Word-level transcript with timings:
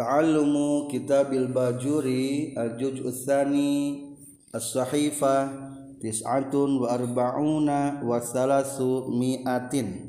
ta'allumu 0.00 0.88
kitabil 0.88 1.52
bajuri 1.52 2.56
al-juj 2.56 3.04
usani 3.04 4.00
as-sahifah 4.48 5.52
tis'atun 6.00 6.80
wa 6.80 6.96
arba'una 6.96 8.00
wa 8.00 8.16
salasu 8.16 9.12
mi'atin. 9.12 10.08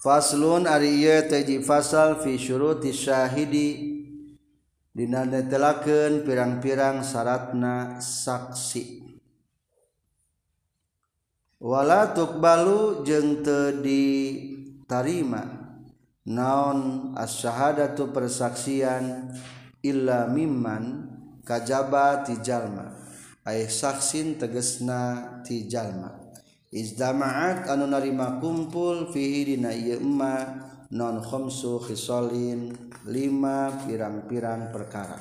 Faslun 0.00 0.64
ari 0.64 1.04
ieu 1.04 1.28
teh 1.28 1.44
fasal 1.60 2.16
fi 2.24 2.40
syuruti 2.40 2.96
syahidi 2.96 4.00
dina 4.96 5.28
netelakeun 5.28 6.24
pirang-pirang 6.24 7.04
syaratna 7.04 8.00
saksi. 8.00 9.04
Wala 11.60 12.16
tukbalu 12.16 13.04
jeung 13.04 13.44
teu 13.44 13.76
ditarima. 13.84 15.55
naon 16.26 17.12
asyhadatu 17.14 18.10
persaksian 18.10 19.32
illa 19.80 20.26
mimman 20.26 21.10
kajaba 21.46 22.26
ti 22.26 22.36
jalma. 22.42 22.92
Ay 23.46 23.70
saksin 23.70 24.42
tegesna 24.42 25.40
tijalma 25.46 26.26
izdama'at 26.76 27.70
anu 27.70 27.86
narima 27.88 28.36
kumpul 28.42 29.08
fihi 29.08 29.54
dina 29.54 29.70
ieu 29.70 29.96
emma 29.96 30.66
non 30.92 31.22
khomsu 31.22 31.80
khisalin 31.80 32.74
lima 33.06 33.70
pirang-pirang 33.86 34.74
perkara. 34.74 35.18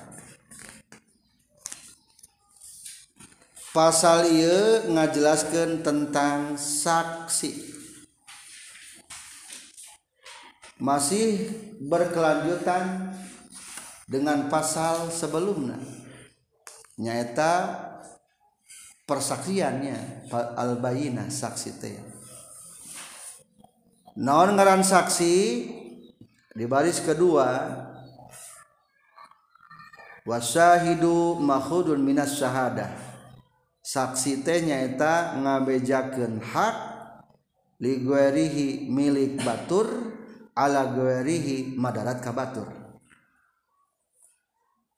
Pasal 3.75 4.31
ieu 4.31 4.87
ngajelaskeun 4.91 5.83
tentang 5.83 6.55
saksi. 6.55 7.74
Masih 10.75 11.49
berkelanjutan 11.79 13.15
dengan 14.05 14.51
pasal 14.51 15.09
sebelumnya 15.09 15.79
nyaeta 16.95 17.75
persaksiannya 19.05 20.29
al-bayina 20.33 21.27
saksi 21.29 21.71
teh. 21.77 21.99
Naon 24.15 24.55
ngaran 24.55 24.81
saksi? 24.81 25.35
Di 26.55 26.63
baris 26.71 27.03
kedua 27.03 27.67
wasyahidu 30.23 31.35
makhudun 31.43 31.99
minas 31.99 32.39
syahadah. 32.39 32.95
Saksi 33.83 34.41
teh 34.41 34.63
nyaeta 34.63 35.35
ngabejakeun 35.43 36.39
hak 36.41 36.75
liguerihi 37.83 38.87
milik 38.87 39.43
batur 39.43 40.14
ala 40.55 40.87
guerihi 40.95 41.75
madarat 41.75 42.23
kabatur. 42.23 42.71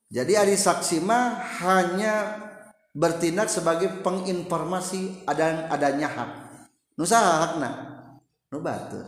Jadi 0.08 0.40
ari 0.40 0.56
saksi 0.56 1.04
mah 1.04 1.36
hanya 1.66 2.40
bertindak 2.96 3.52
sebagai 3.52 4.00
penginformasi 4.06 5.28
ada 5.28 5.68
adanya 5.68 6.08
hak. 6.08 6.32
Nu 6.96 7.04
saha 7.04 7.34
hakna? 7.44 7.72
Nu 8.54 8.64
batur. 8.64 9.04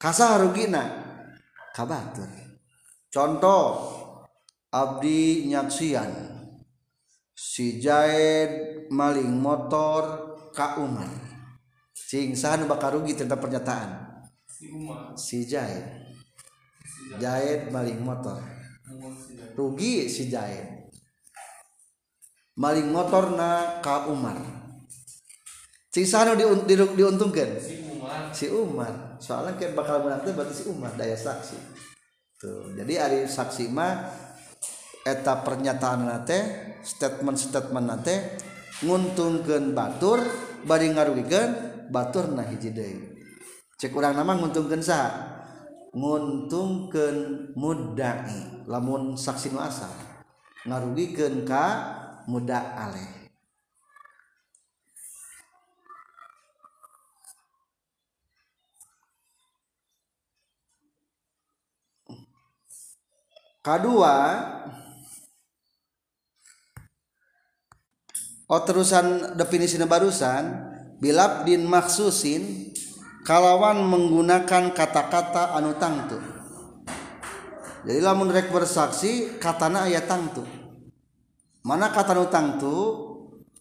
Kasa 0.00 0.42
rugina? 0.42 0.82
Kabatur. 1.70 2.26
Contoh 3.12 3.70
abdi 4.74 5.46
nyaksian. 5.46 6.34
Si 7.30 7.78
Jaid 7.78 8.86
maling 8.90 9.30
motor 9.30 10.02
ka 10.50 10.82
Umar. 10.82 11.08
Cing 11.94 12.34
saha 12.34 12.58
nu 12.58 12.66
bakal 12.66 12.98
rugi 12.98 13.14
tentang 13.14 13.38
pernyataan 13.38 14.13
si 15.18 15.38
Zaid 15.46 15.84
Zaid 17.18 17.70
maling 17.74 18.00
motor. 18.00 18.38
Rugi 19.54 20.06
si 20.06 20.30
Zaid 20.30 20.90
maling 22.54 22.90
motor 22.90 23.34
na 23.34 23.82
ka 23.82 24.06
Umar. 24.06 24.38
Si 25.94 26.02
Sano 26.02 26.34
di, 26.34 26.42
di, 26.66 26.74
diuntungkan 26.74 27.54
si 27.58 27.78
Umar, 27.86 28.20
si 28.34 28.46
Umar. 28.50 28.94
soalnya 29.22 29.54
kayak 29.54 29.78
bakal 29.78 30.02
menang 30.02 30.26
teh 30.26 30.34
berarti 30.34 30.54
si 30.54 30.64
Umar 30.66 30.94
daya 30.98 31.14
saksi. 31.14 31.58
Tuh 32.38 32.74
jadi 32.74 32.94
hari 32.98 33.18
saksi 33.30 33.70
mah 33.70 34.10
eta 35.06 35.46
pernyataan 35.46 36.02
nate 36.02 36.38
statement 36.82 37.38
statement 37.38 37.86
nate 37.86 38.16
nguntungkan 38.82 39.70
batur 39.70 40.18
bari 40.66 40.90
ngarugikan 40.90 41.86
batur 41.94 42.26
nah 42.34 42.42
hiji 42.42 42.74
deui. 42.74 43.13
Cek 43.80 43.92
urang 43.94 44.14
nama 44.14 44.38
nguntungkan 44.38 44.80
sah 44.80 45.10
nguntungkan 45.94 47.50
mudai 47.54 48.66
lamun 48.66 49.14
saksi 49.14 49.54
nu 49.54 49.62
asal 49.62 49.90
ngarugikan 50.64 51.44
ka 51.44 51.64
muda 52.24 52.72
aleh. 52.76 53.24
Kedua 63.64 64.16
oh 68.44 68.60
terusan 68.60 69.32
definisi 69.40 69.80
barusan 69.80 70.52
bilabdin 71.00 71.64
maksusin 71.64 72.72
kalawan 73.24 73.80
menggunakan 73.88 74.76
kata-kata 74.76 75.56
anu 75.56 75.72
tangtu. 75.80 76.20
Jadi 77.84 78.00
lamun 78.00 78.28
rek 78.28 78.52
bersaksi 78.52 79.40
katana 79.40 79.88
ayat 79.88 80.04
tangtu. 80.04 80.44
Mana 81.64 81.88
kata 81.88 82.12
anu 82.12 82.28
tangtu? 82.28 82.76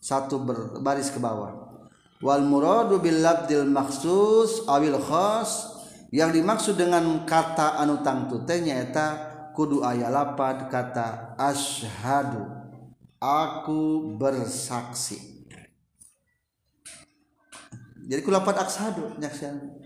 Satu 0.03 0.43
berbaris 0.43 1.15
ke 1.15 1.19
bawah. 1.23 1.79
Wal 2.19 2.43
muradu 2.43 2.99
bil 2.99 3.23
labdil 3.23 3.63
maksus 3.63 4.67
awil 4.67 4.99
khas. 4.99 5.71
Yang 6.13 6.43
dimaksud 6.43 6.75
dengan 6.77 7.23
kata 7.25 7.79
anu 7.79 8.03
tangtu 8.03 8.43
teh 8.45 8.61
nyaeta 8.61 9.31
kudu 9.55 9.81
aya 9.81 10.11
lapad 10.11 10.67
kata 10.67 11.39
asyhadu. 11.39 12.45
Aku 13.23 14.13
bersaksi 14.19 15.32
jadi 18.03 18.21
kulapat 18.23 18.55
aksadu 18.67 19.15
nyaksian 19.19 19.83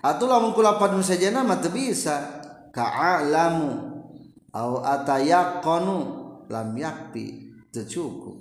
atau 0.00 0.24
lamun 0.24 0.56
kulapat 0.56 0.96
nu 0.96 1.04
sajana 1.04 1.44
mah 1.44 1.60
teu 1.60 1.72
bisa. 1.72 2.40
Ka'alamu 2.70 3.68
au 4.54 4.80
atayaqanu 4.80 5.96
lam 6.48 6.68
yakfi 6.72 7.52
teu 7.68 7.84
cukup. 7.84 8.40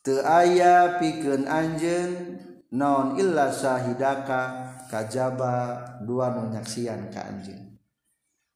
teu 0.00 0.24
aya 0.24 0.96
pikeun 0.96 1.44
anjeun 1.44 2.40
naon 2.74 3.14
illa 3.14 3.54
sahidaka 3.54 4.74
kajaba 4.90 5.78
dua 6.02 6.34
nunyaksian 6.34 7.08
ka 7.14 7.22
anjing 7.30 7.78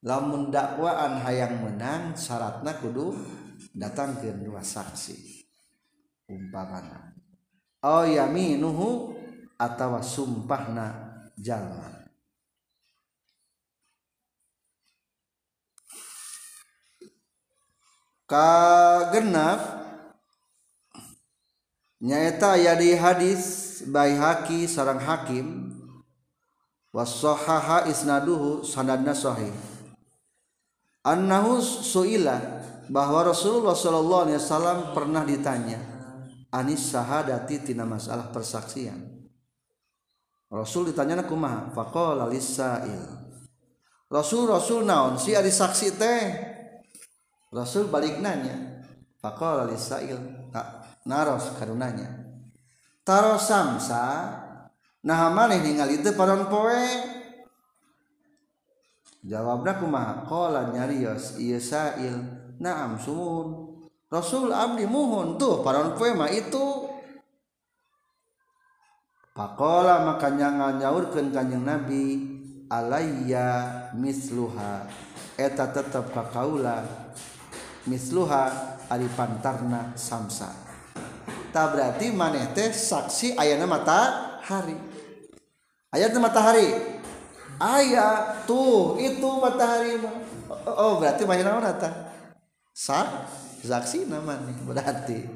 lamun 0.02 0.50
dakwaan 0.50 1.22
hayang 1.22 1.62
menang 1.62 2.18
syaratna 2.18 2.74
kudu 2.78 3.14
datangkeun 3.74 4.46
dua 4.46 4.62
saksi. 4.62 5.46
Umpamana 6.28 7.16
oh 7.82 8.04
yaminuhu 8.04 9.16
atawa 9.56 10.04
sumpahna 10.04 10.92
jalma. 11.40 11.96
Kagenap 18.28 19.87
nyaeta 21.98 22.54
ya 22.58 22.78
di 22.78 22.94
hadis 22.94 23.82
bayi 23.86 24.14
haki 24.14 24.70
sarang 24.70 25.02
hakim 25.02 25.74
wasohaha 26.94 27.86
isnaduhu 27.90 28.62
sanadna 28.62 29.14
sahih. 29.14 29.54
Annahu 31.06 31.62
suila 31.62 32.36
bahwa 32.90 33.30
Rasulullah 33.30 33.76
sallallahu 33.76 34.24
alaihi 34.28 34.40
wasallam 34.40 34.78
pernah 34.92 35.22
ditanya 35.24 35.80
anis 36.52 36.92
sahadati 36.92 37.60
tina 37.62 37.84
masalah 37.84 38.32
persaksian. 38.32 39.18
Rasul 40.48 40.88
ditanya 40.88 41.20
kumaha? 41.28 41.68
Faqala 41.76 42.24
lisail 42.24 43.04
Rasul 44.08 44.48
Rasul 44.48 44.88
naon 44.88 45.20
si 45.20 45.36
ari 45.36 45.52
saksi 45.52 45.88
teh? 46.00 46.24
Rasul 47.52 47.92
balik 47.92 48.16
nanya 48.24 48.80
Faqala 49.20 49.68
lisail 49.68 50.16
naros 51.08 51.56
karunanya 51.56 52.28
taros 53.08 53.48
samsa 53.48 54.36
nah 55.00 55.32
malih 55.32 55.64
ningali 55.64 56.04
itu 56.04 56.12
paron 56.12 56.44
poe? 56.52 57.16
Jawabna 59.24 59.80
kumaha 59.80 60.22
qala 60.28 60.70
nyarios 60.70 61.40
ieu 61.42 61.58
sa'il 61.58 62.16
na'am 62.62 62.94
sumun. 63.00 63.76
Rasul 64.08 64.54
abdi 64.54 64.88
muhun 64.88 65.36
tuh 65.36 65.60
paron 65.60 65.98
poe 65.98 66.14
mah 66.14 66.30
itu. 66.30 66.86
Pakola 69.34 70.02
makanya 70.02 70.50
nyangal 70.50 70.70
nyaurkeun 70.82 71.30
kanjeng 71.30 71.62
Nabi 71.62 72.26
alayya 72.66 73.90
misluha. 73.94 74.86
Eta 75.38 75.70
tetap 75.70 76.10
kakaula 76.10 76.82
misluha 77.86 78.76
ari 78.90 79.06
pantarna 79.14 79.94
samsa. 79.94 80.67
tak 81.52 81.66
berarti 81.74 82.12
maneh 82.12 82.52
teh 82.52 82.72
saksi 82.72 83.36
ayana 83.38 83.64
matahari. 83.64 84.76
Ayat 85.88 86.12
matahari. 86.20 86.68
Ayah 87.58 88.44
tuh 88.44 89.00
itu 89.00 89.28
matahari. 89.40 89.98
Oh, 90.48 90.74
oh 90.76 90.92
berarti 91.00 91.24
mana 91.24 91.58
orang 91.58 91.74
tak 91.80 91.94
sak 92.76 93.26
saksi 93.64 94.06
namanya 94.06 94.54
berarti. 94.62 95.26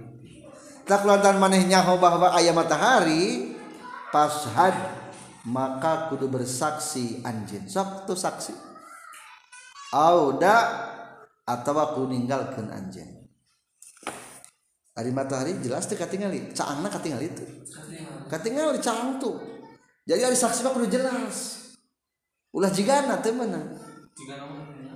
Tak 0.86 1.02
lantaran 1.06 1.40
manehnya 1.40 1.82
bahwa 1.82 2.30
ayah 2.38 2.54
matahari. 2.54 3.54
Pashad 4.12 4.76
maka 5.48 6.12
kudu 6.12 6.28
bersaksi 6.28 7.24
anjin 7.24 7.64
sok 7.64 8.04
tuh 8.04 8.18
saksi. 8.18 8.52
Auda 9.92 10.56
atau 11.48 11.74
aku 11.80 12.06
ninggalkan 12.12 12.68
anjing. 12.68 13.21
Ari 14.92 15.08
matahari 15.08 15.56
jelas 15.64 15.88
teh 15.88 15.96
katingali, 15.96 16.52
caangna 16.52 16.92
katingali 16.92 17.32
itu. 17.32 17.44
Katingali 18.28 18.76
caang 18.76 19.16
tuh. 19.16 19.40
Jadi 20.04 20.20
ari 20.20 20.36
saksi 20.36 20.60
mah 20.68 20.72
kudu 20.76 20.92
jelas. 20.92 21.36
Ulah 22.52 22.68
jigana 22.68 23.24
teh 23.24 23.32
meunang. 23.32 23.72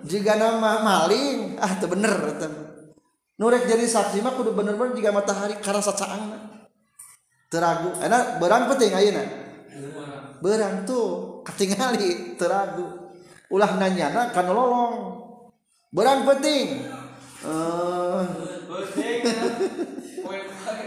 Jika 0.05 0.37
nama 0.37 0.85
maling 0.85 1.57
ah 1.57 1.73
teu 1.81 1.89
bener 1.89 2.13
teh. 2.37 2.53
Nurek 3.41 3.65
jadi 3.65 3.89
saksi 3.89 4.21
mah 4.21 4.37
kudu 4.37 4.53
bener-bener 4.53 4.93
jika 4.93 5.17
matahari 5.17 5.57
karasa 5.65 5.97
caangna. 5.97 6.69
Teragu. 7.49 7.97
Enak 7.97 8.37
berang 8.37 8.69
penting 8.69 8.93
ayeuna. 8.93 9.25
Berang 10.45 10.85
tuh 10.85 11.41
katingali 11.41 12.37
teragu. 12.37 13.17
Ulah 13.49 13.81
nanyana 13.81 14.29
kan 14.29 14.45
lolong. 14.45 15.25
Berang 15.89 16.29
penting. 16.29 16.85
Eh 17.41 17.49
uh, 17.49 18.56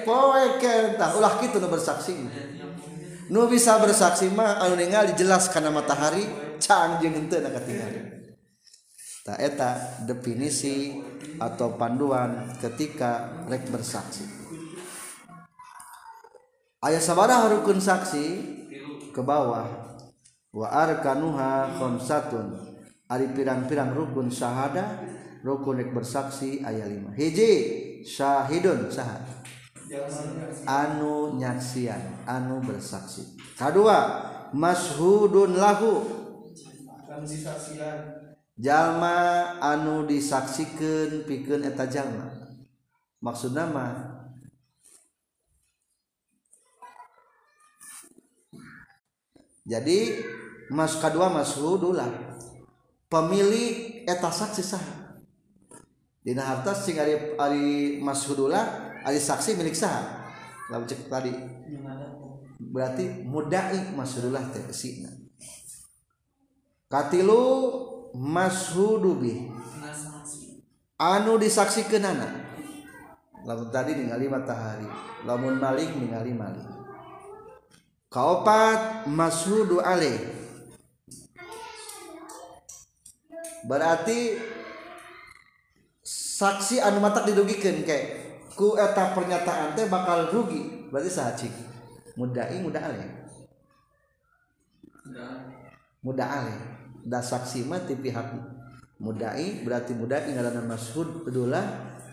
poekenta 0.05 1.05
ulah 1.17 1.33
gitu 1.41 1.57
nu 1.61 1.67
bersaksi. 1.67 2.13
Nu 3.29 3.45
bisa 3.45 3.77
bersaksi 3.77 4.29
mah 4.33 4.61
anu 4.61 4.73
ningali 4.79 5.13
jelas 5.13 5.49
karena 5.53 5.69
matahari 5.69 6.25
cang 6.57 6.97
jeung 6.97 7.13
henteu 7.13 7.39
na 7.39 7.53
katingali 7.53 8.19
ta 9.29 9.37
eta 9.37 10.01
definisi 10.09 10.97
atau 11.37 11.77
panduan 11.77 12.49
ketika 12.57 13.45
rek 13.45 13.69
bersaksi. 13.69 14.25
Aya 16.81 16.97
sabaraha 16.97 17.53
rukun 17.59 17.77
saksi? 17.77 18.25
Ke 19.11 19.21
bawah. 19.21 19.99
Wa 20.49 20.67
arkanuha 20.71 21.77
khamsatun. 21.77 22.55
Ari 23.11 23.29
pirang-pirang 23.35 23.93
rukun 23.93 24.31
syahada. 24.31 24.97
rukunik 25.45 25.95
bersaksi 25.95 26.59
ayat 26.63 26.87
5 26.87 27.15
hiji 27.15 27.51
syahidun 28.03 28.91
saha 28.91 29.39
anu 30.69 31.33
nyaksian 31.37 32.25
anu 32.29 32.61
bersaksi. 32.61 33.37
Kedua 33.57 33.97
mashudun 34.53 35.57
lahu. 35.57 36.05
Jalma 38.59 39.17
anu 39.63 40.05
disaksikan 40.05 41.25
pikeun 41.25 41.65
eta 41.65 41.87
jalma. 41.89 42.27
Maksud 43.19 43.51
nama 43.51 44.15
jadi 49.67 50.23
mas 50.71 50.95
kedua 50.95 51.27
mashudulah 51.27 52.07
pemilik 53.11 54.07
eta 54.07 54.31
saksi 54.31 54.63
sah 54.63 54.98
Dina 56.29 56.45
harta 56.45 56.77
sing 56.77 57.01
ari 57.01 57.33
ari 57.41 57.97
masyhudullah 58.05 59.01
ari 59.01 59.17
saksi 59.17 59.57
milik 59.57 59.73
saha 59.73 60.29
lamun 60.69 60.85
cek 60.85 61.09
tadi. 61.09 61.33
Berarti 62.61 63.25
mudai 63.25 63.97
masyhudullah 63.97 64.53
teh 64.53 64.61
kesina 64.61 65.09
katilu 66.85 67.41
mashudu 68.13 69.17
bih 69.17 69.49
anu 71.01 71.41
disaksikeun 71.41 72.05
anak 72.05 72.29
lamun 73.41 73.73
tadi 73.73 73.97
ningali 73.97 74.29
matahari. 74.29 74.85
Lamun 75.25 75.57
malik 75.57 75.97
ningali 75.97 76.37
malik. 76.37 76.61
Kaopat 78.13 79.09
mashudu 79.09 79.81
alaih 79.81 80.21
berarti 83.65 84.48
saksi 86.39 86.79
anu 86.79 87.03
mata 87.03 87.27
didugikan 87.27 87.83
kayak 87.83 88.47
ku 88.55 88.79
eta 88.79 89.11
pernyataan 89.11 89.75
teh 89.75 89.91
bakal 89.91 90.31
rugi. 90.31 90.87
Berarti 90.87 91.11
sahacik 91.11 91.53
mudai 92.15 92.63
muda 92.63 92.79
ale. 92.79 93.03
Muda. 95.99 96.25
Ale. 96.25 96.55
Da 97.03 97.19
saksi 97.19 97.67
mah 97.67 97.83
ti 97.83 97.95
pihak 97.95 98.35
mudai 98.99 99.63
berarti 99.63 99.95
mudai 99.95 100.31
ngaranna 100.31 100.63
mashud 100.67 101.23
pedulah 101.23 101.63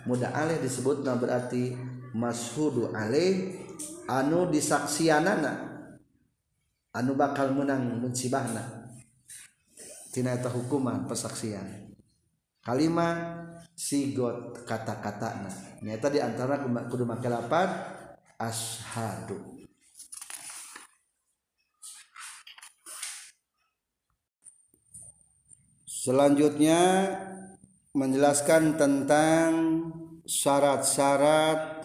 muda 0.07 0.31
ale 0.31 0.63
disebutna 0.63 1.19
berarti 1.19 1.75
mashudu 2.15 2.95
ale 2.95 3.59
anu 4.07 4.47
disaksianana 4.47 5.83
anu 6.95 7.13
bakal 7.15 7.55
menang 7.55 7.99
munsibahna. 8.03 8.91
Tina 10.15 10.33
eta 10.33 10.49
hukuman 10.49 11.05
persaksian. 11.05 11.93
Kalimat 12.65 13.46
sigot 13.77 14.65
kata-kata 14.65 15.45
nyata 15.85 16.09
di 16.09 16.19
antara 16.25 16.65
kudu 16.89 17.05
make 17.05 17.29
lapan 17.29 17.69
ashadu. 18.41 19.57
Selanjutnya 25.85 27.11
menjelaskan 27.91 28.79
tentang 28.79 29.51
syarat-syarat 30.23 31.83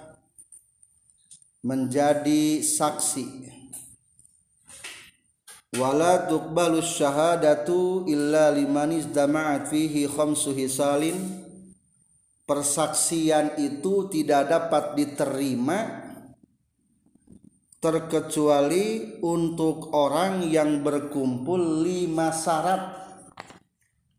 menjadi 1.65 2.61
saksi. 2.61 3.49
Wala 5.73 6.29
tuqbalu 6.29 6.85
syahadatu 6.85 8.05
illa 8.05 8.53
liman 8.53 8.93
izdama'at 8.93 9.73
fihi 9.73 10.05
khamsu 10.05 10.53
hisalin 10.53 11.40
persaksian 12.51 13.55
itu 13.63 14.11
tidak 14.11 14.51
dapat 14.51 14.99
diterima 14.99 16.03
terkecuali 17.79 19.15
untuk 19.23 19.95
orang 19.95 20.43
yang 20.51 20.83
berkumpul 20.83 21.79
lima 21.79 22.35
syarat 22.35 22.91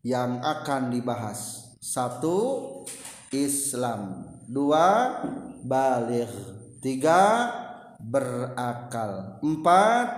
yang 0.01 0.41
akan 0.41 0.89
dibahas. 0.89 1.71
Satu 1.77 2.81
Islam. 3.29 4.25
Dua 4.49 5.13
balik. 5.61 6.33
Tiga 6.81 7.53
berakal. 8.01 9.37
Empat 9.45 10.09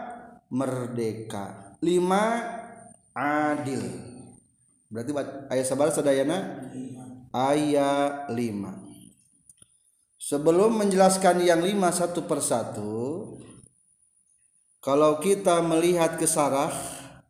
merdeka. 0.47 1.75
Lima 1.83 2.39
adil. 3.11 3.83
Berarti 4.87 5.11
ayat 5.51 5.67
sabar 5.67 5.91
sadayana 5.91 6.64
ayat 7.35 8.31
lima. 8.31 8.79
Sebelum 10.15 10.79
menjelaskan 10.79 11.43
yang 11.43 11.59
lima 11.59 11.91
satu 11.91 12.23
persatu 12.23 13.35
kalau 14.79 15.19
kita 15.19 15.59
melihat 15.59 16.15
ke 16.15 16.23
sarah 16.23 16.71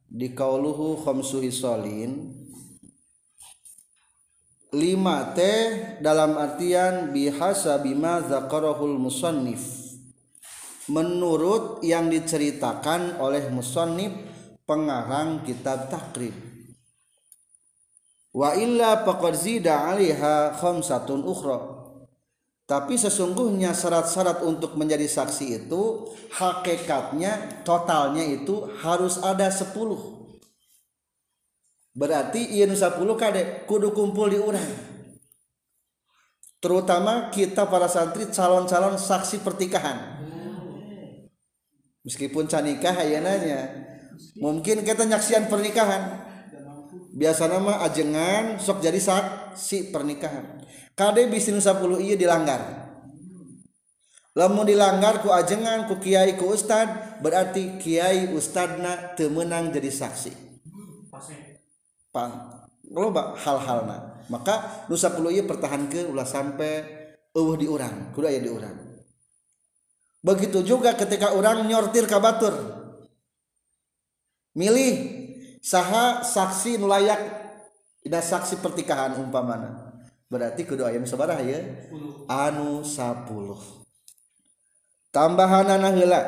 di 0.05 0.31
kauluhu 0.37 1.01
khamsuhi 1.01 1.49
solin 1.49 2.37
lima 4.77 5.33
teh 5.33 5.97
dalam 5.99 6.37
artian 6.37 7.09
bihasa 7.09 7.81
bima 7.81 8.21
zakarahul 8.21 9.01
musannif. 9.01 9.81
Menurut 10.85 11.81
yang 11.81 12.13
diceritakan 12.13 13.17
oleh 13.17 13.49
musonib 13.49 14.13
pengarang 14.69 15.41
kitab 15.41 15.89
takrib 15.89 16.44
wa 18.35 18.51
illa 18.59 19.07
faqad 19.07 19.33
zida 19.39 19.87
'alaiha 19.87 20.59
khamsatun 20.59 21.23
ukhra. 21.23 21.71
Tapi 22.65 22.97
sesungguhnya 22.97 23.77
syarat-syarat 23.77 24.41
untuk 24.43 24.73
menjadi 24.75 25.05
saksi 25.05 25.63
itu 25.63 26.11
hakikatnya 26.33 27.63
totalnya 27.63 28.25
itu 28.25 28.67
harus 28.81 29.21
ada 29.21 29.47
10 29.53 30.15
berarti 31.95 32.43
ieu 32.59 32.67
10 32.67 32.91
kade 33.15 33.63
kudu 33.63 33.95
kumpul 33.95 34.27
di 34.27 34.37
urang. 34.37 34.67
Terutama 36.59 37.31
kita 37.31 37.71
para 37.71 37.87
santri 37.87 38.27
calon-calon 38.27 38.99
saksi 38.99 39.45
pertikahan. 39.45 40.19
Meskipun 42.03 42.45
canikah 42.45 42.93
ayananya 43.01 43.85
mungkin 44.37 44.85
kita 44.85 45.09
nyaksian 45.09 45.49
pernikahan 45.49 46.24
biasa 47.15 47.47
nama 47.47 47.79
ajengan 47.87 48.59
sok 48.59 48.83
jadi 48.83 48.99
saksi 48.99 49.95
pernikahan. 49.95 50.59
Kade 50.93 51.31
bisin 51.31 51.63
10 51.63 51.79
iya 52.03 52.19
dilanggar. 52.19 52.91
Lamun 54.35 54.67
dilanggar 54.67 55.23
ku 55.23 55.31
ajengan 55.31 55.87
ku 55.87 55.95
kiai 55.95 56.35
ku 56.35 56.51
ustad 56.51 57.19
berarti 57.23 57.79
kiai 57.79 58.35
ustadna 58.35 59.15
temenang 59.15 59.71
jadi 59.71 59.87
saksi. 59.87 60.31
Pang 62.11 62.67
loba 62.91 63.39
hal-halna. 63.39 64.27
Maka 64.27 64.85
nu 64.91 64.99
10 64.99 65.15
iya 65.31 65.43
pertahankan 65.47 66.11
ulah 66.11 66.27
sampai 66.27 66.83
eueuh 67.31 67.55
di 67.55 67.67
urang 67.71 68.11
kudu 68.11 68.27
aya 68.27 68.43
di 68.43 68.51
urang. 68.51 68.75
Begitu 70.19 70.67
juga 70.67 70.99
ketika 70.99 71.31
orang 71.31 71.63
nyortir 71.63 72.09
kabatur 72.09 72.55
milih 74.55 75.14
saha 75.65 76.21
saksi 76.21 76.77
nulayak 76.77 77.17
ina 78.05 78.21
saksi 78.21 78.61
pertikahan 78.61 79.17
umpamana. 79.17 79.97
Berarti 80.29 80.65
kudu 80.69 80.85
ayam 80.85 81.09
sabaraha 81.09 81.41
ya. 81.41 81.61
Anu 82.29 82.85
10 82.85 83.25
tambahanana 85.09 85.89
heula. 85.89 86.21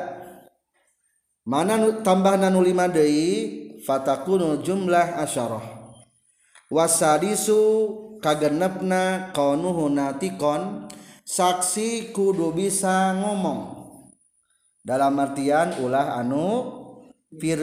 Mana 1.46 2.01
tambahan 2.01 2.50
anu 2.50 2.65
5 2.65 2.98
deui 2.98 3.29
jumlah 4.65 5.08
asyarah. 5.22 5.63
Wasadisu 6.67 7.62
kagenepna 8.20 9.32
kaunuhu 9.32 9.88
natikon 9.88 10.91
saksi 11.24 12.12
kudu 12.12 12.51
bisa 12.51 13.15
ngomong. 13.15 13.88
Dalam 14.84 15.20
artian 15.20 15.79
ulah 15.84 16.20
anu 16.20 16.48
fir 17.39 17.60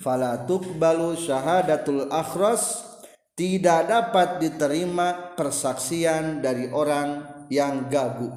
falatuk 0.00 0.64
balu 0.80 1.14
syahadatul 1.14 2.08
akhras. 2.08 2.88
Tidak 3.36 3.88
dapat 3.88 4.36
diterima 4.36 5.32
persaksian 5.32 6.44
dari 6.44 6.68
orang 6.68 7.24
yang 7.48 7.88
gagu. 7.88 8.28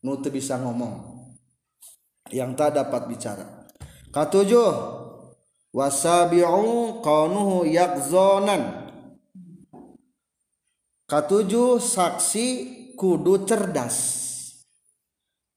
Nutu 0.00 0.32
bisa 0.32 0.56
ngomong. 0.56 1.28
Yang 2.32 2.50
tak 2.56 2.70
dapat 2.80 3.12
bicara. 3.12 3.44
Katujuh. 4.08 4.72
Wasabi'u 5.76 7.04
kaunuhu 7.04 7.68
yakzonan. 7.68 8.88
Katujuh 11.04 11.76
saksi 11.76 12.46
kudu 12.96 13.44
cerdas. 13.44 13.96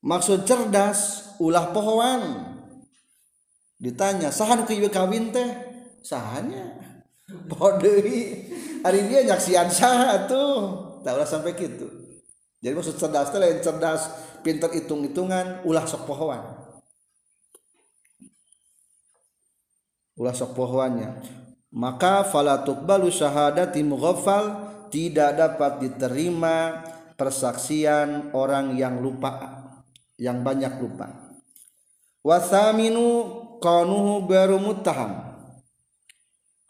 Maksud 0.04 0.44
cerdas 0.44 1.32
ulah 1.40 1.72
pohon 1.72 2.55
ditanya 3.78 4.32
sahan 4.32 4.64
ke 4.64 4.78
ibu 4.78 4.88
kawin 4.92 5.32
teh? 5.32 5.50
Sahanya. 6.02 6.76
Bodei 7.50 8.50
hari 8.86 9.00
dia 9.10 9.26
nyaksian 9.26 9.68
sah 9.72 10.28
tuh. 10.30 10.86
Tak 11.06 11.14
ulah 11.14 11.30
sampai 11.30 11.54
gitu 11.54 11.86
jadi 12.66 12.74
maksud 12.74 12.98
cerdas 12.98 13.30
teh 13.30 13.38
lain 13.38 13.62
cerdas 13.62 14.10
pintar 14.42 14.74
hitung 14.74 15.06
hitungan 15.06 15.62
ulah 15.70 15.86
sok 15.86 16.10
pohon 16.10 16.42
ulah 20.18 20.34
sok 20.34 20.58
pohonnya 20.58 21.22
maka 21.70 22.26
falatuk 22.26 22.82
balu 22.82 23.14
syahadati 23.14 23.86
mughaffal 23.86 24.74
tidak 24.90 25.38
dapat 25.38 25.78
diterima 25.86 26.82
persaksian 27.14 28.34
orang 28.34 28.74
yang 28.74 28.98
lupa 28.98 29.62
yang 30.16 30.42
banyak 30.48 30.80
lupa. 30.80 31.12
Wasaminu 32.24 33.44
nuhu 33.66 34.30
baru 34.30 34.62
mutaham 34.62 35.36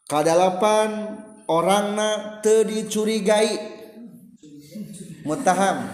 kadalapan 0.06 1.22
orangna 1.50 2.42
teu 2.42 2.66
dicurigai. 2.66 3.74
Mutaham 5.26 5.90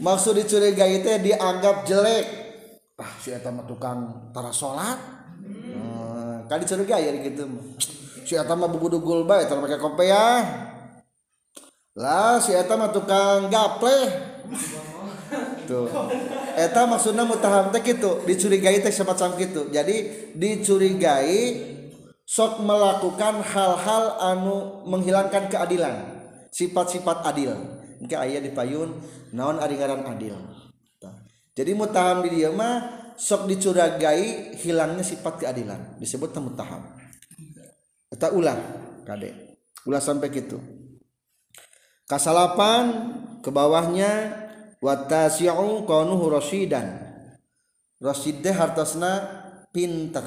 maksud 0.00 0.40
dicurigai 0.40 1.04
teh 1.04 1.16
dianggap 1.20 1.84
jelek. 1.84 2.26
Ah 2.96 3.12
si 3.20 3.28
eta 3.28 3.52
mah 3.52 3.68
tukang 3.68 4.32
tara 4.32 4.48
salat 4.48 4.96
hmm, 5.44 6.48
kan 6.48 6.56
dicurigai 6.56 7.04
ya 7.04 7.12
gitu 7.20 7.44
si 8.24 8.32
eta 8.40 8.56
mah 8.56 8.72
buku 8.72 8.88
dugul 8.88 9.28
bae 9.28 9.44
tara 9.44 9.60
make 9.60 9.76
kopeah 9.76 10.40
lah 11.92 12.40
si 12.40 12.56
eta 12.56 12.72
mah 12.72 12.88
tukang 12.88 13.52
gaple 13.52 14.00
tuh. 15.68 15.88
Eta 16.56 16.88
maksudnya 16.88 17.26
mutaham 17.26 17.68
teh 17.74 17.82
gitu 17.84 18.24
dicurigai 18.24 18.80
teh 18.80 18.92
semacam 18.94 19.36
gitu 19.36 19.68
jadi 19.68 19.96
dicurigai 20.32 21.40
sok 22.26 22.64
melakukan 22.64 23.44
hal-hal 23.44 24.04
anu 24.18 24.82
menghilangkan 24.88 25.50
keadilan 25.52 25.94
sifat-sifat 26.50 27.26
adil. 27.28 27.54
Mungkin 28.02 28.18
ayah 28.28 28.40
di 28.44 28.50
payun 28.52 28.96
naon 29.32 29.56
aringaran 29.60 30.04
adil. 30.04 30.36
Jadi 31.56 31.72
mutaham 31.72 32.20
di 32.20 32.36
dia 32.36 32.52
mah 32.52 33.08
sok 33.16 33.48
dicurigai 33.48 34.56
hilangnya 34.60 35.04
sifat 35.04 35.44
keadilan. 35.44 36.00
Disebut 36.00 36.32
mutaham 36.40 36.82
eta 38.12 38.32
ulah 38.32 38.56
kade. 39.04 39.58
Ulah 39.86 40.02
sampai 40.02 40.34
gitu 40.34 40.58
kasalapan 42.06 43.12
ke 43.42 43.50
bawahnya 43.50 44.45
watasi'u 44.86 45.82
qanuhu 45.82 46.30
rasidan 46.30 47.02
rasid 47.98 48.38
teh 48.38 48.54
hartosna 48.54 49.42
pinter. 49.74 50.22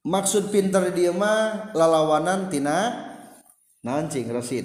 Maksud 0.00 0.52
pinter 0.52 0.92
dia 0.92 1.12
mah 1.12 1.72
lalawanan 1.72 2.52
tina 2.52 3.08
nancing 3.80 4.28
rasid 4.28 4.64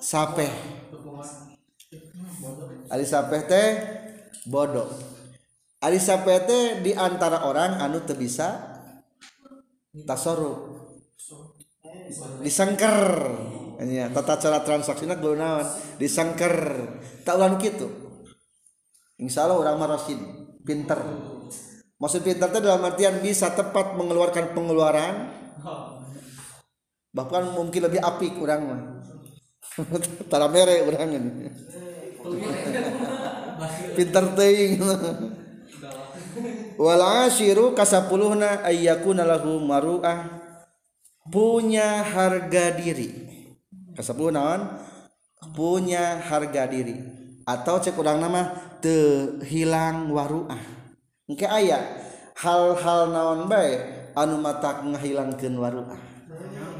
sapeh. 0.00 0.52
Ali 2.88 3.04
sapeh 3.04 3.40
teh 3.44 3.68
bodoh. 4.48 4.88
Ali 5.82 6.00
sapeh 6.00 6.40
teh 6.48 6.64
di 6.80 6.92
antara 6.96 7.44
orang 7.44 7.80
anu 7.84 8.00
teu 8.04 8.16
bisa 8.16 8.80
tasorup 10.08 10.88
disengker. 12.40 13.60
Ya, 13.88 14.06
tata 14.12 14.36
cara 14.36 14.60
transaksi 14.60 15.08
nak 15.08 15.24
naon? 15.24 15.66
Disangker. 15.96 16.54
Tak 17.24 17.34
ulang 17.40 17.56
gitu. 17.56 17.88
Insya 19.16 19.46
Allah 19.46 19.58
orang 19.58 19.76
marasin 19.78 20.18
pinter. 20.66 20.98
Maksud 21.96 22.26
pinter 22.26 22.50
itu 22.50 22.58
dalam 22.58 22.82
artian 22.82 23.22
bisa 23.22 23.54
tepat 23.54 23.94
mengeluarkan 23.94 24.50
pengeluaran. 24.52 25.30
Bahkan 27.14 27.42
mungkin 27.54 27.80
lebih 27.86 28.02
apik 28.02 28.34
orang 28.42 28.60
mah. 28.66 28.80
Tara 30.30 30.50
mere 30.50 30.82
orang 30.82 31.10
ini. 31.14 31.30
Pinter 33.94 34.24
teuing 34.36 34.82
wal 36.82 37.02
ashiru 37.24 37.72
kasapuluhna 37.72 38.66
ayyakuna 38.66 39.22
lahu 39.22 39.62
maruah. 39.62 40.42
Punya 41.30 42.02
harga 42.02 42.74
diri 42.74 43.31
kesepuh 43.96 44.32
naon 44.32 44.66
punya 45.54 46.20
harga 46.22 46.68
diri. 46.68 46.96
Atau 47.42 47.82
cek 47.82 47.98
kurang 47.98 48.22
nama 48.22 48.54
te 48.78 48.94
hilang 49.46 50.14
waruah. 50.14 50.62
Engke 51.26 51.46
aya 51.46 51.82
hal-hal 52.38 53.10
naon 53.10 53.50
baik 53.50 54.14
anu 54.14 54.38
mata 54.38 54.82
ngahilangkeun 54.82 55.54
waruah. 55.58 56.00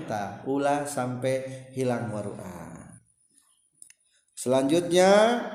Ta 0.07 0.43
ulah 0.47 0.87
sampai 0.87 1.71
hilang 1.75 2.11
waruah. 2.15 2.63
Selanjutnya 4.39 5.11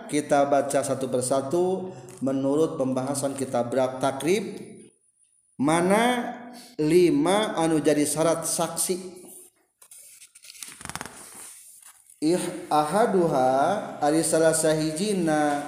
kita 0.07 0.47
baca 0.47 0.79
satu 0.79 1.11
persatu 1.11 1.91
menurut 2.23 2.79
pembahasan 2.79 3.35
kitab 3.35 3.75
takrib 3.99 4.63
mana 5.59 6.35
lima 6.79 7.59
anu 7.59 7.83
jadi 7.83 8.07
syarat 8.07 8.47
saksi. 8.47 9.26
ih 12.17 12.41
ahaduha 12.73 14.01
ari 14.01 14.25
salah 14.25 14.57
sahijina 14.57 15.61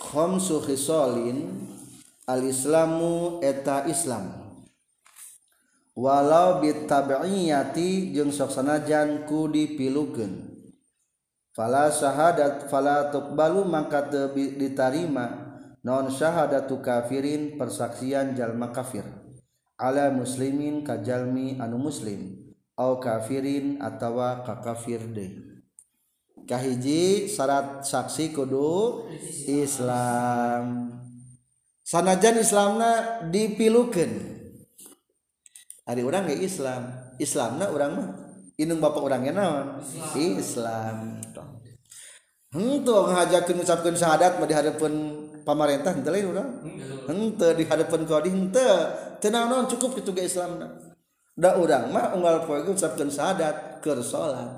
khamsu 0.00 0.64
khisalin 0.64 1.68
al 2.24 2.40
islamu 2.48 3.36
eta 3.44 3.84
islam. 3.84 4.32
Walau 5.98 6.62
bitabi'iyati 6.62 8.14
jeung 8.14 8.30
sok 8.30 8.54
sanajan 8.54 9.26
ku 9.26 9.50
dipilukeun 9.50 10.46
fala 11.50 11.90
syahadat 11.90 12.70
fala 12.70 13.10
tuqbalu 13.10 13.66
maka 13.66 14.06
ditarima. 14.32 15.50
Non 15.78 16.10
syahadatu 16.10 16.82
kafirin 16.82 17.54
persaksian 17.54 18.34
jalma 18.34 18.74
kafir. 18.74 19.06
Ala 19.78 20.10
muslimin 20.10 20.82
kajalmi 20.82 21.58
anu 21.62 21.78
muslim. 21.78 22.37
au 22.78 23.02
kafirin 23.02 23.82
atawa 23.82 24.46
kakafir 24.46 25.02
deui. 25.10 25.58
Kahiji 26.48 27.28
syarat 27.28 27.84
saksi 27.84 28.32
kudu 28.32 29.04
Islam. 29.44 30.96
Sanajan 31.84 32.40
Islamna 32.40 33.20
dipilukeun. 33.28 34.12
Hari 35.84 36.00
orang 36.00 36.24
ge 36.32 36.40
Islam. 36.40 36.88
Islamna 37.20 37.68
orang 37.68 37.90
mah 37.92 38.08
indung 38.56 38.80
bapak 38.80 39.02
orang 39.04 39.28
ge 39.28 39.32
naon? 39.36 39.84
Islam. 40.16 41.20
Henteu 42.48 43.12
ngajakeun 43.12 43.60
ngucapkeun 43.60 43.96
syahadat 44.00 44.40
mah 44.40 44.48
di 44.48 44.56
hadapan 44.56 44.92
pamarentah 45.44 45.92
henteu 45.92 46.16
lain 46.16 46.32
urang. 46.32 46.50
Henteu 47.04 47.52
di 47.60 47.64
hadapan 47.68 48.08
qadi 48.08 48.28
henteu. 48.32 48.72
Teu 49.20 49.28
naon? 49.28 49.68
Cukup 49.68 50.00
kitu 50.00 50.16
ge 50.16 50.24
Islamna. 50.24 50.87
Da 51.38 51.54
urang 51.54 51.94
mah 51.94 52.18
unggal 52.18 52.42
poe 52.42 52.66
ngucapkeun 52.66 53.14
syahadat 53.14 53.78
keur 53.78 54.02
salat. 54.02 54.50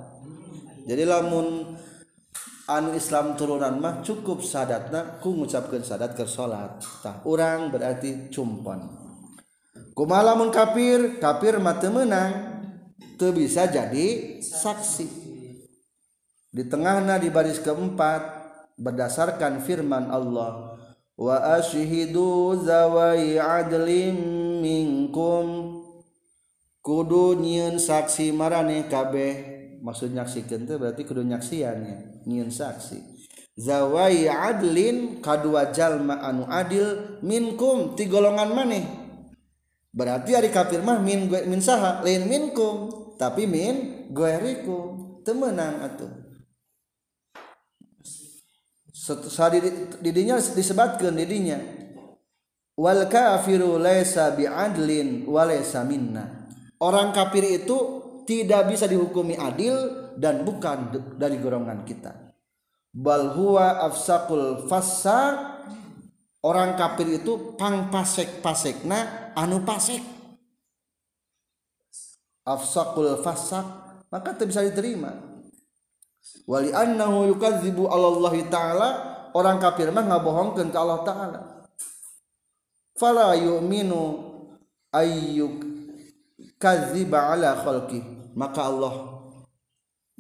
Jadi 0.88 1.05
lamun 1.05 1.77
anu 2.64 2.97
Islam 2.97 3.37
turunan 3.37 3.77
mah 3.77 4.01
cukup 4.01 4.40
syahadatna 4.40 5.21
ku 5.21 5.37
ngucapkeun 5.37 5.85
syahadat 5.85 6.16
keur 6.16 6.31
salat. 6.33 6.81
Tah 7.05 7.21
urang 7.29 7.69
berarti 7.69 8.33
cumpon. 8.33 8.88
Kumaha 9.93 10.33
lamun 10.33 10.49
kafir? 10.49 11.21
Kafir 11.21 11.61
mah 11.61 11.77
teu 11.77 11.93
meunang. 11.93 12.49
Bisa 13.21 13.69
jadi 13.69 14.40
saksi. 14.40 15.05
Di 16.49 16.64
tengahnya 16.64 17.21
di 17.21 17.29
baris 17.29 17.61
keempat 17.61 18.25
berdasarkan 18.81 19.61
firman 19.61 20.09
Allah 20.09 20.81
wa 21.21 21.37
ashidu 21.61 22.57
zawai 22.64 23.37
adlim 23.37 24.16
minkum 24.64 25.80
kudu 26.81 27.38
nyiin 27.40 27.77
saksi 27.77 28.33
marane 28.33 28.88
kabeh. 28.88 29.61
Maksud 29.81 30.12
nyaksikeun 30.12 30.69
teh 30.69 30.77
berarti 30.77 31.09
kudu 31.09 31.25
nyaksiannya 31.25 32.25
nyiin 32.29 32.53
saksi. 32.53 33.01
Zawai 33.57 34.29
adlin 34.29 35.25
kadua 35.25 35.73
jalma 35.73 36.21
anu 36.21 36.45
adil 36.49 37.21
minkum. 37.25 37.97
Ti 37.97 38.05
golongan 38.09 38.53
maneh. 38.53 38.85
Berarti 39.90 40.37
hari 40.37 40.53
kafir 40.55 40.85
mah 40.85 41.01
min 41.03 41.29
gue 41.29 41.45
min 41.49 41.61
saha 41.61 42.05
lain 42.05 42.29
minkum. 42.29 42.93
Tapi 43.21 43.45
min 43.45 44.09
guerikum 44.12 45.21
temenang 45.25 45.85
atuh. 45.85 46.09
Sehari 49.01 49.61
didinya 50.01 50.37
disebatkan 50.40 51.16
didinya. 51.16 51.57
Wal 52.81 53.09
kafiru 53.12 53.77
laisa 53.77 54.33
bi'adlin 54.33 55.29
wa 55.29 55.45
laisa 55.45 55.85
minna. 55.85 56.39
Orang 56.81 57.12
kafir 57.12 57.45
itu 57.45 57.79
tidak 58.25 58.73
bisa 58.73 58.88
dihukumi 58.88 59.37
adil 59.37 59.75
dan 60.16 60.43
bukan 60.45 60.93
dari 61.16 61.37
golongan 61.40 61.85
kita. 61.85 62.33
Bal 62.90 63.38
huwa 63.38 63.87
afsaqul 63.87 64.66
fasaq 64.66 65.35
orang 66.43 66.75
kafir 66.75 67.23
itu 67.23 67.55
pang 67.55 67.93
pasek 67.93 68.43
pasekna 68.43 69.31
anu 69.38 69.62
pasek. 69.62 70.03
Afsaqul 72.43 73.23
fasak 73.23 73.66
maka 74.11 74.35
tidak 74.35 74.51
bisa 74.51 74.66
diterima. 74.66 75.14
Wali 76.51 76.75
annahu 76.75 77.31
yukadzibu 77.31 77.87
Allah 77.87 78.35
taala 78.51 78.88
orang 79.38 79.62
kafir 79.62 79.95
mah 79.95 80.03
ngabohongkeun 80.03 80.75
ka 80.75 80.79
Allah 80.83 81.01
taala. 81.07 81.40
Fala 82.99 83.38
yu'minu 83.38 84.03
ayyuk 84.90 85.70
kadziba 86.61 87.33
ala 87.33 87.57
khalqi. 87.64 88.05
Maka 88.37 88.68
Allah 88.68 88.94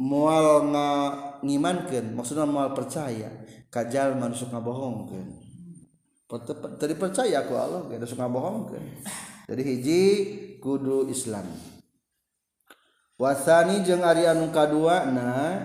mual 0.00 0.64
ngimankeun 1.44 2.16
maksudna 2.16 2.48
mual 2.48 2.72
percaya 2.72 3.28
kajal 3.68 4.16
manusia 4.16 4.48
ngabohongkeun. 4.48 5.28
Tadi 6.80 6.94
percaya 6.94 7.42
aku 7.42 7.54
Allah 7.54 7.86
ge 7.86 8.00
da 8.00 8.26
bohongkeun 8.26 8.84
jadi 9.50 9.62
hiji 9.66 10.02
kudu 10.62 11.10
Islam. 11.10 11.42
Wasani 13.20 13.82
jeung 13.82 14.00
ari 14.00 14.24
anu 14.24 14.48
kaduana 14.54 15.58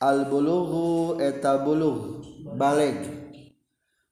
al 0.00 0.26
bulughu 0.26 1.20
eta 1.20 1.62
bulugh 1.62 2.24
baleg. 2.58 2.96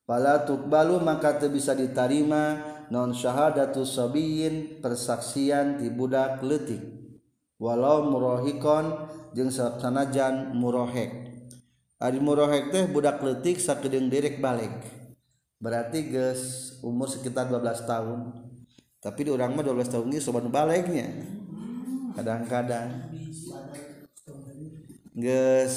Pala 0.08 0.44
tukbalu 0.44 1.00
maka 1.04 1.36
teu 1.36 1.52
bisa 1.52 1.76
ditarima 1.76 2.64
non 2.88 3.12
syahadatu 3.12 3.84
sabiyin 3.84 4.80
persaksian 4.80 5.80
ti 5.80 5.92
budak 5.92 6.40
leutik. 6.40 6.80
Walau 7.58 8.06
murahikon 8.06 9.10
jeung 9.34 9.50
sanajan 9.50 10.54
murahek. 10.54 11.10
Ari 11.98 12.22
murahek 12.22 12.70
teh 12.70 12.86
budak 12.86 13.18
leutik 13.20 13.58
sakedeung 13.58 14.06
derek 14.06 14.38
balik. 14.38 14.70
Berarti 15.58 16.06
geus 16.06 16.74
umur 16.86 17.10
sekitar 17.10 17.50
12 17.50 17.82
tahun. 17.82 18.20
Tapi 19.02 19.26
di 19.26 19.30
orang 19.34 19.58
mah 19.58 19.66
12 19.66 19.90
tahun 19.90 20.06
ini 20.10 20.18
sobat 20.22 20.46
baliknya 20.46 21.06
kadang-kadang. 22.14 23.10
Geus 25.18 25.74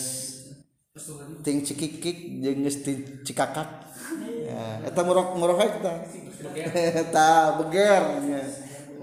ting 1.41 1.65
cikikik 1.65 2.45
jeung 2.45 2.61
geus 2.61 2.77
cikakak 3.25 3.90
Eh, 4.11 4.77
eta 4.91 4.99
murok 5.07 5.39
murok 5.39 5.59
eta 5.63 5.93
eta 6.75 7.27
beger 7.63 8.03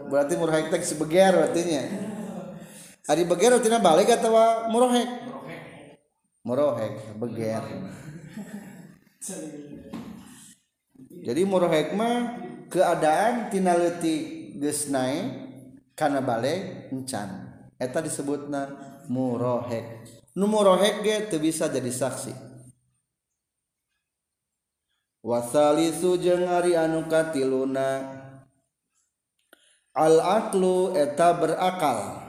berarti 0.08 0.34
murhek 0.36 0.68
teh 0.68 0.80
sebeger 0.84 1.32
artinya 1.32 1.82
ari 3.08 3.24
beger 3.24 3.56
artinya 3.56 3.80
balik 3.80 4.12
atau 4.12 4.36
murohek 4.68 5.08
murohek 6.44 6.94
beger. 7.20 7.64
Jadi 11.18 11.42
murohek 11.44 11.92
mah 11.92 12.40
keadaan 12.72 13.52
tina 13.52 13.76
leutik 13.76 14.56
geus 14.56 14.88
naik 14.88 15.28
kana 15.92 16.24
balik 16.24 16.88
encan. 16.88 17.52
Eta 17.76 18.00
disebutna 18.00 18.70
murohek 19.12 20.08
nu 20.38 20.46
murohek 20.48 21.04
ge 21.04 21.16
teu 21.28 21.40
bisa 21.42 21.68
jadi 21.68 21.92
saksi. 21.92 22.47
Wasalisu 25.28 26.16
jeung 26.16 26.48
ari 26.48 26.72
anu 26.72 27.04
katiluna. 27.04 28.16
Al 29.92 30.16
aklu 30.24 30.96
eta 30.96 31.36
berakal. 31.36 32.24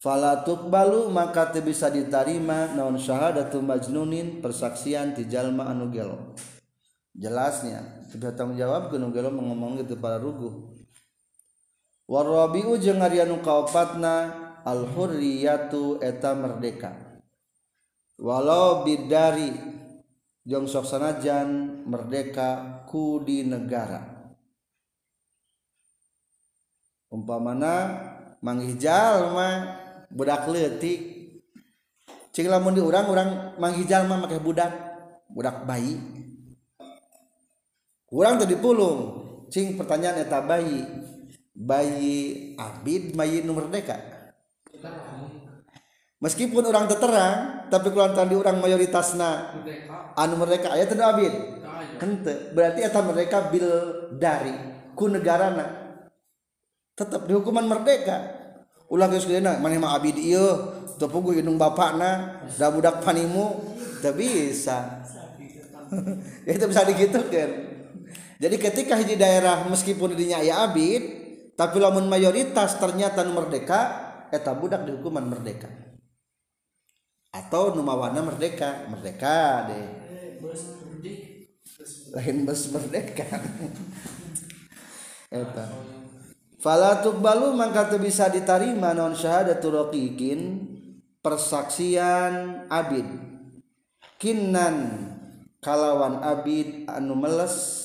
Falatuk 0.00 0.66
balu 0.66 1.12
maka 1.12 1.52
bisa 1.62 1.86
diterima 1.92 2.74
naon 2.74 2.98
syahadatu 2.98 3.62
majnunin 3.62 4.42
persaksian 4.42 5.14
ti 5.14 5.28
jalma 5.28 5.68
anu 5.68 5.92
gelo. 5.92 6.34
Jelasnya 7.12 8.08
tidak 8.08 8.40
tanggung 8.40 8.56
jawab 8.56 8.88
gunung 8.88 9.12
gelo 9.12 9.28
mengomong 9.28 9.84
itu 9.84 9.94
para 10.00 10.16
ruguh. 10.16 10.74
Warabiu 12.08 12.80
jeung 12.80 13.04
ari 13.04 13.22
anu 13.22 13.44
kaopatna 13.44 14.32
al 14.66 14.88
hurriyatu 14.90 16.02
eta 16.02 16.34
merdeka. 16.34 16.98
Walau 18.18 18.82
bidari 18.82 19.71
jong 20.42 20.66
sok 20.66 20.86
sanajan 20.86 21.82
merdeka 21.86 22.82
ku 22.90 23.22
di 23.22 23.46
negara. 23.46 24.02
Umpamana 27.12 27.74
manghijal 28.40 29.36
mah 29.36 29.54
budak 30.08 30.48
letik 30.48 31.00
cing 32.32 32.48
lamun 32.48 32.72
di 32.72 32.80
urang 32.80 33.06
urang 33.12 33.30
manghijal 33.60 34.08
mah 34.08 34.24
make 34.26 34.40
budak 34.40 34.72
budak 35.28 35.62
bayi. 35.68 36.00
Urang 38.12 38.36
teu 38.36 38.48
dipulung. 38.48 39.00
Cing 39.48 39.76
pertanyaan 39.76 40.20
eta 40.24 40.44
bayi. 40.44 40.84
Bayi 41.52 42.16
abid 42.56 43.16
bayi 43.16 43.44
nu 43.44 43.56
merdeka. 43.56 43.96
Meskipun 46.22 46.62
orang 46.70 46.86
terterang 46.86 47.66
tapi 47.68 47.90
kalau 47.90 48.14
tadi 48.14 48.38
orang 48.38 48.62
mayoritasna 48.62 49.58
anu 50.14 50.34
merdeka 50.38 50.70
aya 50.72 50.86
teu 50.86 50.96
abid 51.02 51.34
henteu. 51.98 52.54
Berarti 52.54 52.80
eta 52.86 53.00
mereka 53.02 53.50
bil 53.50 53.68
dari 54.16 54.54
ku 54.94 55.10
negarana. 55.10 55.98
Tetap 56.94 57.26
di 57.26 57.34
hukuman 57.34 57.66
merdeka. 57.66 58.40
Ulah 58.92 59.08
geus 59.08 59.24
geuna 59.24 59.56
maneh 59.58 59.80
mah 59.80 59.98
abdi 59.98 60.32
ieu. 60.32 60.78
Teu 61.00 61.10
puguh 61.10 61.34
indung 61.34 61.58
bapakna 61.58 62.44
da 62.54 62.70
budak 62.70 63.02
panimu 63.02 63.74
teu 64.00 64.14
bisa. 64.14 65.02
Ya 66.46 66.52
itu 66.56 66.64
bisa 66.64 66.82
digitukan 66.88 67.50
jadi 68.40 68.56
ketika 68.58 68.96
hiji 68.96 69.14
daerah 69.14 69.68
meskipun 69.68 70.16
dinya 70.16 70.40
aya 70.40 70.64
abid 70.64 71.02
tapi 71.54 71.76
lamun 71.78 72.08
mayoritas 72.08 72.80
ternyata 72.80 73.22
merdeka 73.28 73.80
eta 74.32 74.56
budak 74.56 74.88
di 74.88 74.96
hukuman 74.96 75.28
merdeka 75.28 75.68
atau 77.32 77.72
nu 77.72 77.80
mawana 77.80 78.20
merdeka. 78.20 78.86
Merdeka 78.92 79.72
deh. 79.72 79.86
Lain 82.12 82.36
bus 82.44 82.62
merdeka. 82.68 83.24
Eta. 85.32 85.64
Fala 86.62 87.02
tuqbalu 87.02 87.56
maka 87.58 87.90
teu 87.90 87.98
bisa 87.98 88.30
diterima 88.30 88.94
non 88.94 89.16
syahadatul 89.16 89.88
raqiqin? 89.88 90.70
Persaksian 91.24 92.66
abid. 92.70 93.08
Kinnan 94.20 95.10
kalawan 95.58 96.22
abid 96.22 96.86
anu 96.86 97.18
meles 97.18 97.82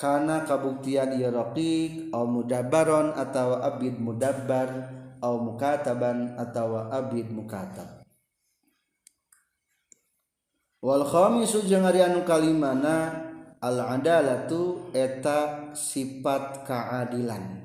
karena 0.00 0.48
kabuktian 0.48 1.20
ieu 1.20 1.28
raqiq 1.28 2.08
au 2.16 2.24
mudabbaron 2.24 3.12
atawa 3.12 3.60
abid 3.68 4.00
mudabbar 4.00 4.88
au 5.20 5.44
mukataban 5.44 6.40
atawa 6.40 6.88
abid 6.88 7.28
mukatab 7.28 7.99
wal 10.80 11.04
khamisu 11.04 11.64
jeung 11.68 11.84
ari 11.84 12.00
anu 12.00 12.24
kalimana 12.24 13.28
al 13.60 13.76
adalatu 13.84 14.88
eta 14.96 15.72
sifat 15.76 16.64
keadilan 16.64 17.64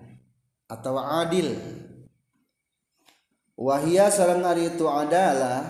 atau 0.68 1.00
adil. 1.00 1.56
Wahia 3.56 4.12
sarang 4.12 4.44
ari 4.44 4.76
itu 4.76 4.84
adalah 4.84 5.64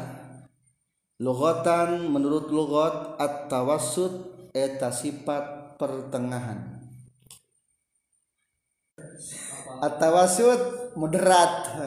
lugatan 1.21 2.09
menurut 2.09 2.49
lugat 2.49 3.13
at-tawassut 3.21 4.49
eta 4.57 4.89
sifat 4.89 5.77
pertengahan. 5.77 6.81
At-tawassut 9.85 10.97
moderat. 10.97 11.77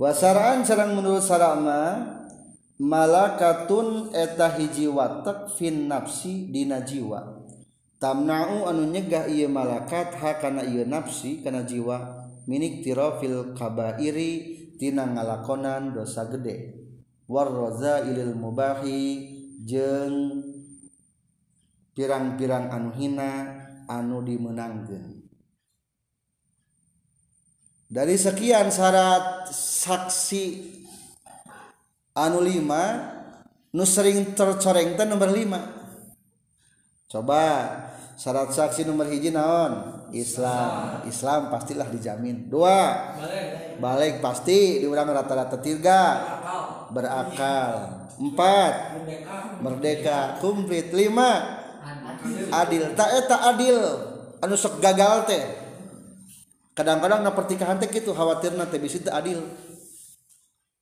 Wasaraan 0.00 0.64
sarang 0.64 0.96
menurut 0.96 1.20
sarama 1.20 2.19
malakatun 2.80 4.16
eta 4.16 4.56
hiji 4.56 4.88
watak 4.88 5.52
fin 5.52 5.84
nafsi 5.84 6.48
dina 6.48 6.80
jiwa. 6.80 7.44
Tamna'u 8.00 8.64
anu 8.64 8.88
nyegah 8.88 9.28
ieu 9.28 9.52
malakat 9.52 10.16
hakana 10.16 10.64
ieu 10.64 10.88
nafsi 10.88 11.44
kana 11.44 11.68
jiwa 11.68 12.24
minik 12.48 12.80
tirafil 12.80 13.52
kabairi 13.52 14.56
tina 14.80 15.04
ngalakonan 15.04 15.92
dosa 15.92 16.24
gede. 16.32 16.80
War 17.28 17.52
ilil 18.08 18.32
mubahi 18.32 19.28
jeung 19.62 20.40
pirang-pirang 21.92 22.72
anu 22.72 22.90
hina 22.96 23.30
anu 23.84 24.24
dimenangkeun. 24.24 25.20
Dari 27.90 28.16
sekian 28.16 28.72
syarat 28.72 29.50
saksi 29.52 30.44
anu 32.16 32.42
5 32.42 33.74
nu 33.74 33.84
sering 33.86 34.34
tercoreng 34.34 34.98
teh 34.98 35.06
nomor 35.06 35.30
5 35.30 37.10
coba 37.10 37.44
syarat 38.20 38.52
saksi 38.52 38.84
nomor 38.84 39.08
hiji 39.08 39.32
naon? 39.32 40.04
Islam. 40.12 41.08
Islam 41.08 41.48
pastilah 41.48 41.88
dijamin. 41.88 42.52
Dua 42.52 43.16
balik 43.80 44.20
pasti 44.20 44.84
diurang 44.84 45.08
rata-rata 45.08 45.56
tiga. 45.56 46.02
Berakal. 46.92 47.72
Empat 48.20 48.72
merdeka. 49.64 50.36
Komplit 50.44 50.92
lima 50.92 51.62
adil. 52.52 52.92
Tak 52.92 53.08
eh, 53.08 53.18
eta 53.24 53.36
adil. 53.48 53.78
Anu 54.44 54.54
sok 54.58 54.84
gagal 54.84 55.24
teh. 55.24 55.44
Kadang-kadang 56.76 57.24
na 57.24 57.32
pertikahan 57.32 57.80
teh 57.80 57.88
gitu 57.88 58.12
khawatir 58.12 58.52
nanti 58.52 58.76
bisa 58.76 59.00
adil. 59.08 59.40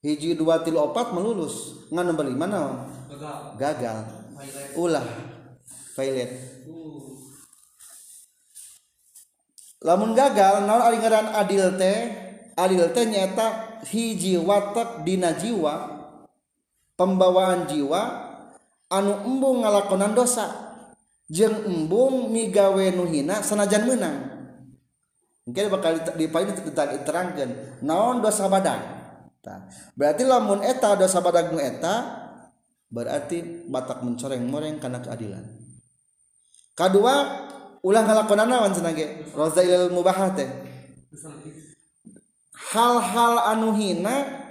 hiji 0.03 0.39
dua 0.39 0.63
tilu 0.63 0.79
opat 0.79 1.11
melulus. 1.15 1.87
Ngan 1.91 2.05
nomor 2.13 2.27
mana 2.31 2.87
gagal, 3.09 3.39
gagal. 3.59 3.99
ulah. 4.79 5.07
Violet. 5.99 6.31
Uh. 6.71 7.19
Lamun 9.83 10.15
gagal 10.15 10.67
naon 10.67 10.83
ari 10.83 10.99
ngaran 11.03 11.29
adil 11.35 11.75
teh? 11.75 11.99
Adil 12.59 12.91
teh 12.91 13.07
nyata 13.07 13.79
hiji 13.87 14.35
watak 14.39 15.07
dina 15.07 15.35
jiwa 15.35 15.99
pembawaan 16.99 17.71
jiwa 17.71 18.03
anu 18.91 19.27
embung 19.27 19.63
ngalakonan 19.63 20.15
dosa. 20.15 20.67
Jeung 21.29 21.67
embung 21.69 22.33
migawe 22.33 22.89
nu 22.95 23.05
hina 23.05 23.45
sanajan 23.45 23.85
meunang. 23.85 24.19
Mungkin 25.45 25.69
bakal 25.69 25.93
dipain 26.17 26.51
diterangkan. 26.53 27.81
Naon 27.85 28.25
dosa 28.25 28.49
badan? 28.49 28.98
Nah, 29.49 29.65
berarti 29.97 30.29
lamun 30.29 30.61
eta 30.61 30.93
dosa 30.93 31.25
badagnu 31.25 31.57
eta 31.57 32.29
berarti 32.93 33.65
batak 33.65 34.05
mencoreng-moreng 34.05 34.77
karena 34.77 35.01
keadilan. 35.01 35.45
Kedua, 36.77 37.15
ulah 37.81 38.03
ngalakonan 38.05 38.45
naon 38.45 38.77
cenah 38.77 38.93
ge? 38.93 39.25
Rozailul 39.33 39.89
mubahah 39.89 40.37
teh. 40.37 40.49
Hal-hal 42.77 43.57
anu 43.57 43.73
hina 43.73 44.45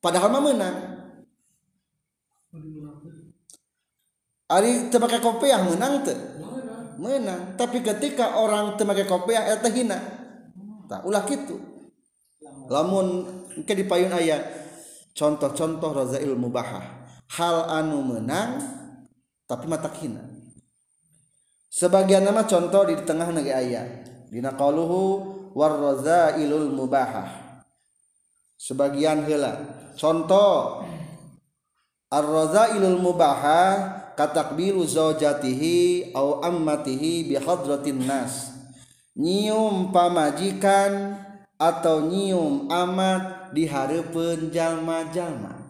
padahal 0.00 0.32
mah 0.32 0.40
meunang. 0.40 0.76
Ari 4.48 4.88
teu 4.88 4.96
make 4.96 5.20
kopiah 5.20 5.60
meunang 5.60 6.08
teu? 6.08 6.16
Menang. 6.96 7.52
Tapi 7.60 7.84
ketika 7.84 8.40
orang 8.40 8.80
teu 8.80 8.88
make 8.88 9.04
kopiah 9.04 9.44
eta 9.44 9.68
hina. 9.68 10.00
Tah 10.88 11.04
ulah 11.04 11.20
kitu. 11.28 11.60
Lamun 12.72 13.37
ke 13.62 13.72
di 13.78 13.86
payun 13.86 14.12
ayat. 14.12 14.42
Contoh-contoh 15.14 15.90
razail 15.94 16.34
mubahah 16.38 16.98
hal 17.28 17.68
anu 17.68 18.00
menang 18.00 18.62
tapi 19.44 19.68
mata 19.68 19.92
hina 19.92 20.24
sebagian 21.68 22.24
nama 22.24 22.48
contoh 22.48 22.88
di 22.88 22.96
tengah 23.04 23.28
nagi 23.30 23.52
ayat. 23.52 24.08
Dina 24.28 24.52
qaluhu 24.52 25.24
war 25.56 25.78
razailul 25.78 26.74
mubahah. 26.74 27.62
Sebagian 28.58 29.24
hela. 29.24 29.56
Contoh. 29.96 30.84
Ar 32.08 32.24
razailul 32.24 32.98
mubahah 32.98 33.72
katakbiru 34.16 34.84
zaujatihi 34.84 36.10
au 36.16 36.40
ammatihi 36.44 37.30
bi 37.30 37.34
hadratin 37.38 38.04
nas. 38.04 38.52
Nyium 39.14 39.94
pamajikan 39.94 41.20
atau 41.56 42.04
nyium 42.04 42.68
amat 42.68 43.37
di 43.52 43.64
harapan 43.68 44.50
jalma-jalma 44.52 45.68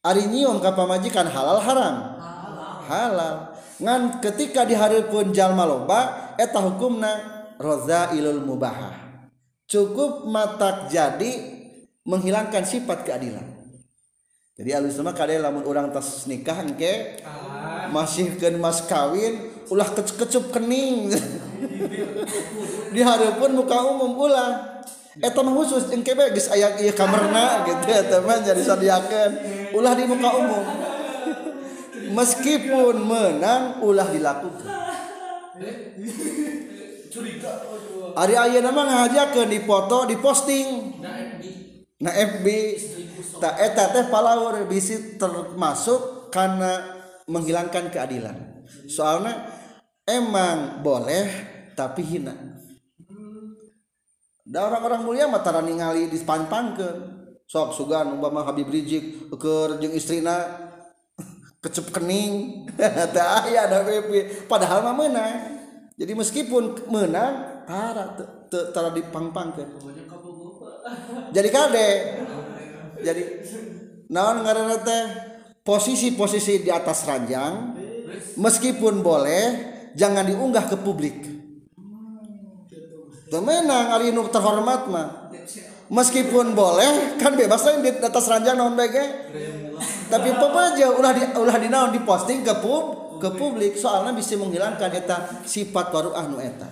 Ari 0.00 0.32
nyium 0.32 0.64
ka 0.64 0.72
pamajikan 0.72 1.28
halal 1.28 1.60
haram? 1.60 1.96
Halal. 2.88 3.52
Ngan 3.76 4.24
ketika 4.24 4.64
di 4.64 4.72
harapan 4.72 5.28
jalma 5.28 5.68
loba 5.68 6.32
eta 6.40 6.56
hukumna 6.56 7.20
ilul 8.16 8.40
mubahah. 8.40 8.96
Cukup 9.68 10.24
mata 10.24 10.88
jadi 10.88 11.60
menghilangkan 12.08 12.64
sifat 12.64 13.04
keadilan. 13.04 13.44
Jadi 14.56 14.70
alus 14.72 14.96
nama 14.96 15.12
kade 15.12 15.36
lamun 15.36 15.68
orang 15.68 15.92
tas 15.92 16.24
nikah 16.24 16.64
engke 16.64 17.20
masih 17.92 18.40
ke 18.40 18.48
mas 18.56 18.80
kawin 18.88 19.52
ulah 19.68 19.88
kecup 19.92 20.48
kening. 20.48 21.12
Di 22.96 23.00
pun 23.36 23.52
muka 23.52 23.78
umum 23.84 24.16
ulah 24.16 24.80
eta 25.18 25.42
mah 25.42 25.54
khusus 25.58 25.90
engke 25.90 26.14
bae 26.14 26.30
geus 26.30 26.46
aya 26.54 26.78
ieu 26.78 26.94
kamarna 26.94 27.66
gitu 27.66 27.90
eta 27.90 28.22
mah 28.22 28.38
jadi 28.46 28.62
sadiakeun 28.62 29.32
ulah 29.74 29.98
di 29.98 30.06
muka 30.06 30.30
umum. 30.38 30.64
Meskipun 32.14 32.94
menang 33.02 33.82
ulah 33.82 34.06
dilakukan. 34.06 34.70
Ari 38.14 38.34
ayeuna 38.38 38.70
mah 38.70 38.84
ngahajakeun 38.86 39.50
dipoto 39.50 40.06
diposting 40.06 40.98
nah 42.00 42.14
FB 42.16 42.46
tak 43.42 43.54
eta 43.60 43.92
teh 43.92 44.04
palawur 44.08 44.62
bisi 44.70 45.18
termasuk 45.18 46.30
karena 46.30 47.02
menghilangkan 47.26 47.90
keadilan. 47.90 48.62
Soalnya 48.86 49.50
emang 50.06 50.82
boleh 50.86 51.26
tapi 51.74 52.02
hina 52.06 52.59
Da 54.50 54.66
orang-orang 54.66 55.06
mulia 55.06 55.30
matara 55.30 55.62
ningali 55.62 56.10
dispanpangkeun. 56.10 57.22
Sok 57.46 57.70
sugan 57.74 58.18
umpama 58.18 58.42
Habib 58.42 58.66
Rizik 58.66 59.30
keur 59.38 59.78
jeung 59.78 59.94
istrina 59.94 60.42
kecep 61.62 61.94
kening. 61.94 62.66
Teu 63.14 63.22
aya 63.22 63.70
da 63.70 63.86
PP. 63.86 64.46
Padahal 64.50 64.82
mah 64.82 64.94
menang. 64.98 65.34
Jadi 65.94 66.12
meskipun 66.18 66.90
menang 66.90 67.62
tara 67.62 68.18
tara 68.50 68.90
dipangpangkeun. 68.90 69.70
Jadi 71.34 71.48
kade. 71.54 71.90
Jadi 73.06 73.22
naon 74.10 74.42
ngaranna 74.42 74.82
teh 74.82 75.04
posisi-posisi 75.62 76.66
di 76.66 76.74
atas 76.74 77.06
ranjang 77.06 77.78
meskipun 78.34 78.98
boleh 78.98 79.42
jangan 79.94 80.26
diunggah 80.26 80.66
ke 80.66 80.76
publik. 80.82 81.39
Temenang 83.30 83.94
ari 83.94 84.10
nu 84.10 84.26
terhormat 84.26 84.90
mah. 84.90 85.30
Meskipun 85.90 86.54
boleh 86.54 87.18
kan 87.18 87.34
bebas 87.34 87.66
lain 87.66 87.82
di 87.82 87.90
atas 87.90 88.30
ranjang 88.30 88.54
naon 88.54 88.78
bae 88.78 89.02
tapi 90.10 90.28
aja 90.34 90.86
ulah 90.90 91.12
di 91.14 91.22
ulah 91.34 91.56
dinaon 91.58 91.90
diposting 91.94 92.42
ke 92.42 92.54
pub 92.58 93.18
ke 93.22 93.30
publik. 93.38 93.78
Soalnya 93.78 94.14
bisa 94.14 94.34
menghilangkan 94.38 94.90
eta 94.90 95.42
sifat 95.46 95.94
baru 95.94 96.14
anu 96.14 96.42
eta. 96.42 96.66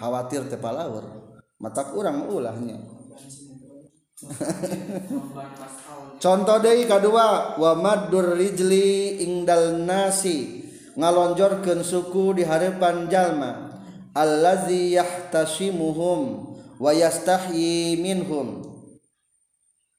Khawatir 0.00 0.48
teh 0.48 0.60
palawur. 0.60 1.04
Mata 1.60 1.88
kurang 1.88 2.28
ulahnya. 2.28 2.76
Contoh 6.24 6.58
dari 6.60 6.88
kedua 6.88 7.56
wa 7.60 7.72
maddur 7.76 8.36
rijli 8.36 9.20
ingdal 9.24 9.80
nasi. 9.84 10.64
Ngalonjorkeun 10.96 11.84
suku 11.84 12.40
di 12.40 12.42
hadapan 12.48 13.04
jalma 13.12 13.65
allazi 14.16 14.96
yahtashimuhum 14.96 16.20
wa 16.80 16.90
yastahyi 16.96 18.00
minhum 18.00 18.64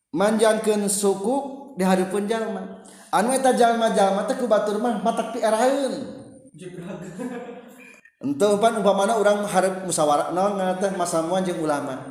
manjangkeun 0.09 0.89
suku 0.89 1.35
di 1.77 1.85
hareupeun 1.85 2.25
jalma 2.25 2.81
anu 3.13 3.29
eta 3.37 3.53
jalma-jalma 3.53 4.25
teh 4.25 4.33
ku 4.41 4.49
batur 4.49 4.81
mah 4.81 4.97
matak 5.05 5.37
piaraheun 5.37 6.17
Entah 8.17 8.57
pan 8.57 8.81
umpamana 8.81 9.13
orang 9.13 9.45
harap 9.45 9.85
musyawarah 9.85 10.33
naon 10.33 10.57
teh 10.81 10.89
masamuan 10.97 11.45
jeung 11.45 11.61
ulama. 11.61 12.01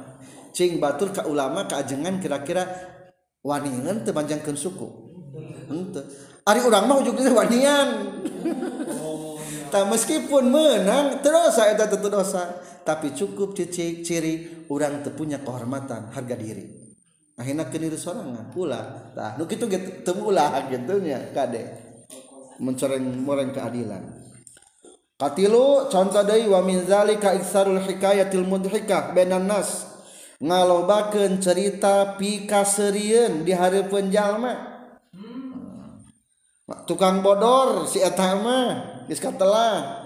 Cing 0.55 0.79
batur 0.79 1.11
ka 1.11 1.27
ulama 1.27 1.67
kaajengan 1.67 2.23
kira-kira 2.23 2.63
waningan 3.43 4.07
teu 4.07 4.15
manjangkeun 4.15 4.55
suku. 4.55 4.87
Henteu. 5.67 6.07
Ari 6.47 6.63
urang 6.63 6.87
mah 6.87 7.03
ujug-ujug 7.03 7.35
wanian. 7.35 7.91
tak 9.69 9.87
meskipun 9.91 10.51
menang 10.51 11.23
terdosa 11.23 11.71
eta 11.71 11.87
terdosa. 11.91 12.63
Tapi 12.87 13.11
cukup 13.15 13.59
ciri, 13.59 14.03
ciri 14.07 14.35
orang 14.71 15.03
tepunya 15.03 15.43
kehormatan 15.43 16.15
harga 16.15 16.37
diri. 16.39 16.71
Akhirnya 17.37 17.67
keniru 17.69 17.99
sorangan. 17.99 18.55
Ulah 18.55 19.13
tah 19.13 19.35
nu 19.37 19.45
kitu 19.45 19.67
temu 20.07 20.31
ulah 20.31 20.71
gitu 20.71 21.03
nya 21.03 21.35
kade 21.35 21.67
mencoreng 22.63 23.05
moreng 23.21 23.51
keadilan. 23.53 24.25
Katilu 25.17 25.89
contoh 25.89 26.23
deui 26.29 26.45
wa 26.47 26.61
min 26.61 26.85
zalika 26.85 27.33
iksarul 27.33 27.81
hikayatil 27.81 28.45
mudhikah 28.45 29.17
bainan 29.17 29.49
nas. 29.49 29.97
Ngalobakeun 30.37 31.41
cerita 31.41 32.21
pikaseurieun 32.21 33.49
di 33.49 33.57
hareupeun 33.57 34.13
jalma 34.13 34.76
tukang 36.87 37.23
bodor 37.23 37.87
si 37.87 38.03
eta 38.03 38.35
mah 38.39 39.07
geus 39.07 39.23
katelah 39.23 40.03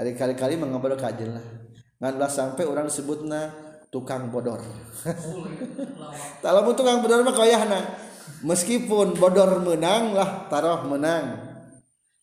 ari 0.00 0.16
kali-kali 0.16 0.56
mangabodor 0.56 0.96
kajen 0.96 1.36
lah. 1.36 1.46
Ngan 2.00 2.16
ulah 2.16 2.32
sampai 2.32 2.64
orang 2.64 2.88
disebutna 2.88 3.52
tukang 3.92 4.32
bodor. 4.32 4.64
Kalau 6.44 6.64
tukang 6.72 7.04
bodor 7.04 7.20
mah 7.20 7.36
kayahna 7.36 7.80
meskipun 8.44 9.20
bodor 9.20 9.60
menang 9.60 10.16
lah 10.16 10.48
taruh 10.48 10.88
menang 10.88 11.50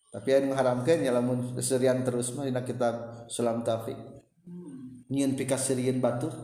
tapi 0.08 0.34
yang 0.34 0.50
mengharamkan 0.50 1.04
ya 1.04 1.12
lamun 1.14 1.54
serian 1.62 2.02
terus 2.02 2.34
mah 2.34 2.48
dina 2.48 2.64
kitab 2.64 3.26
Sulam 3.30 3.62
Taufik 3.62 3.94
hmm. 3.94 5.06
nyieun 5.12 5.38
pikaserian 5.38 6.02
batur 6.02 6.34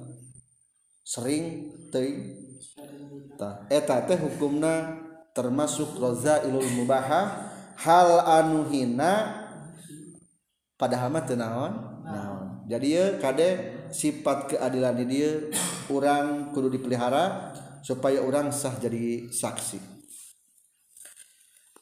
sering 1.03 1.75
eta 3.69 3.97
teh 4.07 4.19
hukumna 4.21 5.04
termasuk 5.35 5.99
roza 5.99 6.47
ilul 6.47 6.71
mubaha 6.79 7.51
hal 7.75 8.23
anu 8.23 8.71
hina 8.71 9.45
padahal 10.79 11.11
mah 11.11 11.27
teu 11.27 11.35
naon? 11.35 11.75
Naon. 12.07 12.65
Jadi 12.71 12.87
ya 12.95 13.07
kade 13.19 13.49
sifat 13.91 14.55
keadilan 14.55 14.95
di 15.03 15.05
dia 15.11 15.31
orang 15.91 16.55
kudu 16.55 16.73
dipelihara 16.73 17.53
supaya 17.85 18.23
orang 18.23 18.55
sah 18.55 18.73
jadi 18.79 19.29
saksi. 19.29 19.93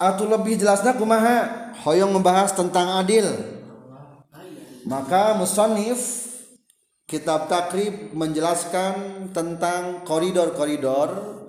Atau 0.03 0.27
lebih 0.27 0.59
jelasnya 0.59 0.99
kumaha? 0.99 1.71
Hoyong 1.87 2.11
membahas 2.11 2.51
tentang 2.51 2.99
adil. 2.99 3.23
Maka 4.83 5.39
musannif 5.39 6.27
kitab 7.07 7.47
takrib 7.47 8.11
menjelaskan 8.11 9.31
tentang 9.31 10.03
koridor-koridor 10.03 11.42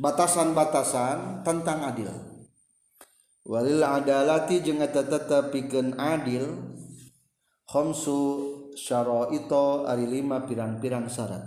batasan-batasan 0.00 1.44
tentang 1.44 1.84
adil. 1.84 2.08
Walil 3.44 3.84
adalati 3.84 4.64
jeung 4.64 4.80
eta 4.80 5.04
tetepikeun 5.04 6.00
adil 6.00 6.56
khamsu 7.68 8.18
syaraito 8.72 9.84
ari 9.84 10.08
lima 10.08 10.48
pirang-pirang 10.48 11.04
syarat. 11.12 11.44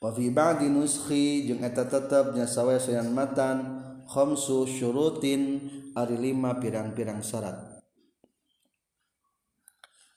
Wa 0.00 0.12
fi 0.12 0.28
ba'di 0.28 0.68
nuskhi 0.68 1.48
jeung 1.48 1.64
eta 1.64 1.88
tetep 1.88 2.36
matan 3.12 3.80
khamsu 4.08 4.68
syurutin 4.68 5.64
ari 5.96 6.16
lima 6.20 6.56
pirang-pirang 6.60 7.24
syarat. 7.24 7.56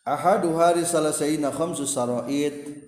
Ahadu 0.04 0.60
hari 0.60 0.84
salasaina 0.84 1.48
khamsu 1.48 1.88
saraid 1.88 2.84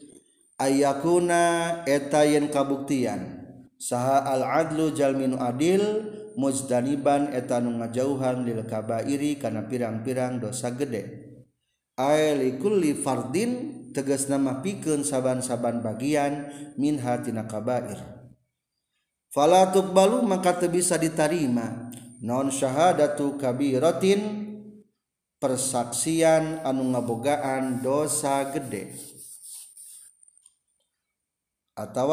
ayakuna 0.60 1.84
eta 1.88 2.28
yen 2.28 2.52
kabuktian 2.52 3.35
saha 3.86 4.26
al-adlu 4.26 4.90
jalminu 4.98 5.38
adil 5.38 6.10
mujdaniban 6.34 7.30
etanu 7.38 7.78
ngajauhan 7.78 8.42
lil 8.42 8.66
kabairi 8.66 9.38
kana 9.38 9.70
pirang-pirang 9.70 10.42
dosa 10.42 10.74
gede. 10.74 11.38
Ae 11.96 12.34
likulli 12.34 12.98
fardin 12.98 13.86
tegas 13.94 14.28
nama 14.28 14.60
pikeun 14.60 15.06
saban-saban 15.06 15.86
bagian 15.86 16.50
min 16.82 16.98
hatina 17.00 17.46
kabair. 17.46 18.02
Fala 19.30 19.70
tuqbalu 19.70 20.26
maka 20.26 20.58
teu 20.58 20.68
bisa 20.68 20.98
ditarima. 20.98 21.94
Non 22.26 22.50
syahadatu 22.50 23.38
kabiratin 23.38 24.50
persaksian 25.38 26.66
anu 26.66 26.90
ngabogaan 26.92 27.80
dosa 27.86 28.50
gede. 28.50 28.92
Atau 31.76 32.08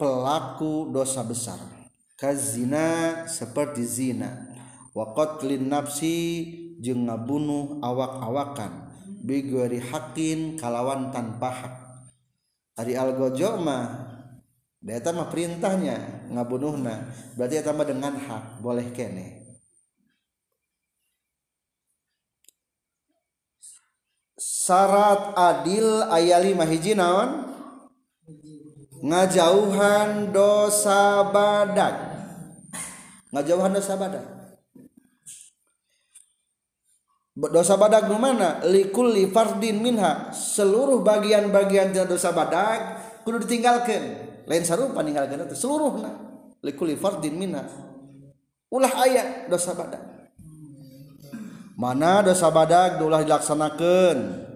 pelaku 0.00 0.88
dosa 0.88 1.20
besar. 1.20 1.60
Kazina 2.16 3.28
seperti 3.28 3.84
zina. 3.84 4.48
Wa 4.96 5.12
qatlin 5.12 5.68
nafsi 5.68 6.48
jeung 6.80 7.04
ngabunuh 7.04 7.84
awak-awakan. 7.84 8.88
Bigori 9.20 9.84
hakin 9.84 10.56
kalawan 10.56 11.12
tanpa 11.12 11.50
hak. 11.52 11.74
Ari 12.80 12.96
algojo 12.96 13.60
mah 13.60 14.10
Data 14.80 15.12
mah 15.12 15.28
perintahnya 15.28 16.24
ngabunuhna. 16.32 17.12
Berarti 17.36 17.60
eta 17.60 17.76
mah 17.76 17.84
dengan 17.84 18.16
hak 18.16 18.64
boleh 18.64 18.88
kene. 18.96 19.44
Syarat 24.40 25.36
adil 25.36 26.08
ayali 26.08 26.56
mahiji 26.56 26.96
naon 26.96 27.49
ngajauhan 29.00 30.28
dosa 30.32 31.24
badak 31.32 31.94
ngajauhan 33.32 33.72
dosa 33.72 33.94
badak 33.96 34.40
dosa 37.48 37.80
badak 37.80 38.04
nu 38.10 38.20
mana? 38.20 38.60
Likulli 38.68 39.32
fardin 39.32 39.80
minha. 39.80 40.28
Seluruh 40.36 41.00
bagian-bagian 41.00 41.96
dosa 42.04 42.36
badak 42.36 43.00
kudu 43.24 43.48
ditinggalkan 43.48 44.28
lain 44.44 44.64
sarupa 44.66 45.00
ninggalkan 45.00 45.40
itu 45.48 45.56
seluruhna. 45.56 46.12
Likulli 46.60 47.00
fardin 47.00 47.32
minha. 47.40 47.64
Ulah 48.68 48.92
ayat 49.08 49.48
dosa 49.48 49.72
badak. 49.72 50.02
Mana 51.80 52.20
dosa 52.20 52.52
badak 52.52 53.00
ulah 53.00 53.24
dilaksanakan 53.24 54.49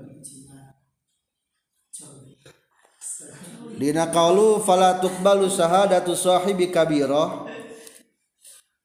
dina 3.79 4.09
qaulu 4.11 4.63
fala 4.63 4.99
tuqbalu 5.03 5.51
syahadatu 5.51 6.15
sahibi 6.15 6.71
kabirah. 6.71 7.47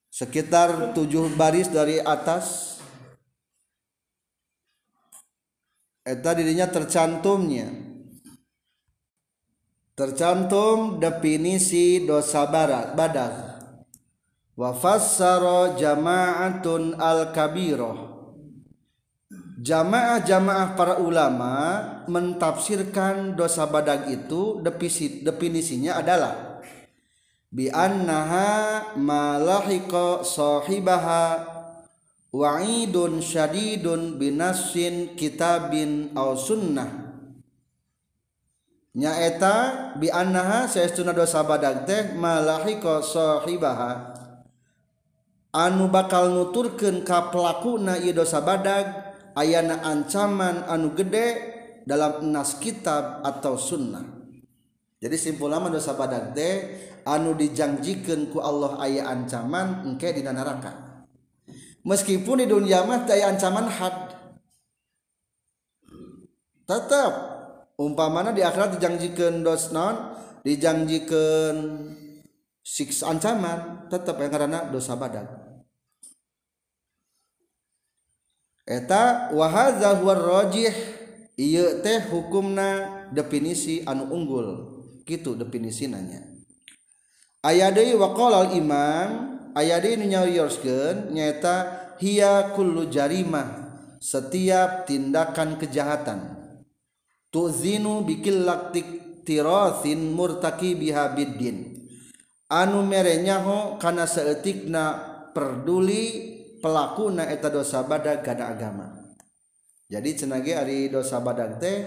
Sekitar 0.09 0.91
tujuh 0.91 1.31
baris 1.39 1.71
dari 1.71 2.01
atas. 2.03 2.77
Eta 6.03 6.33
dirinya 6.35 6.67
tercantumnya. 6.67 7.69
Tercantum 9.95 10.99
definisi 10.99 12.07
dosa 12.07 12.47
barat 12.47 12.95
badak 12.95 13.49
wa 14.59 14.75
jama'atun 15.79 16.99
al-kabirah 16.99 18.08
jamaah-jamaah 19.59 20.79
para 20.79 21.03
ulama 21.03 21.53
mentafsirkan 22.07 23.35
dosa 23.35 23.67
badag 23.67 24.07
itu 24.07 24.63
defisit 24.63 25.27
definisinya 25.27 25.99
adalah 25.99 26.63
bi 27.51 27.67
annaha 27.67 28.95
malahiqa 28.95 30.23
sahibaha 30.23 31.43
wa'idun 32.31 33.19
syadidun 33.19 34.15
binasin 34.15 35.19
kitabin 35.19 36.15
au 36.15 36.39
sunnah. 36.39 37.11
Nyaeta 38.89 39.55
bi 40.01 40.09
annaha 40.09 40.65
saestuna 40.71 41.11
dosa 41.11 41.43
badag 41.43 41.83
teh 41.83 42.15
malahiqa 42.15 43.03
sahibaha. 43.03 44.15
Anu 45.49 45.89
bakal 45.89 46.29
nuturkeun 46.29 47.01
ka 47.01 47.33
pelakuna 47.33 47.97
ieu 47.97 48.13
dosa 48.13 48.37
badag 48.37 49.08
ayana 49.37 49.81
ancaman 49.85 50.65
anu 50.65 50.93
gede 50.93 51.27
dalam 51.85 52.29
nas 52.29 52.57
kitab 52.61 53.25
atau 53.25 53.57
sunnah. 53.57 54.05
Jadi 54.99 55.15
simpul 55.15 55.47
lama 55.47 55.71
dosa 55.71 55.95
badak 55.95 56.35
teh 56.35 56.55
anu 57.07 57.33
dijanjikan 57.33 58.29
ku 58.29 58.43
Allah 58.43 58.77
ayah 58.85 59.09
ancaman 59.09 59.87
engke 59.87 60.11
di 60.11 60.21
neraka. 60.21 61.03
Meskipun 61.87 62.43
di 62.43 62.47
dunia 62.47 62.83
mah 62.83 63.07
aya 63.07 63.31
ancaman 63.31 63.65
had. 63.71 63.95
Tetap 66.67 67.11
umpamana 67.79 68.35
di 68.35 68.45
akhirat 68.45 68.77
dijanjikan 68.77 69.41
dos 69.41 69.73
non 69.73 70.13
dijanjikan 70.45 71.55
siksa 72.61 73.09
ancaman 73.09 73.89
tetap 73.89 74.21
yang 74.21 74.29
karena 74.29 74.69
dosa 74.69 74.93
badak 74.93 75.48
eta 78.69 79.33
wahazahwarrojih 79.33 80.75
iya 81.33 81.81
teh 81.81 82.05
hukumna 82.13 83.01
definisi 83.09 83.81
anu 83.89 84.05
unggul 84.13 84.47
gitu 85.09 85.33
definisi 85.33 85.89
nanya 85.89 86.21
aya 87.41 87.73
deui 87.73 87.97
waqala 87.97 88.45
al 88.45 88.51
imam 88.53 89.09
aya 89.57 89.81
deui 89.81 89.97
nu 89.97 90.05
nyawioskeun 90.05 91.09
nyaeta 91.09 91.97
hiya 91.97 92.53
kullu 92.53 92.85
jarimah 92.93 93.73
setiap 93.97 94.85
tindakan 94.85 95.57
kejahatan 95.57 96.37
tuzinu 97.33 98.05
bikil 98.05 98.45
laktik 98.45 99.09
murtaki 99.37 100.73
biha 100.73 101.13
biddin. 101.13 101.85
Anu 102.49 102.81
merenyaho 102.81 103.77
kana 103.77 104.09
saeutikna 104.09 105.29
perduli 105.37 106.38
pelakuna 106.59 107.27
eta 107.27 107.51
dosa 107.51 107.83
badag 107.83 108.23
kada 108.23 108.51
agama. 108.51 108.95
Jadi 109.89 110.09
cenage 110.13 110.53
ari 110.53 110.87
dosa 110.93 111.17
badag 111.19 111.57
teh 111.57 111.77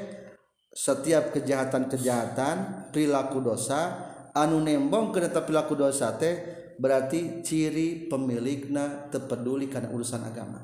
setiap 0.72 1.30
kejahatan-kejahatan 1.36 2.88
perilaku 2.90 3.38
dosa 3.38 4.10
anu 4.32 4.58
nembong 4.64 5.12
ke 5.12 5.22
tetap 5.22 5.46
perilaku 5.46 5.78
dosa 5.78 6.16
teh 6.16 6.40
berarti 6.80 7.44
ciri 7.44 8.08
pemilikna 8.10 9.06
terpeduli 9.12 9.70
karena 9.70 9.92
urusan 9.92 10.24
agama. 10.24 10.58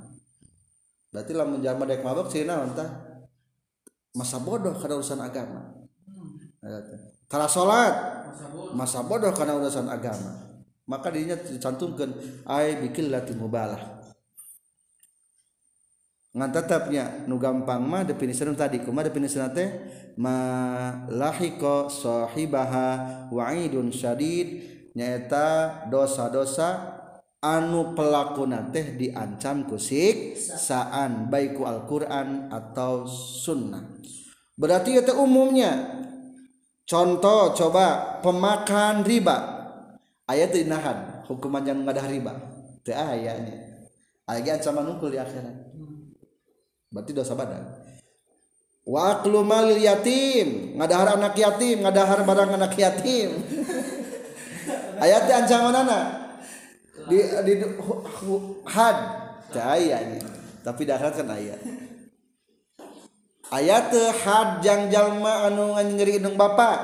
Berarti 1.13 1.33
lamun 1.37 1.63
jalma 1.63 1.87
dek 1.87 2.03
mabok 2.03 2.27
ciri 2.33 2.49
naon 2.49 2.75
masa 4.17 4.43
bodoh 4.43 4.75
karena 4.75 4.99
urusan 4.99 5.21
agama. 5.23 5.63
Kalau 7.29 7.49
sholat 7.49 7.95
masa 8.75 9.05
bodoh 9.07 9.31
karena 9.31 9.55
urusan 9.61 9.87
agama. 9.87 10.49
Maka 10.89 11.13
dirinya 11.13 11.37
dicantumkan 11.37 12.17
ay 12.49 12.81
bikin 12.81 13.13
latih 13.13 13.37
mubalah. 13.37 13.98
ngan 16.37 16.51
tetapnya 16.53 17.25
nu 17.25 17.41
gampang 17.41 17.81
mah 17.81 18.05
definisi 18.05 18.45
nu 18.45 18.53
tadi 18.53 18.85
kuma 18.85 19.01
definisi 19.01 19.41
teh 19.57 19.69
ma 20.21 20.37
lahiko 21.09 21.89
sahibaha 21.89 23.29
wa'idun 23.33 23.89
syadid 23.89 24.61
nyaeta 24.93 25.89
dosa-dosa 25.89 26.99
anu 27.39 27.95
pelakuna 27.95 28.69
teh 28.75 28.99
diancam 28.99 29.65
ku 29.65 29.79
siksaan 29.79 31.31
baik 31.31 31.57
ku 31.57 31.63
Al-Qur'an 31.65 32.51
atau 32.51 33.07
sunnah. 33.07 33.97
Berarti 34.59 34.99
itu 34.99 35.15
umumnya 35.15 36.03
contoh 36.83 37.55
coba 37.55 38.19
pemakan 38.21 39.07
riba. 39.07 39.57
Ayat 40.29 40.53
inahan 40.53 41.25
hukuman 41.25 41.65
yang 41.65 41.87
ngadah 41.87 42.07
riba. 42.11 42.35
Teu 42.85 42.93
ayatnya 42.93 43.69
lagi 44.29 44.51
ancaman 44.53 44.85
hukum 44.93 45.09
di 45.09 45.17
akhirat. 45.17 45.68
Berarti 46.89 47.13
dosa 47.13 47.37
badan. 47.37 47.65
Waklu 48.89 49.45
malil 49.45 49.81
yatim. 49.85 50.81
Ngadahar 50.81 51.21
anak 51.21 51.37
yatim 51.37 51.85
ngadahar 51.85 52.25
barang 52.25 52.57
anak 52.57 52.73
yatim. 52.73 53.37
Ayatnya 55.05 55.45
ancaman 55.45 55.77
anak 55.85 56.05
di 57.07 57.21
di 57.45 57.53
had. 58.65 58.99
Cahaya 59.49 59.97
ini. 60.05 60.21
Tapi 60.61 60.83
dahar 60.85 61.13
kan 61.13 61.29
ayat. 61.29 61.61
Ayat 63.49 63.93
had 64.21 64.61
jang 64.61 64.93
jalma 64.93 65.49
anu 65.49 65.73
ngeri 65.77 66.21
indung 66.21 66.37
bapak 66.37 66.77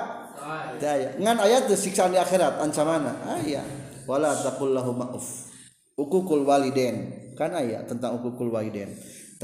cahaya. 0.80 1.16
Ngan 1.20 1.40
ayat 1.40 1.68
siksaan 1.72 2.12
di 2.12 2.20
akhirat. 2.20 2.60
Ancaman 2.60 3.04
ayat. 3.40 3.64
Wala 4.04 4.36
taqullahu 4.36 4.92
ma'uf. 4.92 5.52
Ukukul 5.96 6.44
waliden. 6.44 7.32
Kan 7.36 7.56
ayat 7.56 7.88
tentang 7.88 8.20
ukukul 8.20 8.52
waliden 8.52 8.92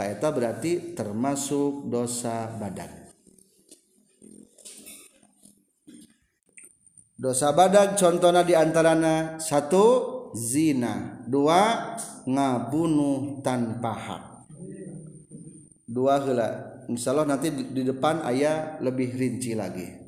taeta 0.00 0.32
berarti 0.32 0.96
termasuk 0.96 1.92
dosa 1.92 2.48
badan. 2.56 2.88
Dosa 7.20 7.52
badan 7.52 8.00
contohnya 8.00 8.40
diantarana 8.40 9.36
satu 9.36 9.84
zina. 10.32 11.20
Dua 11.28 11.92
ngabunuh 12.24 13.44
tanpa 13.44 13.92
hak. 13.92 14.24
Dua 15.84 16.16
hela 16.24 16.80
insya 16.88 17.12
Allah 17.12 17.36
nanti 17.36 17.52
di 17.52 17.84
depan 17.84 18.24
ayah 18.24 18.80
lebih 18.80 19.12
rinci 19.12 19.52
lagi. 19.52 20.00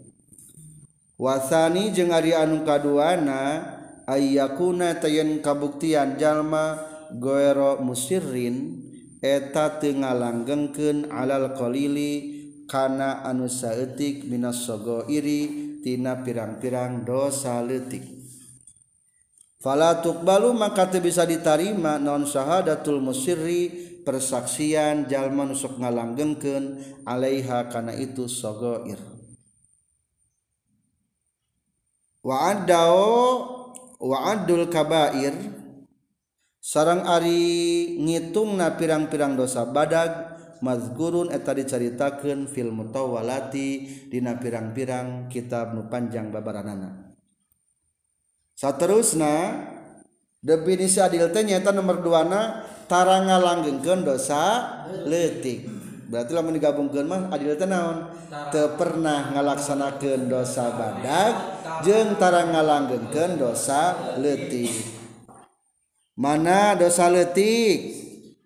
Wasani 1.21 1.93
jeung 1.93 2.17
ari 2.17 2.33
anu 2.33 2.65
kaduana 2.65 3.61
ayyakuna 4.09 4.97
tayen 4.97 5.45
kabuktian 5.45 6.17
jalma 6.17 6.81
goero 7.13 7.77
musirrin 7.85 8.89
eta 9.23 9.79
teu 9.79 9.95
ngalanggengkeun 10.03 11.15
alal 11.15 11.55
qalili 11.55 12.43
kana 12.67 13.23
anu 13.23 13.47
saeutik 13.47 14.27
minas 14.27 14.67
sogoiri 14.67 15.79
tina 15.87 16.27
pirang-pirang 16.27 17.07
dosa 17.07 17.63
leutik. 17.63 18.03
Fala 19.63 20.03
tuqbalu 20.03 20.51
maka 20.59 20.91
teu 20.91 20.99
bisa 20.99 21.23
ditarima 21.23 22.03
non 22.03 22.27
syahadatul 22.27 22.99
musirri 22.99 23.71
persaksian 24.03 25.07
jalma 25.07 25.47
nu 25.47 25.55
sok 25.55 25.79
ngalanggengkeun 25.79 26.83
alaiha 27.07 27.71
kana 27.71 27.95
itu 27.95 28.27
sogoir. 28.27 28.99
Wa 32.27 32.51
adau 32.51 32.99
wa 34.03 34.19
adul 34.35 34.67
kabair 34.67 35.62
sarang 36.63 37.03
Ari 37.03 37.99
ngitung 37.99 38.55
na 38.55 38.79
pirang-pirang 38.79 39.35
dosa 39.35 39.67
badag 39.67 40.39
mazgurun 40.63 41.35
eta 41.35 41.51
diceritakan 41.51 42.47
film 42.47 42.87
mutawalati 42.87 43.91
dina 44.07 44.39
pirang-pirang 44.39 45.27
kitab 45.27 45.75
nu 45.75 45.91
panjang 45.91 46.31
babaranana. 46.31 47.11
Saterusna 48.55 49.59
definisi 50.39 51.03
adil 51.03 51.35
teh 51.35 51.43
nyaeta 51.43 51.75
nomor 51.75 51.99
2 51.99 52.31
na 52.31 52.63
tara 52.87 53.27
ngalanggengkeun 53.27 54.07
dosa 54.07 54.63
leutik. 55.03 55.67
Berarti 56.07 56.31
lamun 56.31 56.55
digabungkeun 56.55 57.09
mah 57.11 57.35
adil 57.35 57.59
teh 57.59 57.67
naon? 57.67 58.07
Teu 58.55 58.79
pernah 58.79 59.35
ngalaksanakeun 59.35 60.31
dosa 60.31 60.71
badag 60.79 61.33
jeung 61.83 62.15
tara 62.23 62.47
ngalanggengkeun 62.47 63.35
dosa 63.35 64.15
leutik. 64.23 65.02
mana 66.17 66.77
dosa 66.77 67.09
letik 67.09 67.97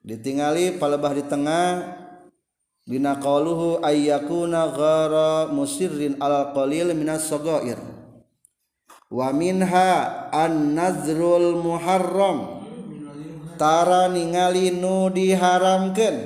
ditingali 0.06 0.78
palebah 0.78 1.12
di 1.14 1.24
tengah. 1.26 1.70
Dina 2.86 3.18
qauluhu 3.18 3.82
ayyakuna 3.82 4.70
ghara 4.70 5.50
musirrin 5.50 6.22
alal 6.22 6.54
qalil 6.54 6.94
minas 6.94 7.26
sagair 7.26 7.82
wa 9.10 9.34
minha 9.34 10.30
an 10.30 10.78
nazrul 10.78 11.58
muharram. 11.58 12.62
Tara 13.58 14.06
ningali 14.06 14.70
nu 14.70 15.10
diharamkeun. 15.10 16.16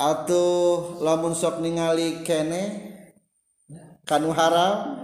Atuh 0.00 0.96
lamun 1.04 1.36
sok 1.36 1.60
ningali 1.60 2.24
kene 2.24 2.62
kanu 4.08 4.32
haram 4.32 4.96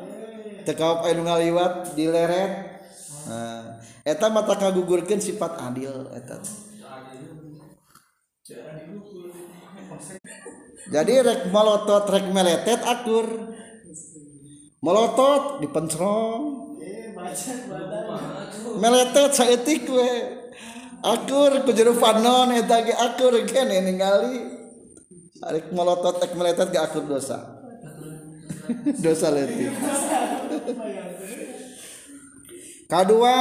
tekaop 0.64 1.04
anu 1.04 1.28
ngaliwat 1.28 1.92
dileret 1.92 2.80
nah. 3.28 3.76
Eta 4.06 4.26
mata 4.30 4.54
kagugurkeun 4.54 5.18
sifat 5.18 5.58
adil 5.58 6.06
eta. 6.14 6.38
Jadi 10.86 11.14
rek 11.18 11.40
melotot 11.50 12.06
rek 12.06 12.26
meletet 12.30 12.80
akur. 12.86 13.26
Melotot 14.78 15.58
dipencerong 15.58 16.42
meletet 18.78 19.34
saeutik 19.34 19.90
we. 19.90 20.10
Akur 21.02 21.66
ku 21.66 21.70
jero 21.74 21.90
fanon 21.98 22.54
eta 22.54 22.86
ge 22.86 22.94
akur 22.94 23.34
kene 23.50 23.82
ningali. 23.82 24.38
Rek 25.42 25.74
melotot 25.74 26.22
rek 26.22 26.32
meletet 26.38 26.70
ge 26.70 26.78
akur 26.78 27.02
dosa. 27.02 27.42
Dosa 29.02 29.30
letik 29.30 29.70
kedua 32.86 33.34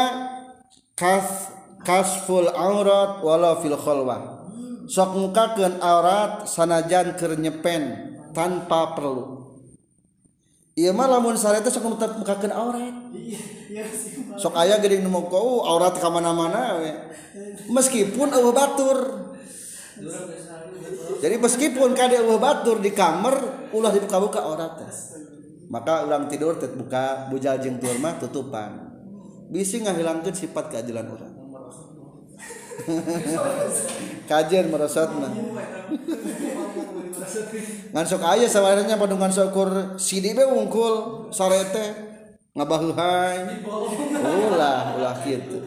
kas 0.96 1.52
kasful 1.84 2.48
aurat 2.50 3.22
wala 3.22 3.60
fil 3.60 3.76
khalwah. 3.76 4.48
Sok 4.88 5.18
mukakeun 5.18 5.84
aurat 5.84 6.48
sanajan 6.48 7.20
keur 7.20 7.36
nyepen 7.36 8.16
tanpa 8.32 8.96
perlu. 8.96 9.44
Iya 10.76 10.92
mah 10.92 11.08
lamun 11.08 11.36
sareta 11.36 11.68
sok 11.68 11.92
mukakeun 11.92 12.54
aurat. 12.56 12.96
Sok 14.40 14.56
aya 14.56 14.80
geuning 14.80 15.04
nu 15.06 15.12
kau 15.28 15.64
aurat 15.64 16.00
ka 16.00 16.08
mana-mana 16.08 16.80
meskipun 17.68 18.32
eueuh 18.32 18.56
batur. 18.56 18.98
Jadi 21.24 21.36
meskipun 21.40 21.96
kade 21.96 22.20
eueuh 22.20 22.40
batur 22.40 22.84
di 22.84 22.92
kamar 22.92 23.68
ulah 23.72 23.92
dibuka-buka 23.92 24.44
aurat 24.44 24.76
maka 25.70 26.06
ulang 26.06 26.30
tidur 26.30 26.58
tet 26.62 26.78
buka 26.78 27.26
bujal 27.30 27.58
jeung 27.58 27.82
tur 27.82 27.98
mah 27.98 28.22
tutupan 28.22 28.85
bisi 29.50 29.82
ngahilangkan 29.84 30.34
sifat 30.34 30.74
keadilan 30.74 31.08
orang. 31.10 31.34
Kajian 34.30 34.68
merosot 34.68 35.10
mah 35.16 35.32
ngan 37.96 38.06
sok 38.06 38.24
aya 38.28 38.48
sawarnya 38.52 39.00
padungan 39.00 39.32
syukur 39.32 39.96
sidi 39.96 40.36
be 40.36 40.44
wungkul 40.44 41.28
sarete 41.32 41.96
ngabahuhai. 42.52 43.64
Ulah 44.20 45.00
ulah 45.00 45.16
gitu 45.24 45.64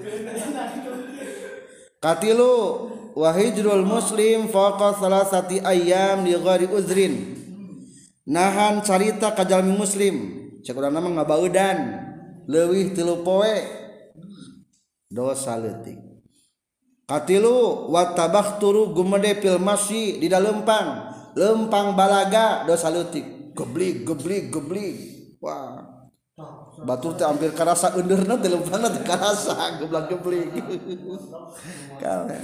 katilu 1.99 2.89
wahijrul 3.19 3.83
muslim 3.83 4.47
faqa 4.47 4.95
salasati 4.99 5.63
ayam 5.63 6.23
di 6.23 6.35
ghairi 6.39 6.67
uzrin. 6.71 7.35
Nahan 8.29 8.85
carita 8.85 9.33
kajalmi 9.33 9.73
muslim. 9.73 10.15
Cek 10.61 10.77
urang 10.77 10.93
nama 10.93 11.09
ngabaudan. 11.09 12.08
Leuwih 12.49 12.97
tilu 12.97 13.21
poe. 13.21 13.57
Dosa 15.09 15.57
leutik. 15.61 16.01
Katilu 17.09 17.89
watabak 17.89 18.61
turu 18.61 18.93
gumede 18.93 19.41
pil 19.41 19.57
masyi 19.57 20.21
di 20.21 20.29
dalam 20.29 20.61
lempang 20.61 21.13
lempang 21.37 21.93
balaga. 21.93 22.65
Dosa 22.65 22.89
leutik. 22.89 23.53
Geblik 23.53 24.09
geblik 24.09 24.49
geblik 24.49 24.97
wah. 25.45 25.99
Batur 26.79 27.19
teh 27.19 27.27
hampir 27.27 27.51
karasa 27.51 27.91
enderna 27.99 28.39
teh 28.39 28.47
lempangna 28.47 28.87
teh 28.87 29.03
karasa 29.03 29.55
geblak 29.83 30.07
geblik 30.09 30.47
kale. 32.01 32.39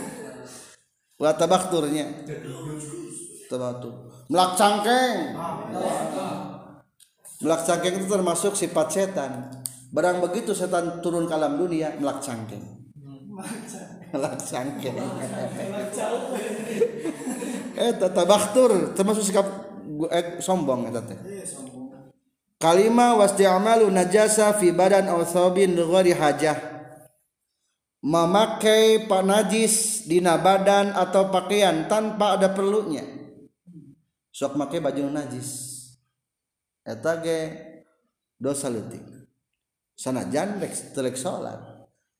Watabak 1.14 1.70
turnya 1.70 2.10
tabatur 3.46 4.10
melak 4.26 4.58
cangkeng. 4.58 5.38
Melak 7.38 7.62
cangkeng 7.62 7.94
itu 8.02 8.06
termasuk 8.10 8.58
sifat 8.58 8.88
setan 8.90 9.62
barang 9.94 10.18
begitu 10.26 10.50
setan 10.50 10.98
turun 10.98 11.30
ke 11.30 11.34
alam 11.38 11.54
dunia 11.54 11.94
melak 12.02 12.18
cangkeng 12.18 12.66
melak 14.10 14.34
cangkeng 14.42 14.98
eh 17.78 17.94
tabaktur 17.94 18.90
termasuk 18.98 19.22
sikap 19.22 19.46
eh, 20.10 20.42
sombong 20.42 20.90
eta 20.90 21.02
teh 21.06 21.18
kalima 22.64 23.12
wasti'malu 23.14 23.92
najasa 23.92 24.56
fi 24.56 24.72
badan 24.72 25.12
aw 25.12 25.20
thawbin 25.28 25.76
ghairi 25.76 26.16
hajah. 26.16 26.72
Memakai 28.04 29.08
panajis 29.08 30.04
dina 30.04 30.36
badan 30.36 30.92
atau 30.92 31.32
pakaian 31.32 31.88
tanpa 31.88 32.36
ada 32.36 32.52
perlunya. 32.52 33.00
Sok 34.28 34.60
make 34.60 34.76
baju 34.76 35.08
najis. 35.08 35.72
Eta 36.84 37.16
ge 37.24 37.52
dosa 38.36 38.68
leutik 38.68 39.23
sanajan 39.94 40.58
telek 40.94 41.16
salat. 41.16 41.74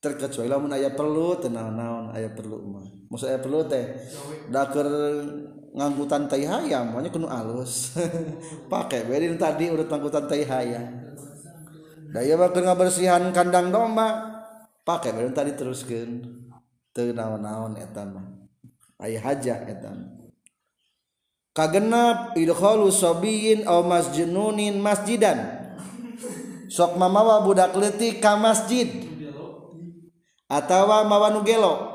Terkecuali 0.04 0.52
lamun 0.52 0.68
aya 0.68 0.92
perlu 0.92 1.40
teu 1.40 1.48
naon 1.48 2.12
aya 2.12 2.28
perlu 2.28 2.60
mah. 2.60 2.84
Maksud 3.08 3.24
aya 3.24 3.40
perlu 3.40 3.64
teh 3.64 3.96
da 4.52 4.68
keur 4.68 4.84
ngangkutan 5.72 6.28
tai 6.28 6.44
hayam 6.44 6.92
makanya 6.92 7.08
kudu 7.08 7.24
alus. 7.24 7.96
Pakai 8.72 9.08
bae 9.08 9.32
tadi 9.40 9.72
urut 9.72 9.88
ngangkutan 9.88 10.28
tai 10.28 10.44
hayam. 10.44 10.84
Da 12.12 12.20
ieu 12.20 12.36
mah 12.36 12.52
keur 12.52 12.68
ngabersihan 12.68 13.32
kandang 13.32 13.72
domba 13.72 14.08
pakai 14.84 15.16
bae 15.16 15.32
tadi 15.32 15.56
teruskeun. 15.56 16.20
Teu 16.92 17.16
naon-naon 17.16 17.80
eta 17.80 18.04
mah. 18.04 18.28
Aya 19.00 19.24
haja 19.24 19.56
eta 19.64 19.88
kagenap 21.54 22.34
idkhalu 22.36 22.92
sabiyin 22.92 23.64
aw 23.64 23.80
masjununin 23.86 24.76
masjidan. 24.82 25.63
sok 26.74 26.98
mamawa 26.98 27.38
budak 27.46 27.70
letik 27.78 28.18
ka 28.18 28.34
masjid. 28.34 29.06
Atawa 30.50 31.06
mawa 31.06 31.30
nu 31.30 31.46
gelo. 31.46 31.94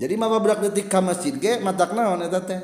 Jadi 0.00 0.16
mawa 0.16 0.40
budak 0.40 0.64
letik 0.64 0.88
ka 0.88 1.04
masjid 1.04 1.36
ge 1.36 1.60
matak 1.60 1.92
naon 1.92 2.24
eta 2.24 2.40
teh? 2.40 2.60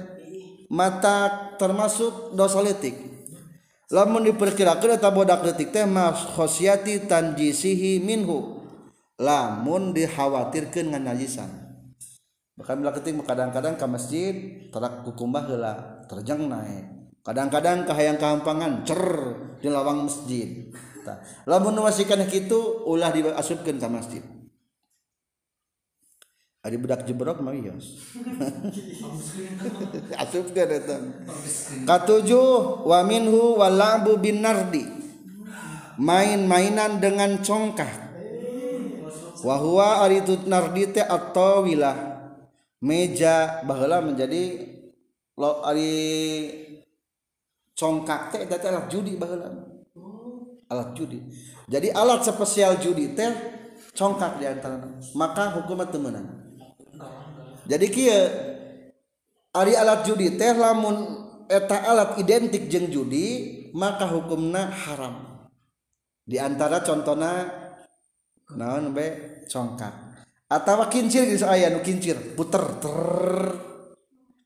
Matak 0.72 1.61
termasuk 1.61 2.32
dosa 2.32 2.64
letik 2.64 2.96
lamun 3.88 4.20
diperkirakeun 4.20 5.01
eta 5.01 5.09
budak 5.09 5.40
letik 5.44 5.72
teh 5.72 5.84
mas 5.88 6.24
khosyati 6.36 7.09
tanjisihi 7.09 8.01
minhu. 8.01 8.57
Lamun 9.18 9.90
dikhawatirkeun 9.92 10.94
ngan 10.94 11.03
najisan 11.03 11.51
bahkan 12.59 12.78
budak 12.82 13.03
letik 13.03 13.14
kadang-kadang 13.22 13.78
ka 13.78 13.86
masjid 13.86 14.34
tarak 14.74 15.07
kukumbah 15.07 15.46
heula 15.46 16.03
terjang 16.11 16.46
naik 16.46 16.97
kadang-kadang 17.28 17.84
kahayang 17.84 18.16
kahampangan 18.16 18.88
cer 18.88 19.04
di 19.60 19.68
lawang 19.68 20.08
masjid 20.08 20.72
lamun 21.44 21.76
nuwasikan 21.76 22.24
kitu 22.24 22.88
ulah 22.88 23.12
diasupkeun 23.12 23.76
ka 23.76 23.88
masjid 23.92 24.24
Ari 26.58 26.74
budak 26.74 27.06
jebrok 27.06 27.38
mah 27.38 27.54
yos. 27.54 27.96
Asupkeun 30.26 30.68
eta. 30.68 30.98
Katujuh 31.86 32.82
wa 32.82 33.06
minhu 33.06 33.56
walabu 33.56 34.18
bin 34.18 34.42
nardi. 34.42 34.82
Main-mainan 36.02 36.98
dengan 36.98 37.38
congkak. 37.46 38.10
Wa 39.46 39.54
huwa 39.62 40.02
ari 40.02 40.18
nardi 40.50 40.92
teh 40.92 41.06
at-tawilah. 41.06 42.26
Meja 42.82 43.62
baheula 43.62 44.02
menjadi 44.02 44.66
lo 45.38 45.62
ari 45.62 45.94
congkak 47.78 48.34
teh 48.34 48.42
eta 48.42 48.58
alat 48.66 48.90
judi 48.90 49.14
baheula. 49.14 49.54
Alat 50.68 50.98
judi. 50.98 51.22
Jadi 51.70 51.94
alat 51.94 52.26
spesial 52.26 52.82
judi 52.82 53.14
teh 53.14 53.30
congkak 53.94 54.42
di 54.42 54.44
antara 54.50 54.82
maka 55.14 55.54
hukumnya 55.58 55.90
temenan 55.90 56.48
jadi 57.68 57.86
kia 57.92 58.20
ari 59.52 59.76
alat 59.76 60.08
judi 60.08 60.40
teh 60.40 60.56
lamun 60.56 60.96
eta 61.52 61.84
alat 61.84 62.16
identik 62.16 62.72
jeung 62.72 62.88
judi 62.88 63.26
maka 63.76 64.08
hukumna 64.08 64.72
haram. 64.72 65.44
Di 66.24 66.40
antara 66.40 66.80
contohna 66.80 67.44
naon 68.56 68.96
be? 68.96 69.06
Congkak. 69.48 70.24
Atau 70.48 70.80
kincir 70.88 71.28
geus 71.28 71.44
aya 71.44 71.68
nu 71.68 71.84
kincir 71.84 72.16
puter 72.32 72.80
ter 72.80 72.96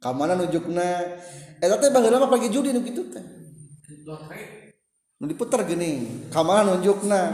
kamana 0.03 0.35
nunjukna? 0.35 0.87
Eta 1.63 1.79
teh 1.79 1.95
baheula 1.95 2.19
mah 2.19 2.31
pagi 2.31 2.51
judi 2.51 2.75
nu 2.75 2.83
kitu 2.83 3.07
teh. 3.07 3.23
Nu 5.23 5.25
diputer 5.31 5.63
geuning 5.63 6.29
kamana 6.35 6.75
nunjukna? 6.75 7.31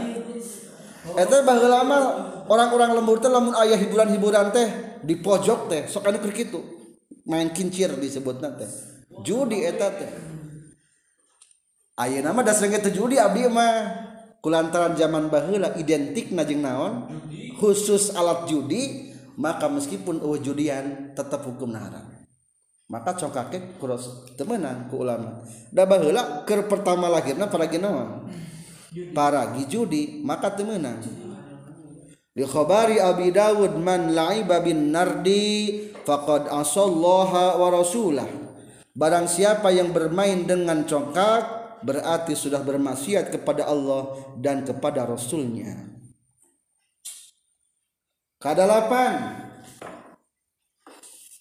Eta 1.17 1.41
baheula 1.41 1.81
mah 1.81 2.01
orang-orang 2.45 3.01
lembur 3.01 3.17
teh 3.17 3.27
lamun 3.27 3.57
aya 3.57 3.73
hiburan-hiburan 3.73 4.53
teh 4.53 5.01
di 5.01 5.17
pojok 5.17 5.59
teh 5.65 5.81
sok 5.89 6.05
anu 6.05 6.21
keur 6.21 6.31
kitu. 6.37 6.61
Main 7.25 7.49
kincir 7.49 7.97
disebutna 7.97 8.53
teh. 8.53 8.69
Judi 9.25 9.65
eta 9.65 9.89
teh. 9.89 10.11
Ayeuna 11.97 12.31
mah 12.31 12.45
dasarnya 12.45 12.79
teh 12.85 12.93
judi 12.93 13.17
abdi 13.17 13.49
mah. 13.49 14.07
Kulantaran 14.39 14.95
zaman 14.95 15.27
baheula 15.27 15.75
identik 15.75 16.31
najeng 16.31 16.63
naon? 16.63 17.11
Khusus 17.59 18.15
alat 18.15 18.47
judi 18.47 19.11
maka 19.35 19.71
meskipun 19.71 20.19
eueuh 20.23 20.39
judian 20.39 21.15
tetap 21.15 21.43
hukum 21.47 21.71
haram 21.71 22.08
maka 22.89 23.13
congkake 23.13 23.77
kuros 23.77 24.33
temenan 24.33 24.89
ku 24.89 25.05
ulama 25.05 25.45
da 25.69 25.85
baheula 25.85 26.43
keur 26.43 26.65
pertama 26.65 27.05
lahirna 27.05 27.45
para 27.45 27.69
naon? 27.69 28.25
Para 29.13 29.53
judi 29.69 30.25
maka 30.25 30.49
temenan 30.57 30.97
di 32.39 32.45
khabari 32.45 32.97
Abi 32.97 33.35
Dawud 33.35 33.77
man 33.77 34.13
la'iba 34.13 34.63
bin 34.63 34.95
nardi 34.95 35.91
faqad 36.07 36.47
asallaha 36.49 37.59
wa 37.59 37.67
rasulah. 37.67 38.29
Barang 38.95 39.27
siapa 39.27 39.69
yang 39.75 39.91
bermain 39.91 40.47
dengan 40.47 40.87
congkak 40.87 41.59
berarti 41.83 42.35
sudah 42.35 42.63
bermaksiat 42.63 43.31
kepada 43.31 43.67
Allah 43.67 44.11
dan 44.39 44.63
kepada 44.67 45.07
Rasulnya. 45.07 45.87
Kadalapan 48.39 49.35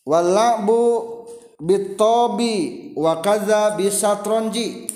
walabu 0.02 0.82
bitobi 1.58 2.54
wa 2.94 3.18
kaza 3.18 3.74
bisatronji 3.74 4.86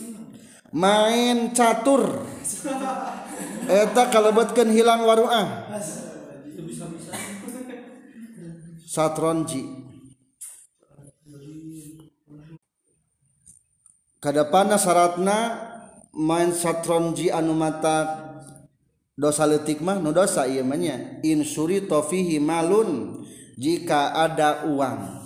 main 0.73 1.51
catur. 1.51 2.23
Eta 3.63 4.11
kalebetkeun 4.11 4.75
hilang 4.75 5.07
waruah 5.07 5.71
satronji 8.83 9.63
kadapana 14.19 14.75
syaratna 14.83 15.37
main 16.11 16.51
satronji 16.51 17.31
anu 17.31 17.55
mata 17.55 18.19
dosa 19.15 19.47
letik 19.47 19.79
mah 19.79 20.03
nu 20.03 20.11
dosa 20.11 20.51
ieu 20.51 20.67
mah 20.67 20.79
nya. 20.79 21.23
Insuri 21.23 21.87
tofihi 21.87 22.43
malun 22.43 23.23
jika 23.55 24.11
ada 24.19 24.67
uang. 24.67 25.22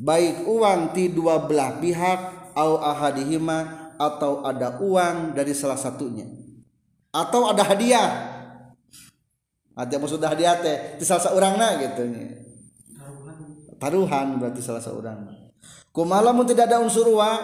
Baik 0.00 0.48
uang 0.48 0.96
ti 0.96 1.12
dua 1.12 1.44
belah 1.44 1.76
pihak 1.76 2.52
au 2.56 2.80
ahadihima 2.80 3.92
atau 4.00 4.40
ada 4.40 4.80
uang 4.80 5.36
dari 5.36 5.52
salah 5.52 5.76
satunya. 5.76 6.24
Atau 7.12 7.44
ada 7.52 7.60
hadiah. 7.60 8.08
Ada 9.76 10.00
maksud 10.00 10.24
hadiah 10.24 10.56
teh 10.56 10.96
di 10.96 11.04
salah 11.04 11.28
seorangna 11.28 11.76
gitu 11.84 12.08
nya. 12.08 12.40
Taruhan 13.80 14.40
berarti 14.40 14.60
salah 14.60 14.80
seorang 14.80 15.36
kumaha 15.90 16.30
mun 16.36 16.46
tidak 16.46 16.68
ada 16.68 16.84
unsur 16.84 17.08
uang 17.08 17.40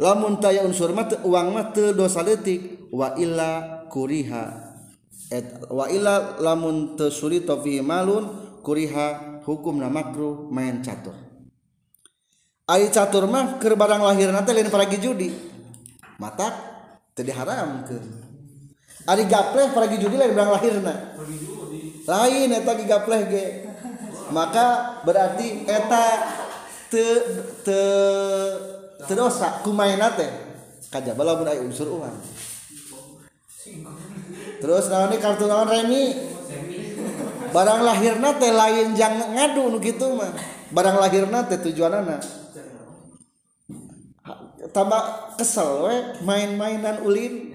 lamun 0.00 0.40
taya 0.40 0.64
unsur 0.64 0.96
mah 0.96 1.08
uang 1.24 1.46
mah 1.52 1.72
dosa 1.72 2.20
leutik. 2.20 2.88
Wa 2.88 3.16
illa 3.20 3.84
kuriha. 3.92 4.44
Et 5.28 5.60
wa 5.68 5.84
illa 5.92 6.40
lamun 6.40 6.96
teu 6.96 7.12
fi 7.60 7.84
malun 7.84 8.32
kuriha 8.64 9.40
hukumna 9.44 9.92
makruh 9.92 10.48
main 10.48 10.80
catur 10.80 11.27
ai 12.68 12.92
catur 12.92 13.24
mah 13.24 13.56
keur 13.56 13.74
barang 13.80 14.04
lahirna 14.04 14.44
teh 14.44 14.52
lain 14.52 14.68
paragi 14.68 15.00
judi. 15.00 15.32
Mata 16.20 16.52
teu 17.16 17.24
diharamkeun. 17.24 18.04
Ari 19.08 19.24
gapleh 19.24 19.72
paragi 19.72 19.96
judi 19.96 20.20
lain 20.20 20.36
barang 20.36 20.52
lahirna. 20.52 20.94
Lain 22.04 22.48
eta 22.52 22.72
gapleh 22.76 23.20
ge. 23.32 23.46
Maka 24.28 25.00
berarti 25.08 25.64
eta 25.64 26.04
te 26.92 27.04
te 27.64 27.80
terdosa 29.08 29.64
kumaina 29.64 30.12
teh? 30.12 30.28
Kajaba 30.92 31.36
mun 31.36 31.48
aya 31.48 31.60
unsur 31.64 31.88
uang 31.88 32.16
terus 34.58 34.88
naon 34.88 35.12
kartu 35.20 35.44
naon 35.44 35.68
remi? 35.68 36.16
Barang 37.52 37.80
lahirna 37.80 38.36
teh 38.36 38.52
lain 38.52 38.92
jang 38.92 39.16
ngadu 39.16 39.72
nu 39.72 39.80
mah. 40.16 40.32
Barang 40.72 41.00
lahirna 41.00 41.48
teh 41.48 41.56
tujuanana 41.60 42.37
tambah 44.70 45.34
kesel 45.36 45.70
we. 45.86 45.96
Main-mainan 46.24 47.02
ulin. 47.02 47.54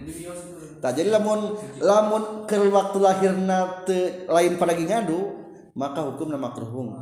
Tak 0.83 0.99
jadi 0.99 1.15
lamun 1.15 1.55
lamun 1.79 2.43
ke 2.43 2.59
waktu 2.59 2.97
lahirna 2.99 3.87
te, 3.87 4.27
lain 4.27 4.59
pada 4.59 4.75
ngadu 4.75 5.31
maka 5.79 6.03
hukum 6.03 6.27
nama 6.27 6.51
makruh 6.51 6.67
hukum 6.67 7.01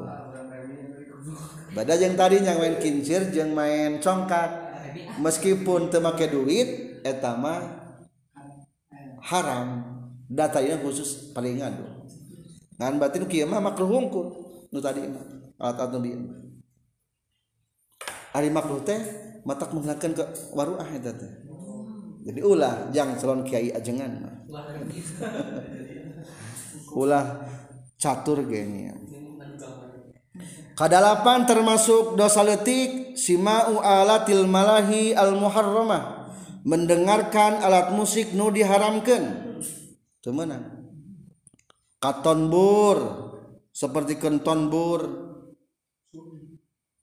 badai 1.74 2.03
yang 2.03 2.16
tadi 2.20 2.45
yang 2.45 2.59
main 2.59 2.78
kincir 2.78 3.32
yang 3.34 3.55
main 3.55 3.97
congkak. 3.97 4.70
Meskipun 5.18 5.88
temake 5.89 6.28
duit 6.28 7.01
etama 7.01 7.64
haram. 9.24 9.89
Datanya 10.32 10.80
khusus 10.80 11.36
paling 11.36 11.59
ngadu. 11.59 11.84
Ngan 12.80 12.95
batin 13.01 13.28
kieu 13.28 13.43
mah 13.43 13.59
makruh 13.59 13.88
hukum 13.88 14.30
nu 14.72 14.80
tadi 14.80 15.03
mah. 15.03 15.26
Alat 15.57 15.89
nabi 15.89 16.16
ari 18.32 18.49
makruh 18.49 18.80
teh 18.86 18.99
mata 19.48 19.66
menghilangkan 19.70 20.12
ke 20.14 20.24
waruah 20.54 20.88
itu 20.92 21.12
teh. 21.14 21.32
Jadi 22.22 22.39
ulah 22.46 22.94
jangan 22.94 23.16
calon 23.18 23.42
kiai 23.42 23.74
ajengan 23.74 24.12
mah. 24.22 24.36
Ulah 26.92 27.48
catur 27.96 28.44
gengnya 28.44 28.92
Kadalapan 30.76 31.48
termasuk 31.48 32.20
dosa 32.20 32.44
letik 32.44 33.16
simau 33.16 33.80
alatil 33.80 34.44
malahi 34.44 35.16
al 35.16 35.38
muharramah 35.39 36.34
mendengarkan 36.68 37.64
alat 37.64 37.96
musik 37.96 38.34
nu 38.34 38.50
diharamkan 38.50 39.56
temenan 40.22 40.82
katonbur. 42.02 43.30
Seperti 43.72 44.20
kentonbur 44.20 45.08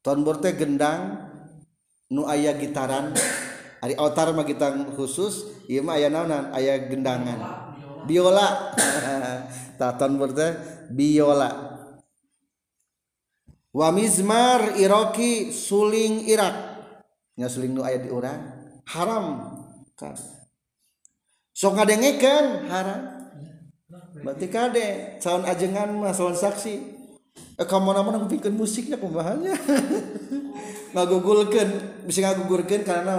tonbur 0.04 0.36
teh 0.42 0.52
gendang. 0.52 1.27
nu 2.08 2.24
aya 2.24 2.56
gitaran 2.56 3.12
Ari 3.78 3.94
Autar 3.94 4.34
mah 4.34 4.42
gitang 4.42 4.90
khusus 4.98 5.46
ieu 5.70 5.86
mah 5.86 5.94
aya 5.94 6.10
naonan 6.10 6.50
aya 6.50 6.82
gendangan. 6.90 7.38
Biola. 8.10 8.74
Taton 9.78 10.18
berarti 10.18 10.58
biola. 10.90 11.78
Wa 13.70 13.94
mizmar 13.94 14.74
iraki 14.74 15.54
suling 15.54 16.26
Irak. 16.26 16.56
Nya 17.38 17.46
suling 17.46 17.78
nu 17.78 17.86
aya 17.86 18.02
di 18.02 18.10
urang 18.10 18.42
haram. 18.90 19.54
Kan 19.94 20.18
sok 21.54 21.78
ngadengekeun 21.78 22.66
haram. 22.66 23.00
Berarti 24.18 24.46
kade 24.50 24.86
calon 25.22 25.46
ajengan 25.46 25.94
mah 25.94 26.10
calon 26.10 26.34
saksi. 26.34 26.98
Eh 27.54 27.66
kamu 27.66 27.94
mana 27.94 28.26
pikeun 28.26 28.58
musiknya 28.58 28.98
kumahanya 28.98 29.54
ngagugulkeun 30.94 31.70
bisa 32.08 32.24
ngagugurkeun 32.24 32.82
karena 32.84 33.14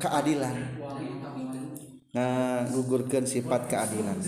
keadilan. 0.00 0.56
Nah 2.16 2.66
gugurkeun 2.72 3.26
sifat 3.28 3.70
keadilan. 3.70 4.18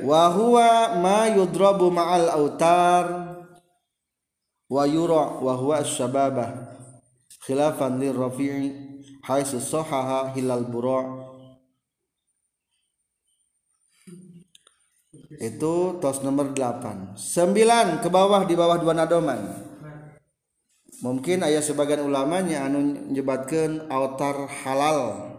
Wa 0.00 0.32
huwa 0.32 0.96
ma 0.96 1.28
yudrabu 1.28 1.92
ma'al 1.92 2.32
autar 2.32 3.04
wa 4.70 4.82
yura 4.86 5.42
wa 5.42 5.52
huwa 5.58 5.84
syababah 5.84 6.70
khilafan 7.42 7.98
lir 7.98 8.14
rafi'i 8.14 8.70
haitsu 9.26 9.58
sahaha 9.60 10.30
hilal 10.32 10.64
bura 10.70 11.26
itu 15.42 15.98
tos 15.98 16.22
nomor 16.22 16.54
8 16.54 17.18
9 17.18 18.04
ke 18.04 18.08
bawah 18.08 18.46
di 18.46 18.54
bawah 18.54 18.78
dua 18.78 18.94
nadoman 18.94 19.69
mungkin 21.00 21.44
ayah 21.44 21.64
sebagian 21.64 22.04
ulamanya 22.04 22.68
anu 22.68 23.08
menyebatkan 23.08 23.88
autar 23.88 24.48
halal. 24.64 25.32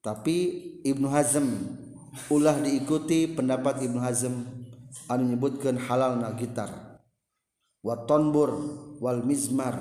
Tapi 0.00 0.36
Ibnu 0.84 1.12
Hazm 1.12 1.76
ulah 2.32 2.56
diikuti 2.56 3.28
pendapat 3.28 3.84
Ibnu 3.84 4.00
Hazm 4.00 4.48
anu 5.08 5.22
menyebutkan 5.28 5.76
halal 5.76 6.20
na 6.20 6.32
gitar. 6.36 7.00
Wa 7.80 8.04
tonbur 8.04 8.52
wal 9.00 9.24
mizmar 9.24 9.76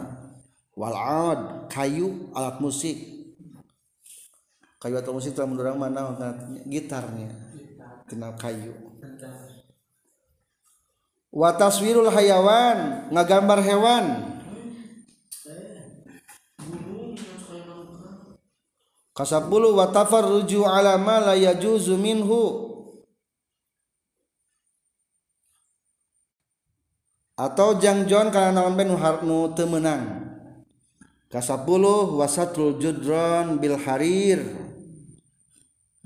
wal 0.75 0.95
aad 0.95 1.67
kayu 1.71 2.31
alat 2.35 2.59
musik. 2.63 2.95
Kayu 4.79 4.95
atau 4.95 5.11
musik 5.11 5.35
telah 5.35 5.51
mendorong 5.51 5.75
mana 5.75 6.15
gitarnya 6.63 7.35
kenal 8.07 8.31
kayu. 8.39 8.71
Wa 11.29 11.59
taswirul 11.59 12.07
hayawan 12.07 13.11
ngagambar 13.11 13.59
hewan. 13.59 14.38
Kasapulu 19.19 19.75
wa 19.75 19.91
tafarruju 19.91 20.63
ala 20.63 20.95
ma 20.95 21.19
la 21.19 21.35
yajuzu 21.35 21.99
minhu. 21.99 22.71
Atau 27.35 27.79
jangjon 27.83 28.31
karena 28.31 28.63
naon 28.63 28.79
ben 28.79 28.95
nu 29.27 29.51
teu 29.51 29.67
meunang. 29.67 30.31
Kasapuluh 31.27 32.15
wasatul 32.15 32.79
judron 32.79 33.59
bil 33.59 33.75
harir. 33.75 34.39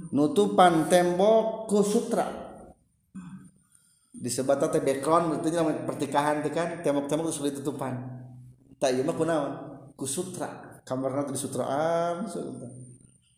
Nutupan 0.10 0.90
tembok 0.90 1.70
ku 1.70 1.86
sutra. 1.86 2.26
Disebut 4.10 4.58
teh 4.58 4.82
background 4.82 5.38
berarti 5.38 5.58
pertikahan 5.86 6.42
teh 6.42 6.50
kan 6.50 6.82
tembok-tembok 6.82 7.28
sulit 7.28 7.60
tutupan 7.60 8.24
tak 8.80 8.96
ieu 8.96 9.04
mah 9.06 9.16
kunaon 9.16 9.52
ku 9.94 10.06
sutra. 10.10 10.82
Kamarna 10.84 11.24
teh 11.24 11.34
disutraan 11.34 12.28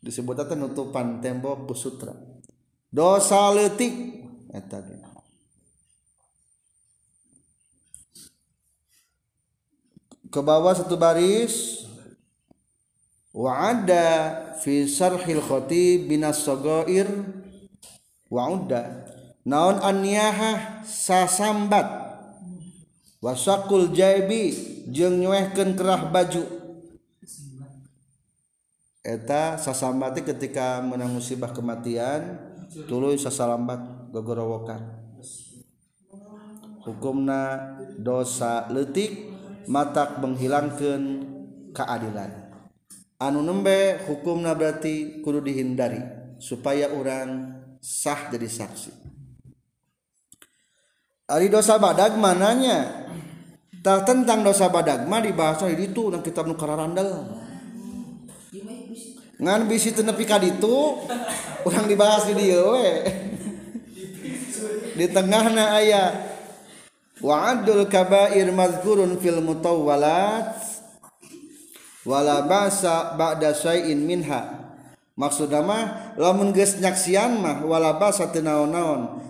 disebut 0.06 0.38
teh 0.38 0.54
nutupan 0.54 1.18
tembok 1.18 1.66
ku 1.66 1.74
sutra 1.74 2.14
dosa 2.94 3.50
leutik 3.50 4.22
eta 4.54 4.78
ke 10.30 10.40
bawah 10.40 10.78
satu 10.78 10.94
baris 10.94 11.82
wa 13.34 13.74
ada 13.74 14.06
fi 14.62 14.86
sarhil 14.86 15.42
khatib 15.42 16.06
binas 16.08 16.46
sagair 16.46 17.10
wa 18.30 18.50
udda. 18.50 19.06
Naon 19.46 19.78
anniyaha? 19.78 20.82
Sasambat. 20.82 21.86
Wasakul 23.22 23.94
jaibi 23.94 24.52
jeung 24.90 25.22
nyuehkeun 25.22 25.78
kerah 25.78 26.10
baju 26.10 26.42
eta 29.06 29.54
sasambati 29.54 30.26
ketika 30.26 30.82
menang 30.82 31.14
musibah 31.14 31.54
kematian 31.54 32.42
tuluy 32.90 33.14
sasalambat 33.14 34.10
gogorowokan. 34.10 35.06
Hukumna 36.82 37.74
dosa 37.98 38.66
letik 38.74 39.30
matak 39.70 40.18
menghilangkan 40.18 41.02
keadilan. 41.70 42.50
Anu 43.22 43.46
nembe 43.46 44.02
hukumna 44.10 44.58
berarti 44.58 45.22
kudu 45.22 45.40
dihindari 45.40 46.02
supaya 46.42 46.90
orang 46.90 47.62
sah 47.78 48.26
jadi 48.34 48.50
saksi. 48.50 48.90
Ari 51.26 51.46
dosa 51.50 51.78
badag 51.78 52.18
mananya? 52.18 53.06
Tak 53.82 54.02
tentang 54.02 54.42
dosa 54.42 54.66
badag 54.66 55.06
mah 55.06 55.22
dibahas 55.22 55.62
di 55.62 55.90
itu 55.90 56.10
dan 56.10 56.22
kitab 56.22 56.50
nukara 56.50 56.74
randal 56.74 57.45
ngan 59.36 59.68
bisi 59.68 59.92
tenepi 59.92 60.24
ka 60.24 60.40
ditu 60.40 60.96
orang 61.68 61.84
dibahas 61.84 62.24
di 62.30 62.34
dia 62.36 62.60
we. 62.62 62.90
Di 64.96 65.06
tengahna 65.12 65.76
ayat 65.76 66.12
wa'adul 67.20 67.84
kabair 67.84 68.48
mazkurun 68.48 69.20
fil 69.20 69.44
mutawwalat 69.44 70.56
wala 72.08 72.48
basa 72.48 73.12
ba'da 73.12 73.52
syai'in 73.52 74.00
minha. 74.00 74.72
Maksudna 75.16 75.60
mah 75.64 75.84
lamun 76.16 76.52
geus 76.52 76.80
nyaksian 76.80 77.40
mah 77.40 77.64
wala 77.64 77.96
basa 78.00 78.32
teu 78.32 78.40
naon-naon 78.40 79.20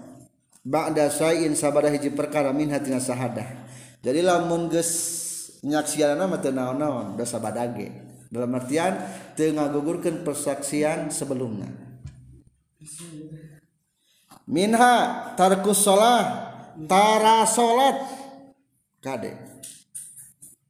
ba'da 0.62 1.10
syai'in 1.10 1.58
sabada 1.58 1.90
hiji 1.90 2.14
perkara 2.14 2.54
minha 2.54 2.78
tina 2.78 3.02
sahadah. 3.02 3.66
Jadi 4.06 4.22
lamun 4.22 4.70
geus 4.70 4.90
nyaksian 5.66 6.14
mah 6.14 6.38
teu 6.38 6.54
naon-naon 6.54 7.18
dosa 7.18 7.42
badage 7.42 8.05
dalam 8.36 8.52
artian 8.52 9.00
teu 9.32 9.56
ngagugurkeun 9.56 10.20
persaksian 10.20 11.08
sebelumnya. 11.08 11.72
Minha 14.44 15.24
tarkus 15.40 15.80
shalah 15.80 16.52
tara 16.84 17.48
salat 17.48 17.96
kade. 19.00 19.32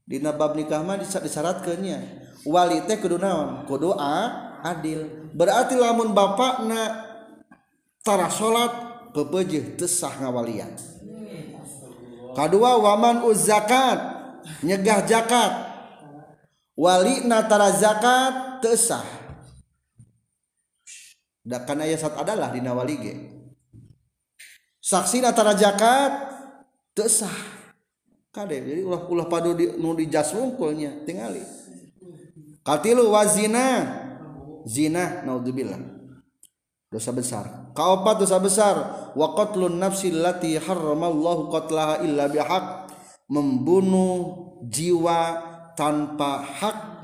Dina 0.06 0.30
bab 0.30 0.54
nikah 0.54 0.86
mah 0.86 1.02
disyaratkeunnya 1.02 1.98
wali 2.46 2.86
teh 2.86 3.02
kudu 3.02 3.18
naon? 3.18 3.66
Kudu 3.66 3.90
a 3.98 4.16
adil. 4.62 5.26
Berarti 5.34 5.74
lamun 5.74 6.14
bapakna 6.14 7.02
tara 8.06 8.30
salat 8.30 8.70
pepeujeuh 9.10 9.74
teu 9.74 9.90
sah 9.90 10.14
ngawalian. 10.22 10.70
Kadua 12.38 12.78
waman 12.78 13.26
uz 13.26 13.50
zakat 13.50 13.98
nyegah 14.62 15.02
zakat 15.08 15.65
wali 16.76 17.24
tara 17.26 17.72
zakat 17.72 18.60
teu 18.60 18.76
sah. 18.76 19.04
Da 21.46 21.62
kana 21.64 21.88
ayat 21.88 22.04
adalah 22.14 22.52
dina 22.52 22.76
wali 22.76 22.94
ge. 23.00 23.14
Saksi 24.82 25.18
antara 25.18 25.58
zakat 25.58 26.12
tesah 26.94 27.34
kade 28.30 28.62
jadi 28.62 28.84
ulah 28.86 29.08
ulah 29.10 29.26
padu 29.26 29.56
di 29.56 29.74
nu 29.80 29.96
di 29.96 30.06
jas 30.06 30.30
wungkulnya 30.30 31.02
tingali. 31.02 31.42
Katilu 32.62 33.10
wazina 33.10 33.82
zina 34.66 35.22
naudzubillah. 35.26 35.78
Dosa 36.86 37.10
besar. 37.10 37.74
Kaopat 37.74 38.22
dosa 38.22 38.38
besar. 38.38 38.76
Wa 39.14 39.34
qatlun 39.34 39.78
nafsi 39.78 40.10
allati 40.14 40.58
harramallahu 40.58 41.50
qatlaha 41.50 42.02
illa 42.06 42.30
bihaq. 42.30 42.90
Membunuh 43.26 44.54
jiwa 44.66 45.18
tanpa 45.76 46.42
hak 46.42 46.96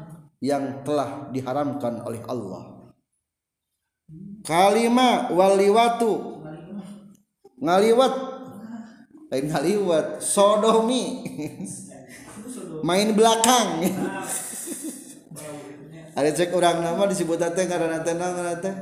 yang 0.42 0.82
telah 0.82 1.30
diharamkan 1.30 2.02
oleh 2.02 2.18
Allah. 2.26 2.90
Kalima 4.42 5.30
waliwatu 5.30 6.42
ngaliwat. 7.62 8.14
Lain 9.30 9.46
ngaliwat. 9.48 10.18
Sodomi. 10.18 11.22
Main 12.88 13.14
belakang. 13.14 13.78
Ada 16.18 16.28
cek 16.34 16.52
orang 16.52 16.84
nama 16.84 17.08
disebut 17.08 17.40
teh 17.40 17.64
karena 17.64 18.04
tenang 18.04 18.36
karena 18.36 18.54
teh 18.60 18.74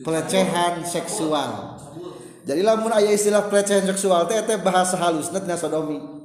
pelecehan 0.00 0.80
seksual. 0.86 1.76
Jadi 2.48 2.64
lamun 2.64 2.88
ayah 2.96 3.12
istilah 3.12 3.52
pelecehan 3.52 3.84
seksual 3.84 4.24
teh 4.30 4.40
teh 4.46 4.56
bahasa 4.56 4.96
halus 4.96 5.28
tina 5.28 5.60
sodomi 5.60 6.19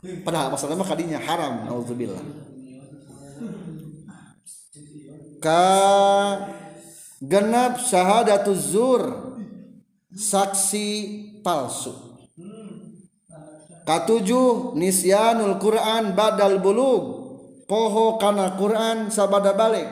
padahal 0.00 0.52
masalah 0.52 0.76
mah 0.76 0.88
kadinya 0.88 1.20
haram 1.20 1.68
naudzubillah 1.68 2.24
ka 5.40 5.64
genap 7.20 7.80
syahadatuz 7.80 8.72
zur 8.72 9.02
saksi 10.14 10.88
palsu. 11.40 11.92
Katujuh 13.88 14.76
nisyanul 14.76 15.56
Quran 15.58 16.14
badal 16.14 16.60
bulug. 16.60 17.18
Poho 17.70 18.18
kana 18.18 18.58
Quran 18.58 19.14
sabada 19.14 19.54
balik 19.54 19.86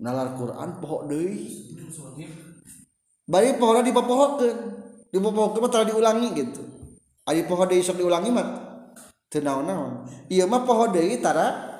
nalar 0.00 0.32
Quran 0.32 0.80
poho 0.80 1.04
deui. 1.04 1.68
Bari 3.28 3.60
pohona 3.60 3.84
dipopohokeun. 3.84 4.58
Dipopohokeun 5.12 5.70
tara 5.70 5.84
diulangi 5.84 6.28
gitu. 6.32 6.62
Ari 7.30 7.46
poho 7.46 7.62
deui 7.70 7.86
sok 7.86 8.02
diulangi 8.02 8.34
mah 8.34 8.48
teu 9.30 9.38
naon-naon 9.38 10.10
ieu 10.26 10.50
mah 10.50 10.66
poho 10.66 10.90
deui 10.90 11.22
tara 11.22 11.78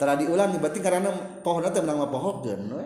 tara 0.00 0.16
diulangi 0.16 0.56
berarti 0.56 0.80
karena 0.80 1.12
pohon 1.44 1.68
teh 1.68 1.84
menang 1.84 2.08
pohokeun 2.08 2.60
we 2.72 2.84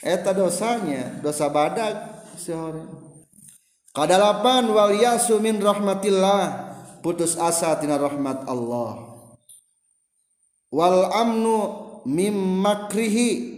eta 0.00 0.32
dosanya 0.32 1.20
dosa 1.20 1.52
badak 1.52 2.24
sore 2.40 3.04
kadalapan 3.94 4.66
wal 4.68 4.92
yasu 4.92 5.38
min 5.38 5.62
rahmatillah. 5.62 6.74
Putus 7.04 7.36
asa 7.36 7.76
tina 7.76 8.00
rahmat 8.00 8.48
Allah. 8.48 9.20
Wal 10.72 11.00
amnu 11.12 11.56
mim 12.08 12.64
makrihi. 12.64 13.54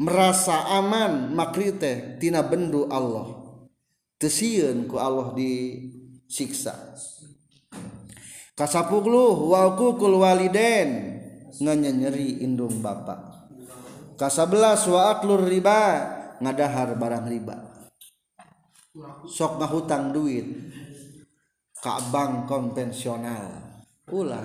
Merasa 0.00 0.80
aman 0.80 1.28
makri 1.36 1.76
teh 1.76 2.16
tina 2.16 2.40
bendu 2.40 2.88
Allah 2.88 3.39
tesieun 4.20 4.84
ku 4.84 5.00
Allah 5.00 5.32
disiksa. 5.32 6.76
Kasapuluh 8.52 9.56
wakukul 9.56 10.20
waliden 10.20 11.16
nganyenyeri 11.56 12.44
indung 12.44 12.84
bapak 12.84 13.30
kasabelas 14.20 14.84
wa 14.84 15.16
aklur 15.16 15.48
riba 15.48 15.80
ngadahar 16.44 16.92
barang 17.00 17.24
riba. 17.24 17.56
Sok 19.24 19.56
ngahutang 19.56 20.12
duit 20.12 20.44
ka 21.80 21.96
bank 22.12 22.44
konvensional. 22.44 23.80
Ulah 24.12 24.44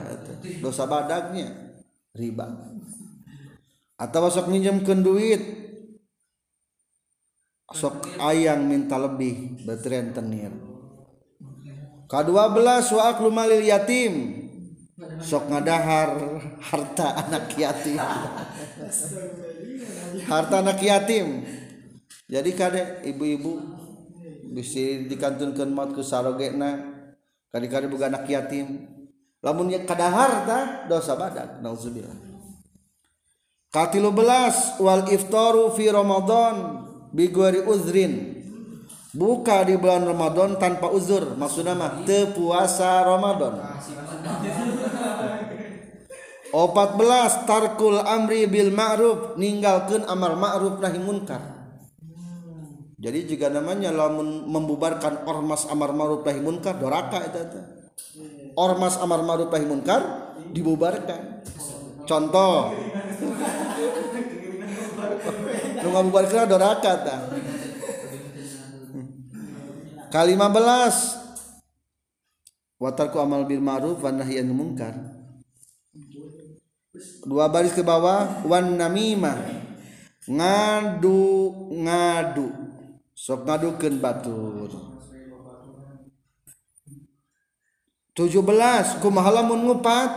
dosa 0.63 0.87
badaknya 0.87 1.51
riba. 2.15 2.47
Atau 3.99 4.31
sok 4.31 4.47
nginjemkeun 4.47 5.03
duit 5.03 5.43
sok 7.73 8.21
ayang 8.21 8.69
minta 8.69 8.99
lebih 9.01 9.65
betren 9.65 10.13
tenir. 10.13 10.53
K12 12.05 12.61
wa 12.93 13.03
aklu 13.09 13.33
malil 13.33 13.65
yatim. 13.65 14.45
Sok 15.19 15.49
ngadahar 15.49 16.39
harta 16.61 17.25
anak 17.25 17.49
yatim. 17.57 17.97
Harta 20.29 20.55
anak 20.61 20.79
yatim. 20.79 21.41
Jadi 22.29 22.51
kade 22.53 23.05
ibu-ibu 23.09 23.59
bisa 24.53 25.01
dikantunkan 25.09 25.69
maut 25.73 25.97
ke 25.97 26.05
sarogena. 26.05 26.93
Kade-kade 27.49 27.89
bukan 27.89 28.13
anak 28.13 28.29
yatim. 28.29 28.85
Lamun 29.41 29.73
kada 29.85 30.09
harta 30.09 30.59
dosa 30.89 31.17
badak 31.17 31.61
nauzubillah. 31.61 32.17
Katilu 33.69 34.15
belas 34.15 34.79
wal 34.79 35.05
iftaru 35.11 35.75
fi 35.75 35.91
ramadan 35.91 36.84
bi 37.15 37.31
uzrin. 37.63 38.43
Buka 39.15 39.63
di 39.63 39.79
bulan 39.79 40.03
Ramadan 40.03 40.59
tanpa 40.59 40.91
uzur. 40.91 41.39
Maksudnya 41.39 41.71
mah 41.71 42.03
teu 42.03 42.35
puasa 42.35 42.99
Ramadan 43.07 43.63
14 46.51 47.47
tarkul 47.47 47.99
amri 48.03 48.43
bil 48.51 48.75
ma'ruf. 48.75 49.39
Ninggalkeun 49.39 50.03
amar 50.03 50.35
ma'ruf 50.35 50.83
nahi 50.83 50.99
munkar. 50.99 51.55
Jadi 52.95 53.19
juga 53.27 53.47
namanya 53.51 53.91
lamun 53.91 54.47
membubarkan 54.51 55.23
ormas 55.23 55.67
amar 55.71 55.95
ma'ruf 55.95 56.27
nahi 56.27 56.39
munkar 56.39 56.79
doraka 56.79 57.27
itu, 57.27 57.39
itu. 57.39 57.59
ormas 58.55 58.99
amar 58.99 59.23
ma'ruf 59.23 59.47
nahi 59.47 59.67
munkar 59.67 60.01
dibubarkan. 60.51 61.43
Contoh 62.03 62.71
nu 65.95 66.11
ngabubarkeun 66.11 66.51
doraka 66.51 66.93
tah 66.99 67.21
Kalima 70.11 70.47
belas 70.47 71.15
Watarku 72.75 73.19
amal 73.23 73.47
bil 73.47 73.63
ma'ruf 73.63 74.03
wa 74.03 74.11
nahi 74.11 74.39
munkar. 74.43 74.95
Dua 77.23 77.47
baris 77.47 77.71
ke 77.71 77.79
bawah 77.79 78.43
wan 78.43 78.75
namimah. 78.75 79.39
Ngadu 80.27 81.51
ngadu. 81.71 82.51
Sok 83.15 83.47
ngadukeun 83.47 83.95
batur. 84.03 84.71
17 88.15 88.99
kumaha 89.03 89.31
lamun 89.31 89.67
ngupat? 89.67 90.11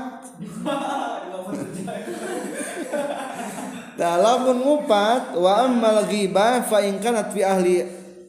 lamun 3.98 4.62
ngupat 4.62 5.34
wa 5.34 5.66
ammal 5.66 6.06
ghibah 6.06 6.62
fa 6.62 6.78
in 6.86 7.02
kanat 7.02 7.34
fi 7.34 7.42
ahli 7.42 7.82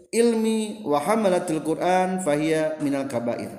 ilmi 0.09 0.81
wa 0.81 0.97
hamalatil 0.97 1.61
Qur'an 1.61 2.25
fahiya 2.25 2.81
minal 2.81 3.05
kabair. 3.05 3.53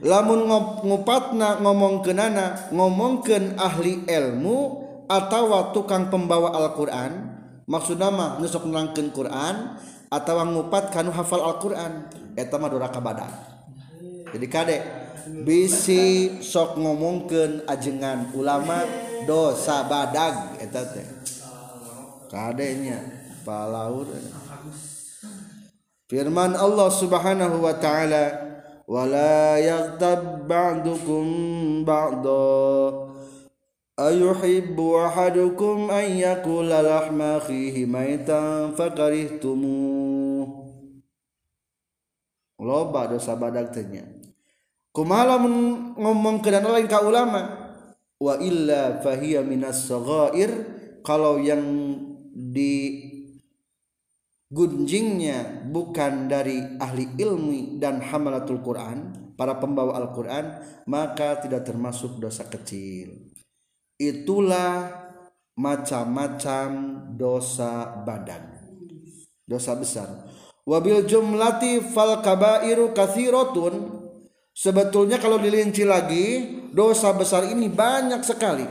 Lamun 0.00 0.48
ngupatna 0.88 1.60
ngomongkeunana 1.60 2.72
ngomongkeun 2.72 3.60
ahli 3.60 4.08
ilmu 4.08 4.56
atau 5.10 5.74
tukang 5.74 6.08
pembawa 6.08 6.54
Al-Qur'an 6.54 7.12
maksudna 7.68 8.08
mah 8.08 8.30
nu 8.40 8.48
sok 8.48 8.64
nerangkeun 8.64 9.12
Qur'an 9.12 9.76
atau 10.08 10.40
ngupat 10.40 10.94
kanu 10.94 11.12
hafal 11.12 11.44
Al-Qur'an 11.44 12.08
eta 12.38 12.56
mah 12.56 12.70
duraka 12.72 13.02
badan. 13.04 13.28
Jadi 14.32 14.46
kade 14.48 14.76
bisi 15.44 16.40
sok 16.40 16.80
ngomongkeun 16.80 17.68
ajengan 17.68 18.32
ulama 18.32 19.07
dosa 19.28 19.84
badag 19.84 20.56
eta 20.56 20.88
teh. 20.88 21.04
Kadenya 22.32 23.00
palaur 23.44 24.08
Firman 26.08 26.56
Allah 26.56 26.88
Subhanahu 26.88 27.64
wa 27.64 27.76
taala 27.76 28.24
wala 28.88 29.60
yaghtab 29.60 30.48
ba'dukum 30.48 31.24
ba'da 31.84 32.92
ayuhibbu 33.96 35.04
ahadukum 35.04 35.92
an 35.92 36.04
yakula 36.08 36.80
lahma 36.80 37.40
akhihi 37.40 37.84
maitan 37.84 38.72
fakarihtumuh 38.72 40.48
loba 42.60 43.12
dosa 43.12 43.36
badak 43.36 43.72
tanya 43.72 44.04
kumaha 44.92 45.36
ngomong 45.96 46.40
ke 46.40 46.48
lain 46.52 46.88
ka 46.88 47.04
ulama 47.04 47.57
wa 48.18 48.34
illa 48.42 48.98
fahiya 48.98 49.46
minas 49.46 49.86
saghair 49.86 50.50
kalau 51.06 51.38
yang 51.38 51.62
di 52.34 53.06
gunjingnya 54.48 55.68
bukan 55.68 56.26
dari 56.26 56.78
ahli 56.80 57.14
ilmu 57.20 57.78
dan 57.78 58.00
hamalatul 58.00 58.64
Quran 58.64 59.32
para 59.38 59.60
pembawa 59.62 59.94
Al-Quran 60.02 60.44
maka 60.90 61.38
tidak 61.38 61.68
termasuk 61.68 62.18
dosa 62.18 62.48
kecil. 62.48 63.30
Itulah 63.98 64.88
macam-macam 65.58 66.68
dosa 67.18 68.02
badan. 68.06 68.56
Dosa 69.42 69.74
besar. 69.74 70.08
Wabil 70.68 71.08
jumlati 71.08 71.80
fal 71.82 72.20
kabairu 72.22 72.92
kathirotun 72.92 73.97
sebetulnya 74.58 75.22
kalau 75.22 75.38
dilinci 75.38 75.86
lagi 75.86 76.26
dosa 76.74 77.14
besar 77.14 77.46
ini 77.46 77.70
banyak 77.70 78.26
sekali. 78.26 78.66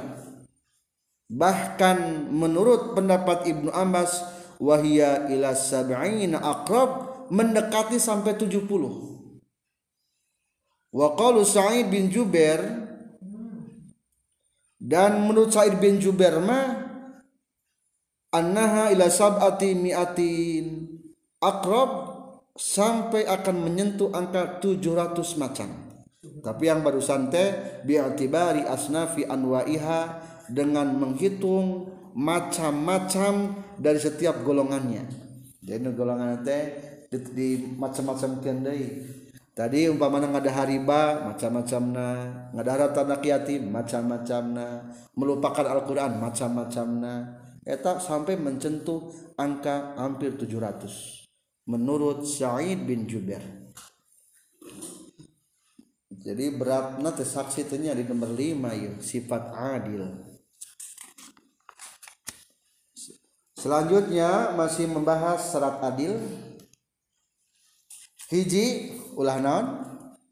Bahkan 1.28 2.28
menurut 2.32 2.96
pendapat 2.96 3.48
Ibnu 3.48 3.72
Abbas 3.72 4.24
wahia 4.60 5.32
ila 5.32 5.56
sab'ina 5.56 6.44
aqrab 6.44 7.08
mendekati 7.32 8.00
sampai 8.00 8.36
70 8.40 8.64
wa 10.98 11.08
qalu 11.14 11.44
Sa'id 11.44 11.92
bin 11.92 12.10
Jubair 12.10 12.64
dan 14.80 15.20
menurut 15.28 15.52
Sa'id 15.54 15.78
bin 15.78 16.00
Jubair 16.02 16.40
mah 16.42 16.90
annaha 18.34 18.90
ila 18.96 19.12
sab'ati 19.12 19.76
mi'atin 19.78 20.66
aqrab 21.44 22.17
sampai 22.58 23.30
akan 23.30 23.56
menyentuh 23.62 24.10
angka 24.12 24.60
700 24.60 25.38
macam 25.38 25.88
tapi 26.42 26.70
yang 26.70 26.82
barusan 26.82 27.30
teh 27.30 27.82
bi'atibari 27.86 28.66
asnafi 28.66 29.26
anwa'iha 29.26 30.02
dengan 30.50 30.96
menghitung 30.96 31.92
macam-macam 32.18 33.62
dari 33.78 34.00
setiap 34.02 34.42
golongannya. 34.42 35.06
Jadi 35.62 35.86
golongan 35.94 36.42
teh 36.42 36.64
di, 37.12 37.18
di 37.36 37.50
macam-macam 37.76 38.40
kendai 38.44 39.04
tadi 39.56 39.90
umpamanya 39.90 40.38
ada 40.38 40.52
hariba 40.54 41.34
macam-macam 41.34 41.82
na 41.90 42.08
ada 42.54 42.70
harta 42.78 43.02
anak 43.02 43.24
yatim 43.26 43.72
macam-macam 43.72 44.42
na 44.54 44.66
melupakan 45.16 45.66
Al-Quran 45.66 46.20
macam-macam 46.20 46.88
na 47.00 47.14
eta 47.64 47.98
sampai 47.98 48.36
mencentuh 48.36 49.08
angka 49.40 49.96
hampir 49.98 50.36
700 50.36 51.27
menurut 51.68 52.24
Sa'id 52.24 52.88
bin 52.88 53.06
Jubair 53.06 53.44
jadi 56.10 56.56
beratnya 56.56 57.12
saksi 57.14 57.68
di 57.68 58.04
nomor 58.08 58.32
5 58.34 58.82
ya 58.82 58.92
sifat 59.00 59.44
adil 59.54 60.28
Selanjutnya 63.58 64.54
masih 64.54 64.86
membahas 64.86 65.50
serat 65.50 65.82
adil. 65.82 66.14
Hiji 68.30 68.94
ulah 69.18 69.42
naon? 69.42 69.66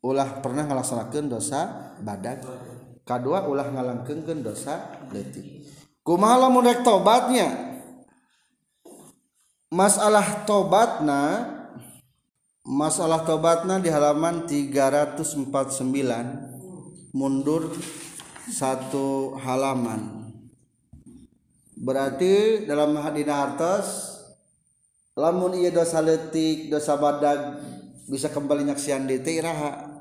Ulah 0.05 0.45
pernah 0.45 0.69
ngalaksanakeun 0.69 1.25
dosa 1.25 1.91
badan. 2.05 2.45
Kedua 3.01 3.49
ulah 3.49 3.73
ngalangkeun 3.73 4.45
dosa 4.45 5.03
leutik. 5.09 5.65
Kumaha 6.05 6.45
lamun? 6.45 6.69
Masalah 9.75 10.47
tobatna 10.47 11.51
Masalah 12.63 13.27
tobatna 13.27 13.75
di 13.83 13.91
halaman 13.91 14.47
349 14.47 17.11
mundur 17.11 17.75
satu 18.47 19.35
halaman. 19.35 20.31
Berarti 21.75 22.63
dalam 22.63 22.95
hadina 23.03 23.43
hartos 23.43 24.15
lamun 25.11 25.59
iya 25.59 25.75
dosa 25.75 25.99
letik 25.99 26.71
dosa 26.71 26.95
badag 26.95 27.59
bisa 28.07 28.31
kembali 28.31 28.71
nyaksian 28.71 29.11
DT 29.11 29.43
iraha 29.43 29.91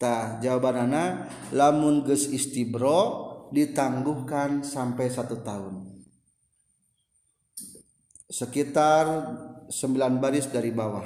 tah 0.00 0.40
jawabanana 0.40 1.28
lamun 1.52 2.00
ges 2.08 2.32
istibro 2.32 3.28
ditangguhkan 3.52 4.64
sampai 4.64 5.12
satu 5.12 5.44
tahun 5.44 5.81
sekitar 8.32 9.04
9 9.68 10.16
baris 10.16 10.48
dari 10.48 10.72
bawah. 10.72 11.04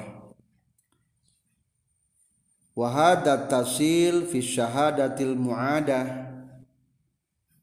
Wahadat 2.78 3.50
tasil 3.50 4.30
fi 4.30 4.38
syahadatil 4.38 5.34
muadah. 5.34 6.30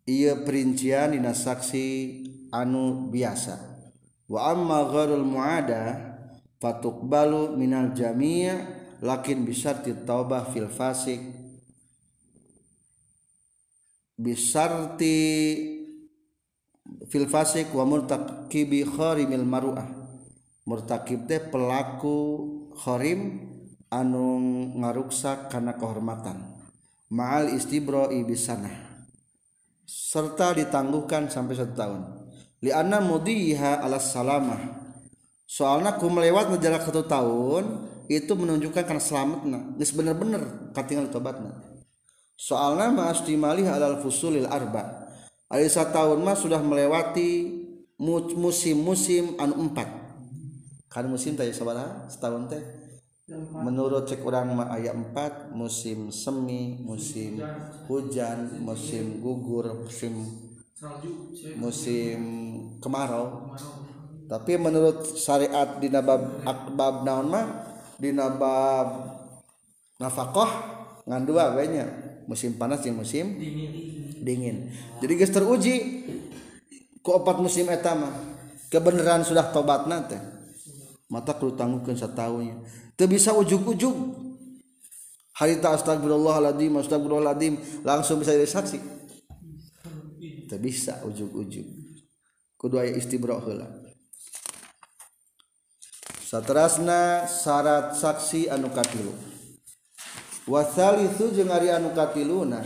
Ia 0.03 0.35
perincian 0.43 1.15
dina 1.15 1.31
saksi 1.31 1.87
anu 2.51 3.07
biasa. 3.07 3.55
Wa 4.27 4.51
amma 4.51 4.83
gharul 4.83 5.23
muada 5.23 6.11
fatuqbalu 6.59 7.55
minal 7.55 7.95
jami' 7.95 8.51
lakin 8.99 9.47
bisarti 9.47 9.95
taubah 10.03 10.51
fil 10.51 10.67
fasik. 10.67 11.23
Bisarti 14.19 15.19
fil 17.13 17.29
fasik 17.29 17.69
wa 17.77 17.85
murtakibi 17.85 18.81
kharimil 18.89 19.45
maru'ah 19.45 19.85
murtakib 20.65 21.29
teh 21.29 21.37
pelaku 21.37 22.41
kharim 22.73 23.53
anu 23.93 24.41
ngaruksak 24.81 25.53
karena 25.53 25.77
kehormatan. 25.77 26.49
Ma'al 27.13 27.53
istibro 27.53 28.09
ibisana 28.09 28.73
serta 29.85 30.57
ditangguhkan 30.57 31.29
sampai 31.29 31.53
satu 31.53 31.73
tahun. 31.77 32.01
Lianna 32.65 33.03
mudiha 33.03 33.85
ala 33.85 34.01
salamah. 34.01 34.81
Soalnya 35.45 36.01
ku 36.01 36.09
melewat 36.09 36.49
jarak 36.57 36.89
satu 36.89 37.05
tahun 37.05 37.93
itu 38.09 38.33
menunjukkan 38.33 38.89
karena 38.89 39.03
selamatna. 39.03 39.77
Geus 39.77 39.93
bener-bener 39.93 40.73
katingal 40.73 41.13
tobatna. 41.13 41.53
Soalnya 42.33 42.89
ma'astimali 42.89 43.69
alal 43.69 44.01
fusulil 44.01 44.49
arba 44.49 45.02
ari 45.53 45.69
tahun 45.69 46.25
mah 46.25 46.33
sudah 46.33 46.57
melewati 46.57 47.61
musim-musim 48.01 49.37
anu 49.37 49.69
empat. 49.69 49.85
Kan 50.89 51.05
musim 51.05 51.37
teh 51.37 51.53
sabaraha 51.53 52.09
setahun 52.09 52.49
teh. 52.49 52.63
Menurut 53.53 54.09
cek 54.09 54.25
orang 54.25 54.49
mah 54.51 54.73
ayat 54.73 54.97
empat 54.97 55.53
musim 55.53 56.09
semi 56.09 56.81
musim 56.81 57.39
hujan 57.85 58.59
musim 58.65 59.21
gugur 59.21 59.85
musim 59.85 60.25
musim 61.61 62.19
kemarau. 62.81 63.53
Tapi 64.25 64.57
menurut 64.57 65.05
syariat 65.05 65.77
di 65.77 65.93
nabab 65.93 66.41
akbab 66.43 67.05
naon 67.05 67.29
mah 67.29 67.45
di 68.01 68.09
nabab 68.09 69.21
nafkah 70.01 70.51
ngan 71.05 71.23
dua 71.29 71.53
musim 72.25 72.57
panas 72.57 72.81
yang 72.83 72.97
musim 72.97 73.37
jadi 75.03 75.13
guys 75.19 75.31
teruji 75.35 75.75
ke 77.03 77.09
opat 77.11 77.43
musim 77.43 77.67
etama 77.67 78.09
kebenaran 78.71 79.27
sudah 79.27 79.51
tobat 79.51 79.85
nanti 79.85 80.15
mata 81.11 81.35
kudu 81.35 81.59
tangguhkan 81.59 81.99
satahunya 81.99 82.63
itu 82.93 83.03
bisa 83.09 83.35
ujug-ujug 83.35 83.93
harita 85.33 85.73
astagfirullahaladzim 85.73 86.77
astagfirullahaladzim 86.77 87.57
langsung 87.81 88.21
bisa 88.21 88.37
jadi 88.37 88.49
saksi. 88.49 88.79
Itu 90.45 90.55
bisa 90.61 91.01
ujug-ujug 91.03 91.67
kudu 92.55 92.75
aya 92.77 92.93
istibroh 92.93 93.41
heula. 93.41 93.67
Saterasna 96.23 97.25
syarat 97.25 97.97
saksi 97.97 98.49
anu 98.49 98.69
katilu. 98.69 99.13
Wasal 100.45 101.07
itu 101.07 101.33
jeung 101.33 101.49
ari 101.49 101.71
anu 101.73 101.95
katiluna 101.97 102.61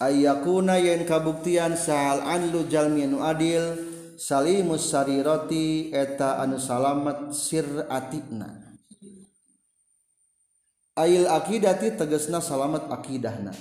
ayakuna 0.00 0.80
yen 0.80 1.04
kabuktian 1.04 1.76
sahal 1.76 2.24
anlu 2.24 2.64
jalmi 2.66 3.04
anu 3.04 3.20
adil 3.20 3.76
salimus 4.16 4.88
sariroti 4.88 5.92
eta 5.92 6.40
anu 6.40 6.56
salamet 6.56 7.36
sir 7.36 7.84
atikna. 7.86 8.72
Ail 10.96 11.28
akidati 11.28 11.94
tegesna 11.94 12.40
salamet 12.40 12.88
akidahna. 12.88 13.52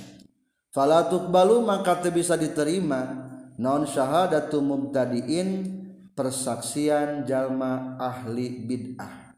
Fala 0.72 1.08
tuqbalu 1.12 1.62
maka 1.62 2.00
teu 2.00 2.16
bisa 2.16 2.40
diterima. 2.40 3.28
Non 3.60 3.84
syahadatu 3.84 4.64
mubtadiin 4.64 5.68
persaksian 6.16 7.28
jalma 7.28 8.00
ahli 8.00 8.64
bid'ah. 8.64 9.36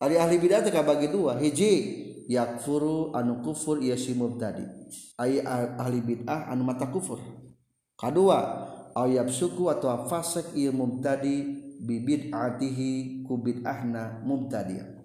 Ari 0.00 0.16
ahli 0.16 0.40
bid'ah 0.40 0.64
teh 0.64 0.72
kabagi 0.72 1.12
dua. 1.12 1.36
Hiji 1.36 1.72
yakfuru 2.32 3.12
anu 3.12 3.44
kufur 3.44 3.84
ieu 3.84 3.96
si 3.96 4.16
mubtadi' 4.16 4.77
ay 5.20 5.42
ahli 5.44 6.00
bid'ah 6.04 6.50
anu 6.52 6.64
mata 6.64 6.88
kufur. 6.88 7.18
Kedua 7.98 8.38
ayab 8.94 9.30
suku 9.30 9.68
atau 9.70 10.06
fasik 10.06 10.54
ieu 10.54 10.74
mubtadi 10.74 11.44
bi 11.78 12.02
bid'atihi 12.02 13.22
ku 13.26 13.38
bid'ahna 13.38 14.22
mubtadi 14.26 14.98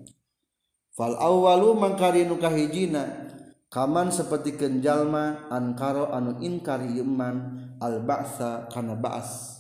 fal 0.94 1.18
awwalu 1.18 1.74
mangkari 1.74 2.26
nu 2.26 2.38
kahijina 2.38 3.30
kaman 3.74 4.14
seperti 4.14 4.54
kenjalma 4.54 5.50
ankaro 5.50 6.14
anu 6.14 6.38
inkar 6.46 6.86
iman 6.86 7.36
al 7.82 8.06
ba'sa 8.06 8.70
kana 8.70 8.94
ba'as. 8.94 9.60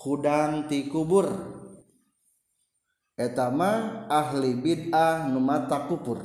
Hudang 0.00 0.64
ti 0.70 0.88
kubur. 0.88 1.28
Etama 3.20 4.06
ahli 4.08 4.56
bid'ah 4.56 5.28
nu 5.28 5.44
mata 5.44 5.84
kufur. 5.84 6.24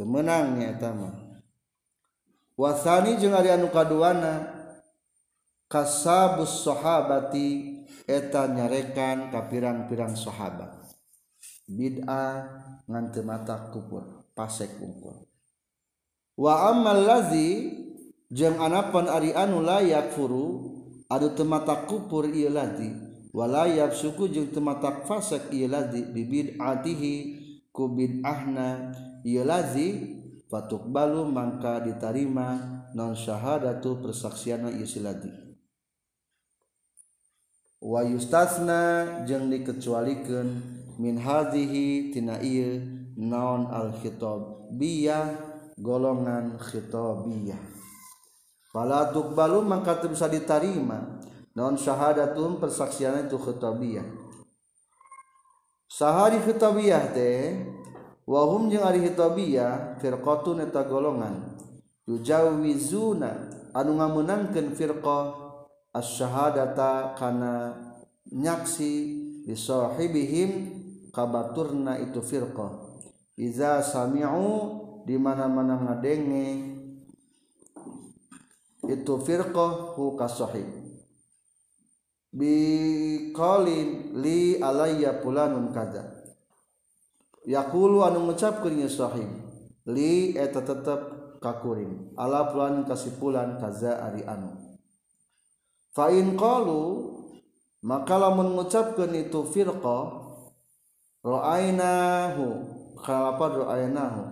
Kufur 0.00 0.08
menangnya 0.08 0.80
wasani 2.56 3.20
anu 3.20 3.68
kaduana 3.68 4.48
kasabus 5.68 6.64
sahabati 6.64 7.84
eta 8.08 8.48
nyarekan 8.48 9.28
kapirang-pirang 9.28 10.16
sahabat 10.16 10.72
bid'ah 11.68 12.48
ngan 12.88 13.12
mata 13.28 13.68
kupur 13.68 14.24
pasek 14.32 14.80
kumpul. 14.80 15.20
Wa 16.40 16.72
amal 16.72 17.04
lazi 17.04 17.76
jeung 18.32 18.56
anapan 18.56 19.04
ari 19.04 19.36
anu 19.36 19.60
layak 19.60 20.16
furu 20.16 20.80
adu 21.12 21.36
temata 21.36 21.84
kupur 21.84 22.24
ieu 22.24 22.48
ladi 22.48 22.88
walayab 23.36 23.92
suku 23.92 24.32
jeung 24.32 24.48
temata 24.48 25.04
fasek 25.04 25.52
ieu 25.52 25.68
ladi 25.68 26.08
bibid'atihi 26.08 27.14
ku 27.68 27.92
bid'ahna 27.92 29.09
ia 29.26 29.42
lazi 29.44 30.18
fatuk 30.50 30.88
balu 30.88 31.26
mangka 31.28 31.80
ditarima 31.84 32.58
non 32.96 33.14
syahadatu 33.14 34.02
persaksiana 34.02 34.72
ieu 34.74 34.88
siladi 34.88 35.30
wa 37.80 38.04
yustasna 38.04 39.24
jeung 39.24 39.48
dikecualikeun 39.48 40.48
min 41.00 41.16
hadhihi 41.16 42.12
tina 42.12 42.36
ieu 42.44 42.84
naon 43.16 43.68
al 43.72 43.96
khitabiyah 43.96 45.50
golongan 45.80 46.60
khitabiyah. 46.60 47.58
Fala 48.70 49.10
tuqbalu 49.10 49.64
mangka 49.64 49.98
teu 49.98 50.12
bisa 50.12 50.28
ditarima 50.28 51.18
non 51.56 51.74
syahadatun 51.74 52.60
persaksiana 52.60 53.26
itu 53.26 53.40
khitabiyah. 53.40 54.06
Sahari 55.90 56.38
khitabiyah 56.38 57.10
teh 57.10 57.66
wahum 58.30 58.70
jeung 58.70 58.86
ari 58.86 59.02
hitabiyah 59.02 59.98
firqatun 59.98 60.62
eta 60.62 60.86
golongan. 60.86 61.58
Yujawizuna 62.06 63.50
anu 63.74 63.98
ngameunangkeun 63.98 64.74
firqah 64.78 65.34
asyhadata 65.90 67.18
kana 67.18 67.74
nyaksi 68.30 68.92
li 69.46 69.54
sahibihim 69.58 70.50
kabaturna 71.10 71.98
itu 71.98 72.22
firqah 72.22 72.70
iza 73.34 73.82
sami'u 73.82 75.02
di 75.06 75.18
mana-mana 75.18 75.78
ngadenge 75.82 76.46
itu 78.86 79.14
firqah 79.22 79.94
hu 79.98 80.14
kasahib 80.14 80.66
bi 82.30 82.54
qalin 83.34 84.14
li 84.18 84.62
alayya 84.62 85.18
fulanun 85.22 85.74
kadza 85.74 86.19
yakulu 87.50 88.06
anu 88.06 88.30
ngucapkeun 88.30 88.86
sahib 88.86 89.26
li 89.90 90.38
eta 90.38 90.62
tetep 90.62 91.00
kakuring 91.42 92.14
ala 92.14 92.54
pulan 92.54 92.86
kasipulan 92.86 93.58
kaza 93.58 93.98
ari 93.98 94.22
anu. 94.22 94.54
Fa 95.90 96.14
in 96.14 96.38
qalu 96.38 97.10
maka 97.82 98.14
lamun 98.14 98.54
ngucapkeun 98.54 99.10
itu 99.18 99.42
firqa 99.50 99.98
ra'ainahu 101.26 102.46
kalapa 103.02 103.66
ra'ainahu 103.66 104.22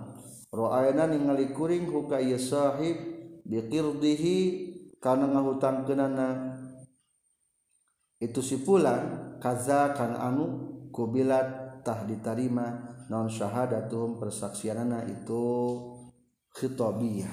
ra'aina 0.55 1.11
ningali 1.11 1.51
kuring 1.51 1.91
huka 1.91 2.23
ieu 2.23 2.39
sahib 2.39 2.95
biqirdihi 3.43 4.39
kana 5.03 5.27
ngahutangkeunana. 5.27 6.55
Itu 8.23 8.47
sipulan 8.47 9.35
kaza 9.43 9.91
kan 9.99 10.15
anu 10.15 10.47
kubilat 10.95 11.83
tah 11.83 12.03
ditarima 12.07 12.98
non 13.09 13.33
syahadatum 13.33 14.21
persaksianana 14.21 15.09
itu 15.09 15.45
khitabiyah. 16.53 17.33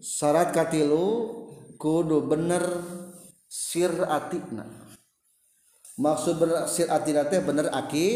Syarat 0.00 0.56
katilu 0.56 1.06
kudu 1.76 2.24
bener 2.24 2.64
siratina 3.44 4.64
maksud 6.00 6.40
bener 6.40 6.64
siratina 6.64 7.28
teh 7.28 7.44
bener 7.44 7.68
aki 7.68 8.06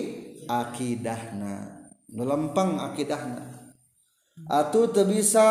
akidahna. 0.48 1.84
Lempeng 2.08 2.80
akidahna. 2.80 3.76
Atau 4.48 4.88
teu 4.88 5.04
bisa 5.04 5.44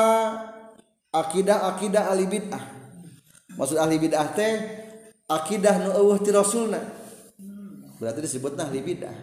akidah-akidah 1.14 2.04
ahli 2.10 2.26
bid'ah. 2.26 2.66
Maksud 3.54 3.78
ahli 3.78 4.02
bid'ah 4.02 4.28
teh 4.34 4.54
akidah 5.30 5.86
nu 5.86 5.90
eueuh 6.02 6.18
ti 6.18 6.34
rasulna 6.34 7.03
berarti 8.04 8.20
disebutna 8.28 8.68
ahli 8.68 8.84
bid'ah. 8.84 9.16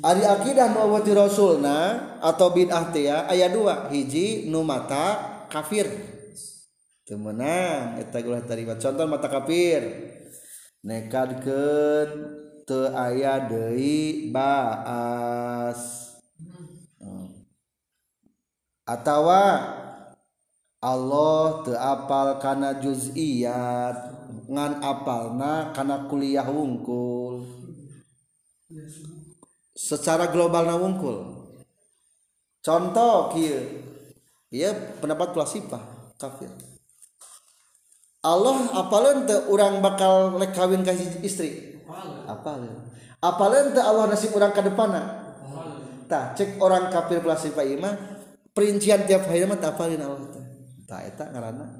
Ari 0.00 0.22
akidah 0.22 0.70
nu 0.70 0.86
eueuh 0.86 1.02
ti 1.02 1.10
rasulna 1.10 1.78
atau 2.22 2.54
bid'ah 2.54 2.94
teh 2.94 3.10
ya 3.10 3.26
aya 3.26 3.50
dua. 3.50 3.90
Hiji 3.90 4.46
nu 4.46 4.62
mata 4.62 5.18
kafir. 5.50 5.90
Teu 7.02 7.18
meunang 7.18 7.98
eta 7.98 8.22
ulah 8.22 8.46
tarima. 8.46 8.78
Contoh 8.78 9.04
mata 9.10 9.26
kafir. 9.26 9.82
Nekadkeun 10.86 12.08
teu 12.64 12.94
aya 12.94 13.50
deui 13.50 14.30
baas. 14.30 16.06
Atawa 18.86 19.42
Allah 20.80 21.44
teu 21.66 21.76
apal 21.76 22.40
kana 22.40 22.78
juz'iyat 22.78 24.19
ngan 24.48 24.82
apalna 24.82 25.70
kana 25.74 26.06
kuliah 26.10 26.46
wungkul. 26.46 27.44
Secara 29.74 30.28
global 30.30 30.66
na 30.66 30.76
wungkul. 30.76 31.16
Contoh 32.60 33.32
kieu. 33.32 33.86
Ieu 34.50 34.74
pendapat 34.98 35.30
plasipah 35.30 35.78
kafir 36.18 36.50
Allah 38.26 38.58
apaleun 38.82 39.22
teu 39.22 39.46
urang 39.46 39.78
bakal 39.78 40.42
lek 40.42 40.50
kawin 40.58 40.82
ka 40.82 40.90
istri? 41.22 41.78
Apaleun. 42.26 42.90
Apaleun 43.22 43.70
teu 43.70 43.80
Allah 43.86 44.10
nasib 44.10 44.34
urang 44.34 44.50
ka 44.50 44.60
depanna? 44.60 45.22
Cek 46.10 46.58
orang 46.58 46.90
kafir 46.90 47.22
plasipah 47.22 47.62
ieu 47.62 47.78
mah 47.78 47.94
perincian 48.50 49.06
tiap 49.06 49.30
hari 49.30 49.46
mah 49.46 49.56
tapalin 49.62 50.02
Allah 50.02 50.26
tah 50.90 51.00
eta 51.06 51.30
ngaranna 51.30 51.79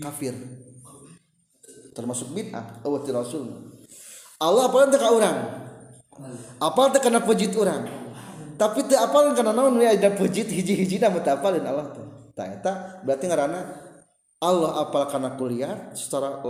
kafir. 0.00 0.34
Termasuk 1.94 2.34
bid'ah 2.34 2.82
eueuh 2.82 3.02
ti 3.06 3.10
rasul. 3.14 3.46
Allah 4.42 4.66
apalin 4.66 4.90
teh 4.90 4.98
ka 4.98 5.14
urang? 5.14 5.38
Apal 6.58 6.90
teh 6.90 6.98
kana 7.02 7.22
pejit 7.22 7.54
urang? 7.54 7.86
Tapi 8.54 8.86
teu 8.86 8.98
apalin 8.98 9.34
kana 9.34 9.50
naon 9.50 9.78
we 9.78 9.86
ada 9.86 10.14
pejit 10.14 10.46
hiji-hijina 10.46 11.10
mah 11.10 11.22
teu 11.22 11.34
apalin 11.34 11.62
Allah 11.66 11.90
teh? 11.94 12.06
Tah 12.34 12.46
eta 12.50 12.72
berarti 13.06 13.30
ngaranna 13.30 13.60
Allah 14.42 14.82
apal 14.82 15.06
kana 15.06 15.38
kuliah 15.38 15.94
secara 15.94 16.42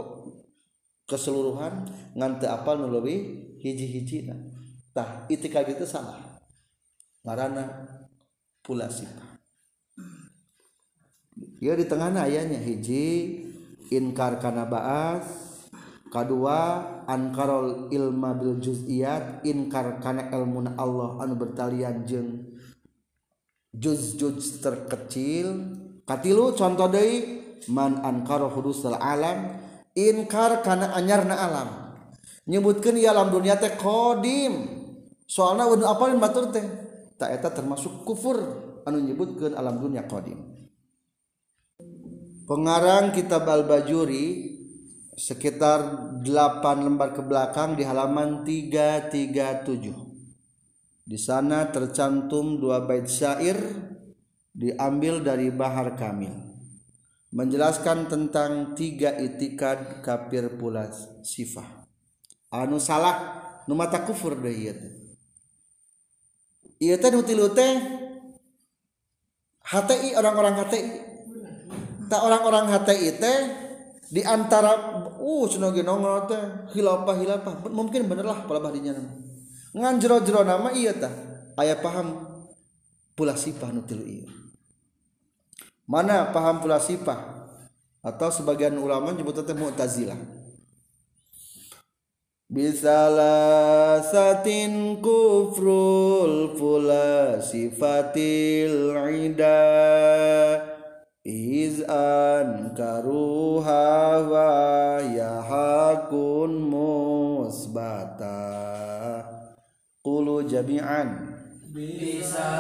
keseluruhan 1.05 1.85
ngan 2.17 2.41
teu 2.41 2.49
apal 2.49 2.81
nu 2.81 2.89
leuwih 2.89 3.21
hiji-hijina 3.61 4.37
tah 4.97 5.29
itikad 5.29 5.69
itu 5.69 5.85
salah. 5.85 6.41
Ngaranna 7.25 7.65
pula 8.65 8.89
sifat 8.89 9.34
ya 11.65 11.73
di 11.73 11.89
tengah 11.89 12.13
ayahnya. 12.29 12.61
Hiji 12.61 13.41
inkar 13.89 14.37
kana 14.37 14.69
baas. 14.69 15.25
Kedua 16.13 16.85
ankarol 17.09 17.89
ilma 17.89 18.37
bil 18.37 18.61
juz'iyat. 18.61 19.41
Inkar 19.49 20.05
kana 20.05 20.29
ilmu 20.29 20.77
Allah 20.77 21.25
anu 21.25 21.41
bertalian 21.41 22.05
jeung 22.05 22.53
juz-juz 23.73 24.61
terkecil. 24.61 25.81
Katilu 26.05 26.53
contoh 26.53 26.93
deui 26.93 27.41
man 27.73 28.05
ankara 28.05 28.53
hudusul 28.53 28.93
alam 28.93 29.57
inkar 29.97 30.61
kana 30.61 30.93
anyarna 30.93 31.33
alam. 31.33 31.69
Nyebutkeun 32.45 33.01
ieu 33.01 33.09
alam 33.09 33.33
dunia 33.33 33.57
teh 33.57 33.73
qadim 33.73 34.69
soalna 35.25 35.65
anu 35.65 35.89
apalin 35.89 36.21
batur 36.21 36.53
teh. 36.53 36.61
Tak 37.17 37.31
eta 37.41 37.49
termasuk 37.57 38.05
kufur 38.05 38.37
anu 38.85 39.01
nyebutkeun 39.01 39.57
alam 39.57 39.81
dunia 39.81 40.05
qadim 40.05 40.64
pengarang 42.45 43.13
kitab 43.17 43.49
al-bajuri 43.49 44.57
sekitar 45.17 45.81
8 46.21 46.85
lembar 46.85 47.17
ke 47.17 47.23
belakang 47.25 47.77
di 47.79 47.87
halaman 47.87 48.45
337 48.45 50.05
di 51.05 51.21
sana 51.21 51.69
tercantum 51.69 52.57
dua 52.57 52.81
bait 52.89 53.05
syair 53.05 53.61
diambil 54.57 55.21
dari 55.21 55.53
Bahar 55.53 55.93
Kamil. 56.01 56.33
Menjelaskan 57.35 58.07
tentang 58.07 58.79
tiga 58.79 59.11
itikad 59.19 60.01
kafir 60.07 60.55
pula 60.55 60.87
sifah 61.27 61.85
anu 62.55 62.79
salah 62.79 63.43
nu 63.67 63.75
mata 63.75 64.07
kufur 64.07 64.39
deui 64.39 64.71
ieu 66.79 66.97
teh. 66.97 67.11
Tilu 67.11 67.51
teh 67.51 67.75
HTI 69.67 70.15
orang-orang 70.15 70.63
HTI 70.63 71.14
tak 72.11 72.21
orang-orang 72.21 72.71
HTI 72.71 73.11
teh 73.19 73.39
di 74.09 74.23
antara 74.23 75.03
uh 75.19 75.45
ge 75.49 75.83
nongol 75.83 76.29
teh 76.31 76.43
hilafah 76.77 77.17
hilafah 77.19 77.55
mungkin 77.73 78.07
bener 78.07 78.27
lah 78.29 78.45
pala 78.45 78.61
badinya 78.61 78.95
ngan 79.75 79.95
jero-jero 79.99 80.47
nama 80.47 80.71
iya 80.71 80.95
tah 80.95 81.11
aya 81.59 81.75
paham 81.79 82.23
pula 83.19 83.35
sifah 83.35 83.75
nu 83.75 83.83
tilu 83.83 84.07
ieu 84.07 84.29
mana 85.85 86.31
paham 86.33 86.63
pula 86.65 86.81
sifah 86.81 87.45
atau 88.05 88.29
sebagian 88.29 88.77
ulama 88.77 89.17
nyebut 89.17 89.41
teh 89.41 89.57
mu'tazilah. 89.57 90.45
Bisalasatin 92.45 93.41
kufrul 95.01 96.53
pula 96.61 97.41
sifatil 97.41 98.93
ida 99.09 100.74
izan 101.25 102.77
karuha 102.77 104.21
wa 104.29 105.01
yahakun 105.01 106.69
musbata. 106.69 108.45
Qulu 110.05 110.45
jami'an. 110.45 111.33
Bisalasatin 111.73 112.55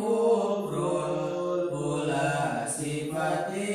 kufrul 0.00 1.68
pula 1.68 2.64
sifatil 2.64 3.71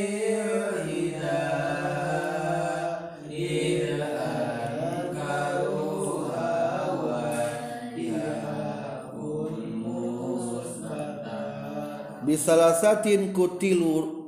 bisalasatin 12.28 13.32
kutilu 13.32 14.20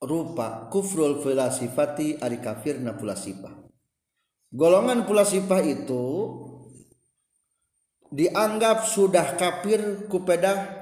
rupa 0.00 0.72
kufrul 0.72 1.20
filasifati 1.20 2.16
ari 2.16 2.40
kafirna 2.40 2.96
pula 2.96 3.12
sifah 3.12 3.52
golongan 4.48 5.04
pula 5.04 5.28
sifah 5.28 5.60
itu 5.60 6.04
dianggap 8.08 8.88
sudah 8.88 9.36
kafir 9.36 10.08
kupeda 10.08 10.80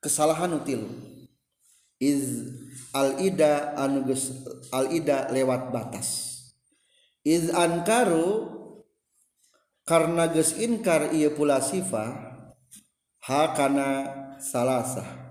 kesalahan 0.00 0.56
util 0.56 0.88
iz 2.00 2.52
al 2.94 3.18
ida 3.20 3.74
anu 3.74 4.06
geus 4.06 4.30
al 4.70 4.92
ida 4.94 5.28
lewat 5.32 5.74
batas. 5.74 6.36
Iz 7.26 7.52
ankaru 7.52 8.56
karena 9.84 10.30
geus 10.30 10.56
inkar 10.56 11.12
ieu 11.12 11.34
pula 11.34 11.60
sifah 11.60 12.40
ha 13.28 13.40
kana 13.52 13.88
salasah 14.40 15.27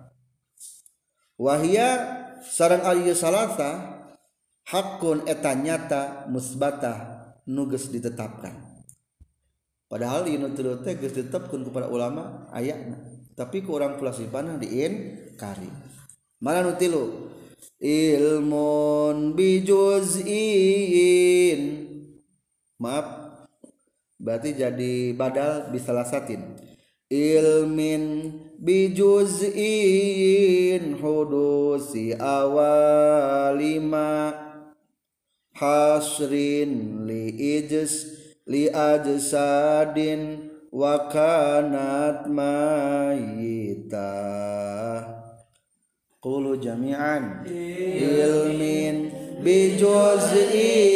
wahia 1.37 1.89
sarang 2.43 2.83
Ari 2.83 3.13
salata 3.13 4.03
hakun 4.67 5.23
eta 5.29 5.53
nyata 5.55 6.27
musbatah 6.27 7.31
nuges 7.47 7.87
ditetapkan. 7.93 8.53
Padahal 9.87 10.27
ini 10.27 10.51
teh 10.51 10.99
geus 10.99 11.15
ditetapkan 11.15 11.63
kepada 11.63 11.87
ulama 11.87 12.51
ayatna 12.51 13.17
tapi 13.37 13.61
ku 13.61 13.77
urang 13.77 14.01
pula 14.01 14.09
sipanah 14.09 14.57
diin 14.57 15.13
kari 15.37 15.69
mana 16.41 16.65
nu 16.65 16.73
tilu? 16.73 17.29
Ilmun 17.77 19.37
bijuzin. 19.37 20.25
Maaf 22.81 23.37
berarti 24.17 24.57
jadi 24.57 25.13
badal 25.13 25.69
bisalasatin 25.69 26.57
ilmin 27.09 28.33
bijuzin 28.59 29.55
hudusi 31.01 32.15
awalima 32.19 34.33
hasrin 35.53 37.05
li 37.07 37.29
ijz 37.55 38.05
li 38.47 38.69
ajsadin 38.69 40.51
wa 40.71 41.09
kanat 41.09 42.27
mayita. 42.27 44.07
Qulu 46.19 46.57
jami'an. 46.59 47.47
Ilmin 47.47 49.11
bijuzin 49.43 50.86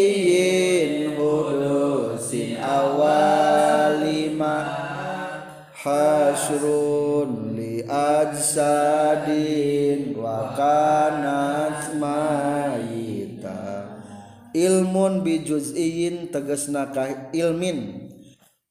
hasrun 5.82 7.58
li 7.58 7.82
ajsadin 7.90 9.34
wa 10.14 10.54
kanat 10.54 11.98
mayita. 11.98 13.90
Ilmun 14.54 15.26
bi 15.26 15.42
juz'iyin 15.42 16.30
tegasna 16.30 16.94
ka 16.94 17.34
ilmin. 17.34 18.10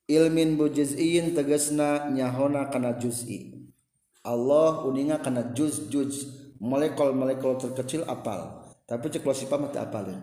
Ilmin 0.06 0.54
bi 0.54 0.70
juz'iyin 0.70 1.34
tegasna 1.34 2.06
nyahona 2.14 2.70
kana 2.70 2.94
juz'i. 2.94 3.58
Allah 4.22 4.86
uninga 4.86 5.18
kana 5.18 5.50
juz 5.56 5.90
juz 5.90 6.30
molekul-molekul 6.62 7.58
terkecil 7.58 8.06
apal. 8.06 8.70
Tapi 8.86 9.10
cek 9.10 9.26
lo 9.26 9.34
sifat 9.34 9.58
mati 9.58 9.78
apalin. 9.82 10.20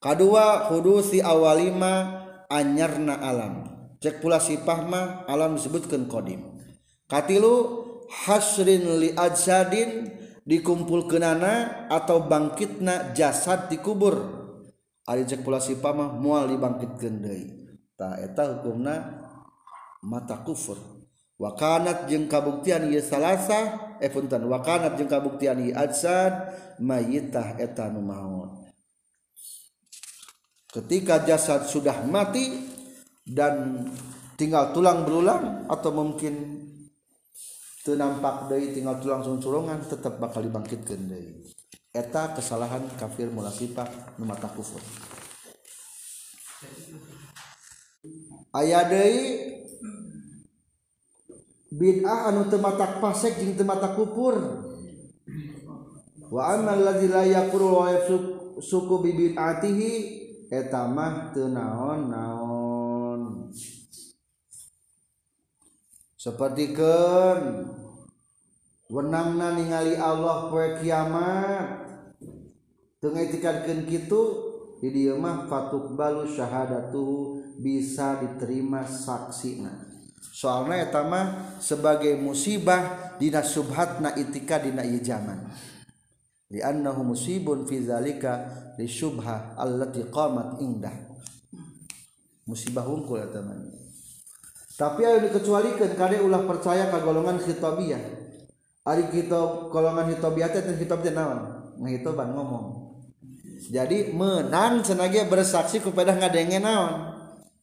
Kedua 0.00 0.72
hudusi 0.72 1.20
awalima 1.20 2.24
anyarna 2.48 3.20
alam. 3.20 3.69
cek 4.00 4.24
pula 4.24 4.40
sifah 4.40 4.80
mah 4.82 5.06
alam 5.28 5.60
disebutkan 5.60 6.08
kodim. 6.08 6.58
Katilu 7.04 7.54
hasrin 8.26 8.98
li 8.98 9.12
ajsadin 9.12 10.08
dikumpulkeunana 10.48 11.86
atau 11.92 12.24
bangkitna 12.24 13.12
jasad 13.12 13.68
dikubur 13.68 14.16
ari 15.04 15.28
cek 15.28 15.44
pula 15.44 15.60
sifah 15.60 15.92
mah 15.92 16.10
mual 16.16 16.48
dibangkitkeun 16.48 17.14
deui. 17.20 17.44
Ta 17.94 18.16
eta 18.16 18.56
hukumna 18.56 18.96
mata 20.00 20.40
kufur. 20.40 20.80
Wakanat 21.40 22.04
jeung 22.04 22.28
kabuktian 22.28 22.92
ieu 22.92 23.00
salasa 23.00 23.96
eh 23.96 24.12
punten 24.12 24.44
wakanat 24.44 25.00
jeung 25.00 25.08
kabuktian 25.08 25.56
ieu 25.64 25.72
ajsad 25.72 26.52
mayitah 26.76 27.56
eta 27.56 27.88
nu 27.88 28.04
maot 28.04 28.60
ketika 30.68 31.24
jasad 31.24 31.64
sudah 31.64 32.04
mati 32.04 32.44
dan 33.26 33.84
tinggal 34.40 34.72
tulang 34.72 35.04
berulang 35.04 35.68
atau 35.68 35.90
mungkin 35.92 36.64
tenampak 37.80 38.48
dari 38.48 38.76
tinggal 38.76 39.00
tulang 39.00 39.24
sunsurungan 39.24 39.84
tetap 39.88 40.20
bakal 40.20 40.44
dibangkitkan 40.44 41.00
dari 41.08 41.32
eta 41.90 42.36
kesalahan 42.38 42.86
kafir 42.94 43.32
munafik 43.32 43.74
numata 44.20 44.46
kufur. 44.54 44.78
Ayah 48.50 48.86
dari 48.86 49.46
bid'ah 51.70 52.34
anu 52.34 52.50
tematak 52.50 52.98
pasek 52.98 53.38
jeung 53.38 53.54
tematak 53.54 53.94
kupur 53.94 54.34
wa 56.30 56.42
amal 56.50 56.78
ladzi 56.78 57.06
la 57.06 57.22
yaqulu 57.26 57.66
wa 57.78 57.94
suku 58.58 58.94
bi 59.02 59.10
bid'atihi 59.14 59.92
eta 60.50 60.86
mah 60.90 61.30
teu 61.30 61.46
naon-naon. 61.46 62.49
Sapertikeun 66.20 67.64
wenangna 68.92 69.56
ningali 69.56 69.96
Allah 69.96 70.52
poe 70.52 70.76
kiamat. 70.76 71.88
Teu 73.00 73.16
ngaitikeun 73.16 73.88
kitu 73.88 74.22
di 74.84 74.92
dieu 74.92 75.16
mah 75.16 75.48
fatuk 75.48 75.96
balu 75.96 76.28
syahadatu 76.28 77.40
bisa 77.56 78.20
diterima 78.20 78.84
saksina. 78.84 79.88
Soalnya 80.20 80.84
eta 80.84 81.00
mah 81.08 81.56
sebagai 81.56 82.12
musibah 82.20 83.16
dina 83.16 83.40
subhatna 83.40 84.12
itika 84.20 84.60
dina 84.60 84.84
ieu 84.84 85.00
zaman 85.00 85.48
li'annahu 86.52 87.16
musibun 87.16 87.64
fi 87.64 87.80
zalika 87.80 88.52
li 88.76 88.84
syubha 88.84 89.56
allati 89.56 90.04
qamat 90.12 90.60
indah. 90.60 90.92
Musibah 92.44 92.84
hungkul 92.84 93.24
eta 93.24 93.40
mah 93.40 93.79
tapi 94.80 95.04
aya 95.04 95.20
dikecualikeun 95.28 95.92
kade 95.92 96.24
ulah 96.24 96.48
percaya 96.48 96.88
ka 96.88 97.04
golongan 97.04 97.36
khitabiyah 97.36 98.00
ari 98.88 99.12
kita 99.12 99.68
golongan 99.68 100.08
khitabiyah 100.08 100.48
teh 100.48 100.64
khitab 100.80 101.04
teh 101.04 101.12
naon? 101.12 101.60
Ngahitoban 101.76 102.32
ngomong. 102.32 102.96
Jadi 103.68 104.16
menang 104.16 104.80
senage 104.80 105.20
bersaksi 105.28 105.84
kepada 105.84 106.16
ngadenge 106.16 106.64
naon? 106.64 107.12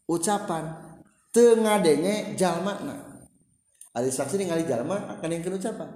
Ucapan. 0.05 0.93
Tengah 1.34 1.82
denge 1.82 2.38
jalma 2.38 2.78
Ali 3.97 4.13
saksi 4.13 4.38
ningali 4.38 4.70
jalma 4.70 5.18
akan 5.18 5.30
yang 5.34 5.41
ucapan. 5.41 5.89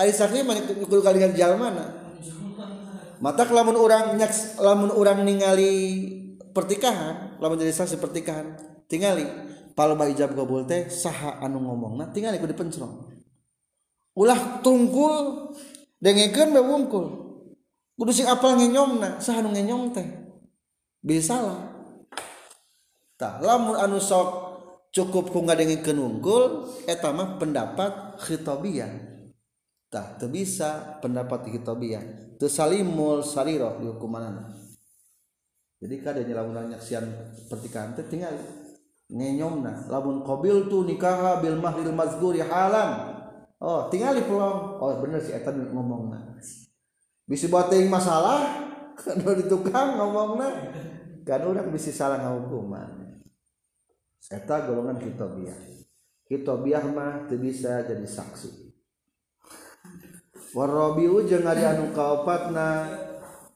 Ali 0.00 0.12
saksi 0.16 0.40
mana 0.40 0.64
kudu 0.64 1.04
kali 1.04 1.20
jalma 1.36 1.68
mata 3.20 3.44
lamun 3.52 3.76
orang 3.76 4.16
nyak 4.16 4.32
lamun 4.56 4.88
orang 4.96 5.20
ningali 5.28 6.08
pertikahan 6.56 7.36
lamun 7.36 7.60
jadi 7.60 7.76
saksi 7.76 8.00
pertikahan 8.00 8.56
tingali 8.90 9.22
palba 9.78 10.10
ijab 10.10 10.34
kabul 10.34 10.66
teh 10.66 10.90
saha 10.90 11.38
anu 11.38 11.62
ngomong 11.62 11.94
nah 11.94 12.10
tingali 12.10 12.42
kudu 12.42 12.52
dipencrong. 12.52 13.06
Ulah 14.18 14.58
tungkul 14.60 15.54
dengekeun 16.02 16.50
bae 16.50 16.64
wungkul. 16.66 17.06
Kudu 17.94 18.10
sing 18.10 18.26
apal 18.26 18.58
ngenyomna 18.58 19.22
saha 19.22 19.46
anu 19.46 19.54
ngenyom 19.54 19.94
teh. 19.94 20.08
Bisa 21.00 21.38
lah 21.38 21.70
lamun 23.20 23.76
anu 23.76 24.00
sok 24.00 24.28
cukup 24.90 25.28
ku 25.28 25.44
ngadengikeun 25.44 26.00
unggul 26.00 26.44
eta 26.88 27.12
mah 27.12 27.36
pendapat 27.36 28.16
khitabiyah 28.24 28.88
tah 29.92 30.16
teu 30.16 30.32
bisa 30.32 30.98
pendapat 31.04 31.52
khitabiyah 31.52 32.36
teu 32.40 32.48
salimul 32.48 33.20
sariro 33.20 33.76
di 33.76 33.86
jadi 35.80 35.94
kadanya 36.00 36.40
lamun 36.40 36.72
nyaksian 36.72 37.04
pertikahan 37.48 37.92
teh 37.92 38.04
tinggal 38.08 38.32
ngenyongna 39.10 39.90
lamun 39.90 40.22
qabil 40.22 40.70
tu 40.70 40.86
nikaha 40.86 41.42
bil 41.42 41.58
mahril 41.58 41.92
mazguri 41.92 42.40
halan. 42.42 43.18
Oh 43.60 43.90
tingali 43.92 44.24
pulang 44.24 44.80
oh 44.80 44.94
bener 45.02 45.20
si 45.20 45.34
eta 45.34 45.52
ngomongna. 45.52 46.38
Bisi 47.26 47.50
bateuing 47.50 47.90
masalah 47.90 48.66
kan 48.98 49.20
di 49.20 49.44
tukang 49.50 49.98
ngomongna. 49.98 50.48
Kan 51.26 51.44
urang 51.44 51.68
bisi 51.68 51.92
salah 51.92 52.22
ngahukuman. 52.22 53.20
Eta 54.30 54.64
golongan 54.64 54.96
kitabiah 54.96 55.80
kitabiah 56.30 56.86
mah 56.86 57.26
teu 57.26 57.42
bisa 57.42 57.82
jadi 57.82 58.06
saksi. 58.06 58.70
Warabiu 60.54 61.26
jeung 61.26 61.42
ari 61.42 61.66
anu 61.66 61.90
kaopatna 61.90 62.86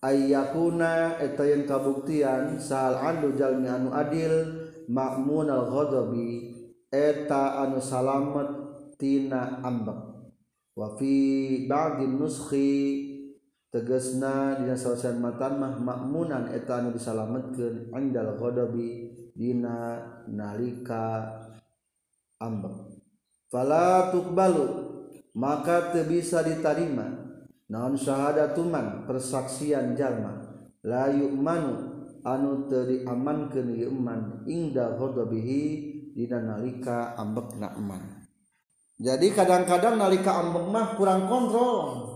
ayyakuna 0.03 1.23
eta 1.23 1.47
yang 1.47 1.71
kabuktian 1.71 2.59
sahal 2.59 2.99
anu 2.99 3.35
jalmi 3.39 3.71
anu 3.71 3.95
adil 3.95 4.64
makmun 4.89 5.51
al 5.51 5.69
ghadabi 5.71 6.55
eta 6.89 7.65
anu 7.67 7.83
salamet 7.83 8.49
tina 8.97 9.61
ambek. 9.61 10.15
Wafi 10.75 11.67
ba'din 11.71 12.19
nuskhi 12.19 12.71
tegasna 13.71 14.59
dina 14.59 14.75
sawasan 14.75 15.19
matan 15.23 15.59
mah 15.59 15.75
makmunan 15.79 16.51
eta 16.51 16.83
anu 16.83 16.95
disalametkeun 16.95 17.91
andal 17.95 18.39
ghadabi 18.39 19.11
dina 19.35 20.03
nalika 20.31 21.43
ambek. 22.39 23.03
Fala 23.51 24.11
tuqbalu 24.15 24.67
maka 25.35 25.91
teu 25.91 26.07
bisa 26.07 26.47
ditarima. 26.47 27.23
Naon 27.65 27.99
syahadatuman 27.99 29.09
persaksian 29.09 29.99
jalma. 29.99 30.43
La 30.85 31.09
yu'manu 31.11 31.84
anu 32.25 32.67
teri 32.67 33.05
aman 33.05 33.53
ke 33.53 33.61
niman 33.61 34.49
ingda 34.49 34.97
hodobihi 34.97 35.63
dina 36.17 36.41
nalika 36.41 37.13
ambek 37.21 37.61
nakman 37.61 38.25
jadi 38.95 39.27
kadang-kadang 39.35 39.99
nalika 39.99 40.39
ambek 40.39 40.71
mah 40.71 40.95
kurang 40.95 41.27
kontrol. 41.27 42.15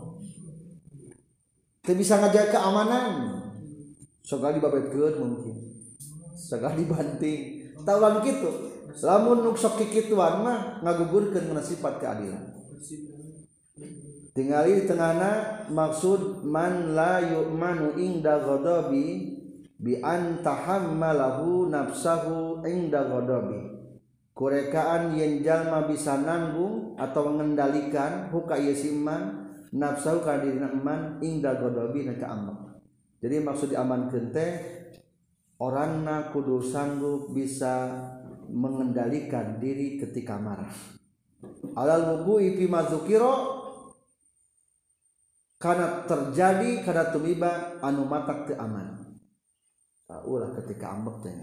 Tidak 1.82 1.98
bisa 1.98 2.22
ngajaga 2.22 2.54
keamanan. 2.54 3.12
Segal 4.22 4.54
dibabetkeun 4.54 5.14
mungkin. 5.18 5.56
Segala 6.38 6.78
dibanting. 6.78 7.74
Tahuan 7.82 8.20
gitu 8.20 8.50
Lamun 8.98 9.46
nuksok 9.46 9.78
kikituan 9.78 10.42
mah 10.42 10.82
ngagugurkeun 10.82 11.50
kana 11.50 11.62
sifat 11.62 12.02
keadilan. 12.02 12.44
Tingali 14.34 14.86
tengahna 14.86 15.64
maksud 15.70 16.46
man 16.46 16.94
la 16.94 17.22
yu'manu 17.22 17.94
inda 17.98 18.42
ghadabi 18.42 19.37
bi 19.78 20.02
an 20.02 20.42
tahammalahu 20.42 21.70
nafsahu 21.70 22.66
inda 22.66 23.06
ghadabi. 23.06 23.78
Kurekaan 24.34 25.18
yen 25.18 25.42
jalma 25.42 25.86
bisa 25.86 26.18
nanggung 26.18 26.94
atau 26.94 27.30
mengendalikan 27.30 28.30
huka 28.30 28.54
yasiman 28.54 29.50
nafsahu 29.74 30.22
ka 30.22 30.38
dirina 30.42 30.70
man 30.70 31.18
inda 31.22 31.58
ghadabi 31.58 32.06
na 32.06 32.14
ka 32.14 32.30
jadi 33.18 33.42
maksud 33.42 33.74
diamankeun 33.74 34.30
teh 34.30 34.50
orangna 35.58 36.30
kudu 36.30 36.62
sanggup 36.62 37.34
bisa 37.34 37.90
mengendalikan 38.46 39.58
diri 39.58 39.98
ketika 39.98 40.38
marah. 40.38 40.70
Alal 41.74 42.22
wuku'i 42.22 42.54
fi 42.54 42.70
mazukiro 42.70 43.34
karena 45.58 46.06
terjadi 46.06 46.86
karena 46.86 47.10
tumiba 47.10 47.82
anu 47.82 48.06
matak 48.06 48.46
teu 48.46 48.54
aman 48.54 49.07
ulah 50.08 50.56
ketika 50.56 50.96
ambek 50.96 51.20
teh 51.20 51.36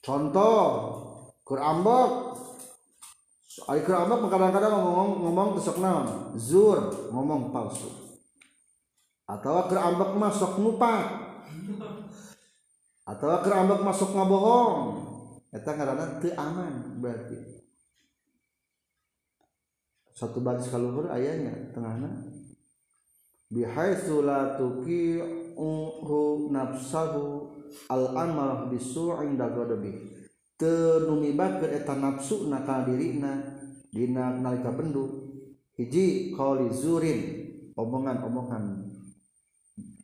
contoh 0.00 0.64
kur 1.44 1.60
ambek. 1.60 2.10
Ari 3.68 3.84
keur 3.84 4.08
ambek 4.08 4.30
kadang-kadang 4.32 4.72
ngomong 4.72 5.10
ngomong 5.20 5.48
besok 5.58 5.84
naon? 5.84 6.32
Zur 6.40 7.10
ngomong 7.12 7.52
palsu. 7.52 7.92
Atau 9.28 9.68
keur 9.68 9.84
ambek 9.84 10.16
mah 10.16 10.32
sok 10.32 10.56
ngupak 10.58 11.30
atau 13.10 13.42
keur 13.42 13.54
ambek 13.58 13.80
masuk 13.82 14.14
ngabohong. 14.14 14.78
Eta 15.50 15.74
ngaranna 15.74 16.22
teu 16.22 16.30
aman 16.38 17.02
berarti. 17.02 17.59
Satu 20.20 20.44
baris 20.44 20.68
kaluhur 20.68 21.08
ayahnya 21.08 21.72
tengahna 21.72 22.28
bihaitsu 23.48 24.20
la 24.20 24.60
tuqi'u 24.60 25.72
nafsahu 26.52 27.48
al 27.88 28.04
amarah 28.12 28.68
bisu' 28.68 29.16
inda 29.24 29.48
ghadabi 29.48 30.20
teu 30.60 31.08
numibakeun 31.08 31.72
eta 31.72 31.96
nafsu 31.96 32.52
na 32.52 32.60
ka 32.68 32.84
dirina 32.84 33.40
dina 33.88 34.36
nalika 34.36 34.76
bendu. 34.76 35.32
Hiji 35.80 36.36
qauli 36.36 36.68
zurin 36.68 37.20
omongan-omongan 37.72 38.92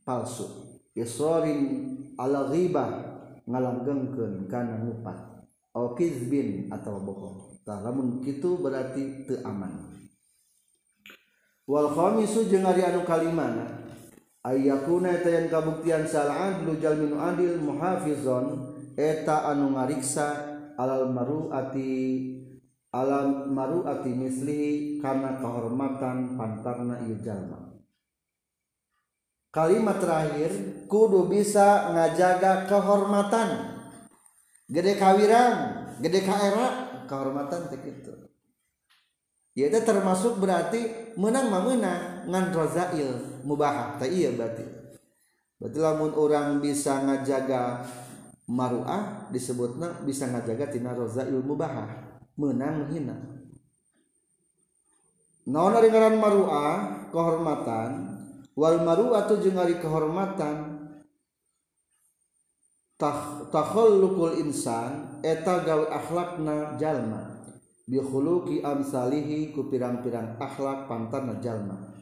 palsu. 0.00 0.80
Isrorin 0.96 1.60
ala 2.16 2.48
ghibah 2.48 2.88
ngalanggengkeun 3.44 4.48
kana 4.48 4.80
ngupat 4.80 5.44
au 5.76 5.92
atau 5.92 6.96
bohong. 7.04 7.60
Tah 7.68 7.84
lamun 7.84 8.24
kitu 8.24 8.56
berarti 8.56 9.28
teu 9.28 9.44
aman 9.44 9.95
wal 11.66 11.90
khamisu 11.90 12.46
jeung 12.46 12.64
ari 12.64 12.86
anu 12.86 13.02
kalimana? 13.02 13.82
Ayyakuna 14.46 15.10
eta 15.10 15.26
yang 15.26 15.50
kabuktian 15.50 16.06
sal 16.06 16.30
adlu 16.30 16.78
jalmin 16.78 17.18
adil 17.18 17.58
muhafizon 17.58 18.78
eta 18.94 19.50
anu 19.50 19.74
ngariksa 19.74 20.26
alal 20.78 21.10
maruati 21.10 22.30
alal 22.94 23.50
maruati 23.50 24.14
mislihi 24.14 25.02
karena 25.02 25.42
kehormatan 25.42 26.38
pantarna 26.38 27.02
ieu 27.02 27.18
jalma. 27.18 27.74
Kalimat 29.50 29.98
terakhir 29.98 30.52
kudu 30.86 31.26
bisa 31.26 31.90
ngajaga 31.90 32.70
kehormatan. 32.70 33.48
Gede 34.70 34.94
kawiran 34.94 35.54
gede 35.98 36.22
kaera 36.22 36.66
kehormatan 37.10 37.66
teh 37.72 37.80
kitu. 37.82 38.25
Ya 39.56 39.72
itu 39.72 39.80
termasuk 39.88 40.36
berarti 40.36 41.16
menang 41.16 41.48
menang 41.48 42.28
ngan 42.28 42.52
rozail 42.52 43.40
mubah. 43.40 43.96
Tak 43.96 44.12
iya 44.12 44.28
berarti. 44.36 44.68
Berarti 45.56 45.78
lamun 45.80 46.12
orang 46.12 46.60
bisa 46.60 47.00
ngajaga 47.00 47.80
maruah 48.44 49.32
disebutnya 49.32 50.04
bisa 50.04 50.28
ngajaga 50.28 50.68
tina 50.68 50.92
rozail 50.92 51.40
mubah. 51.40 51.88
Menang 52.36 52.92
hina. 52.92 53.16
Naon 55.48 55.72
ari 55.72 55.88
ngaran 55.88 56.20
maruah 56.20 57.08
kehormatan 57.08 57.90
wal 58.52 58.76
maruah 58.84 59.24
tu 59.24 59.40
jeung 59.40 59.56
ari 59.56 59.80
kehormatan 59.80 60.84
takhallukul 63.48 64.36
insan 64.36 65.20
eta 65.24 65.64
gawe 65.64 65.86
akhlakna 65.92 66.76
jalma 66.76 67.35
bihuluki 67.86 68.60
amsalihi 68.66 69.54
ku 69.54 69.70
pirang-pirang 69.70 70.36
akhlak 70.42 70.90
pantarna 70.90 71.38
jalma. 71.38 71.96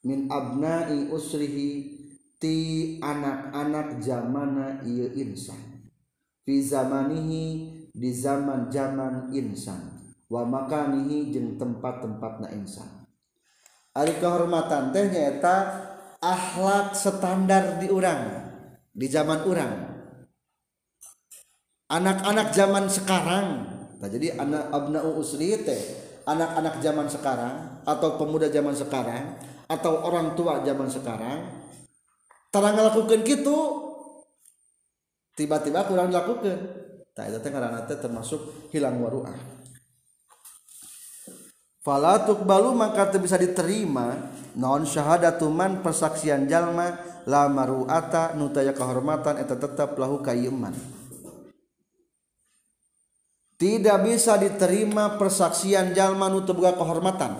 Min 0.00 0.32
abnai 0.32 1.12
usrihi 1.12 2.00
ti 2.40 2.56
anak-anak 3.04 4.00
zamana 4.00 4.80
ieu 4.80 5.12
insan 5.12 5.92
fi 6.40 6.64
zamanihi 6.64 7.44
di 7.92 8.10
zaman 8.16 8.72
zaman 8.72 9.28
insan 9.36 10.00
wa 10.32 10.48
makanihi 10.48 11.28
jeung 11.36 11.60
tempat-tempatna 11.60 12.48
insan 12.56 12.88
ari 13.92 14.16
kehormatan 14.16 14.88
teh 14.96 15.12
nyaeta 15.12 15.56
akhlak 16.24 16.96
standar 16.96 17.76
di 17.76 17.92
urang 17.92 18.24
di 18.96 19.06
zaman 19.06 19.44
urang. 19.44 19.74
Anak-anak 21.90 22.54
zaman 22.54 22.86
sekarang 22.86 23.46
Nah, 24.00 24.08
jadi 24.08 24.32
anak 24.40 24.72
abna'u 24.72 25.20
usri 25.20 25.60
teh 25.60 25.80
anak-anak 26.24 26.80
zaman 26.80 27.06
sekarang 27.12 27.84
atau 27.84 28.16
pemuda 28.16 28.48
zaman 28.48 28.72
sekarang 28.72 29.36
atau 29.68 30.08
orang 30.08 30.32
tua 30.32 30.64
zaman 30.64 30.88
sekarang 30.88 31.38
tara 32.48 32.72
ngalakukeun 32.72 33.22
kitu 33.22 33.58
tiba-tiba 35.36 35.84
kurang 35.84 36.08
dilakukan 36.08 36.58
tak 37.12 37.28
itu 37.28 37.38
teh 37.44 37.50
karena 37.52 37.84
teh 37.84 38.00
termasuk 38.00 38.72
hilang 38.72 38.96
waruah. 39.04 39.36
Falatuk 41.80 42.44
balu 42.44 42.76
maka 42.76 43.08
bisa 43.16 43.40
diterima 43.40 44.32
non 44.56 44.84
syahadatuman 44.84 45.84
persaksian 45.84 46.48
jalma 46.48 46.96
la 47.24 47.48
maruata 47.48 48.32
nutaya 48.36 48.72
kehormatan 48.72 49.40
eta 49.40 49.56
tetap 49.56 49.96
lahu 49.96 50.20
kayuman 50.20 50.99
tidak 53.60 54.08
bisa 54.08 54.40
diterima 54.40 55.20
persaksian 55.20 55.92
jalma 55.92 56.32
nu 56.32 56.40
teu 56.48 56.56
kehormatan. 56.56 57.36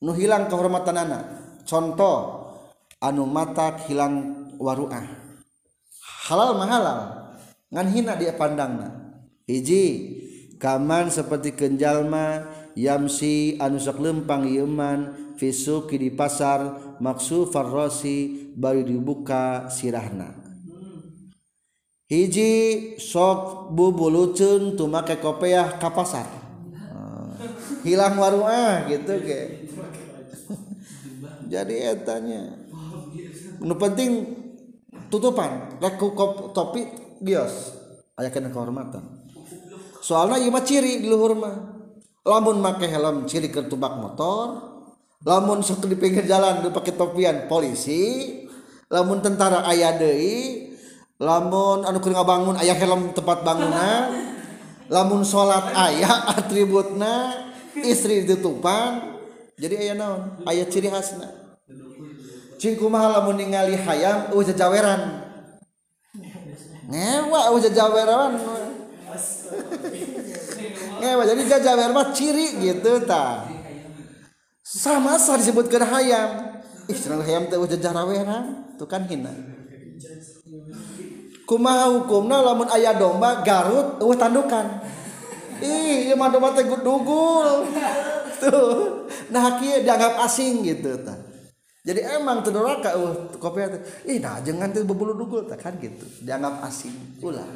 Nu 0.00 0.16
hilang 0.16 0.48
kehormatan 0.48 0.96
anak 0.96 1.22
contoh 1.68 2.48
anu 2.96 3.28
mata 3.28 3.76
hilang 3.84 4.48
waruah. 4.56 5.04
Halal 6.24 6.56
mahalal 6.56 7.00
ngan 7.68 7.86
hina 7.92 8.16
dia 8.16 8.32
pandangna. 8.32 9.20
Hiji 9.44 9.84
kaman 10.56 11.12
seperti 11.12 11.52
kenjalma 11.52 12.48
yamsi 12.72 13.60
anu 13.60 13.76
sok 13.76 14.00
lempang 14.00 14.48
yeman 14.48 15.12
fisuki 15.36 16.00
di 16.00 16.08
pasar 16.08 16.96
maksu 17.04 17.52
farrosi 17.52 18.48
bari 18.56 18.80
dibuka 18.80 19.68
sirahna. 19.68 20.43
Hiji 22.14 22.52
sok 23.02 23.70
bubulucun 23.74 24.78
tuh 24.78 24.86
make 24.86 25.18
kopiah 25.18 25.74
ke 25.74 25.88
pasar. 25.90 26.30
Ah, 26.94 27.34
hilang 27.82 28.14
warung 28.14 28.46
ah 28.46 28.86
gitu 28.86 29.18
ke. 29.18 29.70
Jadi 31.52 31.74
etanya 31.82 32.54
nu 33.64 33.74
penting 33.74 34.30
tutupan 35.10 35.82
rek 35.82 35.98
topi 36.54 36.86
gios. 37.18 37.74
Aya 38.14 38.30
kena 38.30 38.54
kehormatan. 38.54 39.02
Soalnya 39.98 40.38
ieu 40.38 40.54
ciri 40.62 41.02
di 41.02 41.10
luhur 41.10 41.34
mah. 41.34 41.74
Lamun 42.24 42.62
make 42.62 42.86
helm 42.86 43.26
ciri 43.26 43.50
ke 43.50 43.66
tubak 43.66 43.98
motor 44.00 44.74
lamun 45.24 45.64
sok 45.64 45.88
di 45.88 45.96
pinggir 45.96 46.28
jalan 46.28 46.68
pakai 46.68 46.92
topian 46.92 47.48
polisi 47.48 48.28
lamun 48.92 49.24
tentara 49.24 49.64
aya 49.64 49.96
deui 49.96 50.63
lamun 51.20 51.86
anu 51.86 51.98
keur 52.02 52.14
ngabangun 52.14 52.56
aya 52.58 52.74
helm 52.74 53.14
tempat 53.14 53.42
bangunna. 53.46 54.10
Lamun 54.92 55.24
salat 55.24 55.72
aya 55.72 56.10
atributna 56.36 57.46
istri 57.80 58.26
ditupan. 58.26 59.16
Jadi 59.54 59.74
aya 59.78 59.94
naon? 59.94 60.42
Aya 60.44 60.66
ciri 60.66 60.90
khasna. 60.90 61.30
Cing 62.58 62.78
kumaha 62.78 63.20
lamun 63.20 63.38
ningali 63.38 63.78
hayam 63.78 64.34
eueuh 64.34 64.44
jajaweran. 64.46 65.24
Ngewa 66.90 67.40
eueuh 67.48 67.62
jajaweran 67.64 68.32
ngewa 71.04 71.22
jadi 71.28 71.42
jajawer 71.56 71.90
mah 71.92 72.10
ciri 72.16 72.60
gitu 72.62 73.04
ta. 73.04 73.44
Sama 74.64 75.20
sah 75.20 75.36
disebutkeun 75.36 75.84
hayam 75.84 76.60
ih 76.88 76.98
hayam 77.24 77.44
teh 77.52 77.56
eueuh 77.60 77.68
jajaweran 77.68 78.74
tuh 78.80 78.88
kan 78.88 79.04
hina. 79.04 79.32
Kumaha 81.44 81.92
hukumna 81.92 82.40
lamun 82.40 82.68
ayah 82.72 82.96
domba 82.96 83.44
Garut 83.44 84.00
eueuh 84.00 84.16
tandukan. 84.16 84.66
Ih 85.62 86.10
ieu 86.12 86.16
mah 86.16 86.28
domba 86.32 86.52
teh 86.56 86.64
dugul 86.66 87.68
tuh. 88.42 89.06
Nah 89.30 89.60
kieu 89.60 89.84
dianggap 89.84 90.20
asing 90.24 90.64
gitu 90.64 91.00
tah. 91.04 91.16
Jadi 91.84 92.00
emang 92.16 92.40
teu 92.40 92.52
doraka 92.52 92.96
eueuh 92.96 93.36
kopi 93.36 93.64
teh 93.68 93.80
ih 94.08 94.18
nah 94.18 94.40
jangan 94.40 94.72
teh 94.72 94.82
bebulu 94.82 95.12
dugul 95.14 95.44
tah 95.44 95.56
kan 95.60 95.76
gitu. 95.78 96.04
Dianggap 96.24 96.64
asing 96.64 97.20
ulah. 97.20 97.46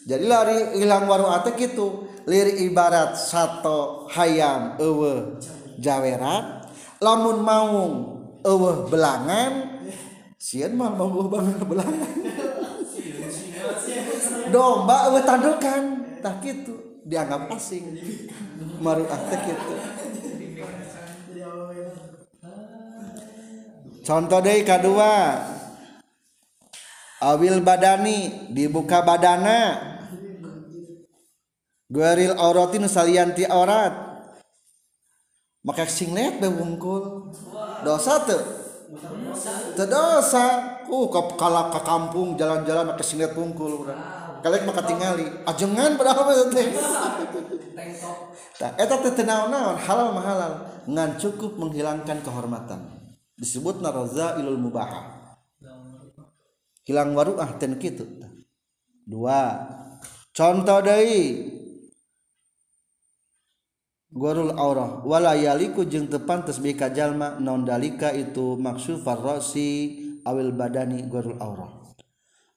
Jadi 0.00 0.24
lari 0.26 0.80
hilang 0.80 1.06
warung 1.06 1.30
ate 1.30 1.54
gitu 1.54 2.08
lirik 2.26 2.58
ibarat 2.58 3.14
sato 3.14 4.10
hayam 4.10 4.74
eueuh 4.82 5.38
jaweran. 5.78 6.66
Lamun 7.00 7.40
maung 7.40 7.92
eueuh 8.44 8.88
belangan 8.88 9.79
sieun 10.40 10.72
mah 10.72 10.96
mau 10.96 11.28
bangun 11.28 11.60
belangan 11.68 12.12
domba 14.54 15.12
eueuh 15.12 15.22
tandukan 15.22 15.82
tak 16.24 16.40
gitu 16.40 17.04
dianggap 17.04 17.52
asing. 17.52 17.96
Maruah 18.80 19.20
teh 19.28 19.40
gitu 19.44 19.74
contoh 24.10 24.42
deh 24.42 24.66
kedua. 24.66 25.38
Awil 27.20 27.62
badani 27.62 28.48
dibuka 28.50 29.06
badana. 29.06 29.78
Gueril 31.86 32.34
auratin 32.34 32.90
salianti 32.90 33.46
aurat. 33.46 33.92
Maka 35.60 35.84
singlet 35.84 36.40
bewungkul 36.40 37.36
dosa 37.84 38.24
tuh 38.24 38.59
tedosa. 39.76 40.46
Uh 40.90 41.06
kala 41.38 41.70
ke 41.70 41.80
kampung 41.86 42.34
jalan-jalan 42.34 42.94
ke 42.98 43.04
sinet 43.06 43.34
tungkul. 43.34 43.86
urang 43.86 44.00
kalian 44.40 44.66
mah 44.66 44.74
katingali. 44.74 45.26
Ajengan 45.46 45.94
padahal 45.94 46.24
mah 46.26 46.34
teh. 46.50 46.66
Tah 48.58 48.72
eta 48.76 48.96
teh 48.98 49.24
naon-naon 49.24 49.76
halal 49.78 50.10
mahalal 50.16 50.52
ngan 50.88 51.20
cukup 51.20 51.54
menghilangkan 51.60 52.24
kehormatan. 52.24 52.80
Disebut 53.38 53.80
narazailul 53.80 54.58
mubahah. 54.58 55.36
Hilang 56.84 57.14
waruah 57.14 57.54
ten 57.60 57.78
kitu 57.78 58.08
dua. 59.10 59.66
Contoh 60.30 60.78
deui. 60.82 61.58
Gorul 64.10 64.50
aurah. 64.58 65.06
Wala 65.06 65.38
yaliku 65.38 65.86
jeung 65.86 66.10
teu 66.10 66.18
pantes 66.26 66.58
jalma. 66.90 67.38
Naon 67.38 67.62
dalika 67.62 68.10
itu? 68.10 68.58
Maksud 68.58 69.06
farrasi 69.06 70.02
awil 70.26 70.50
badani 70.50 71.06
gorul 71.06 71.38
aurah. 71.38 71.70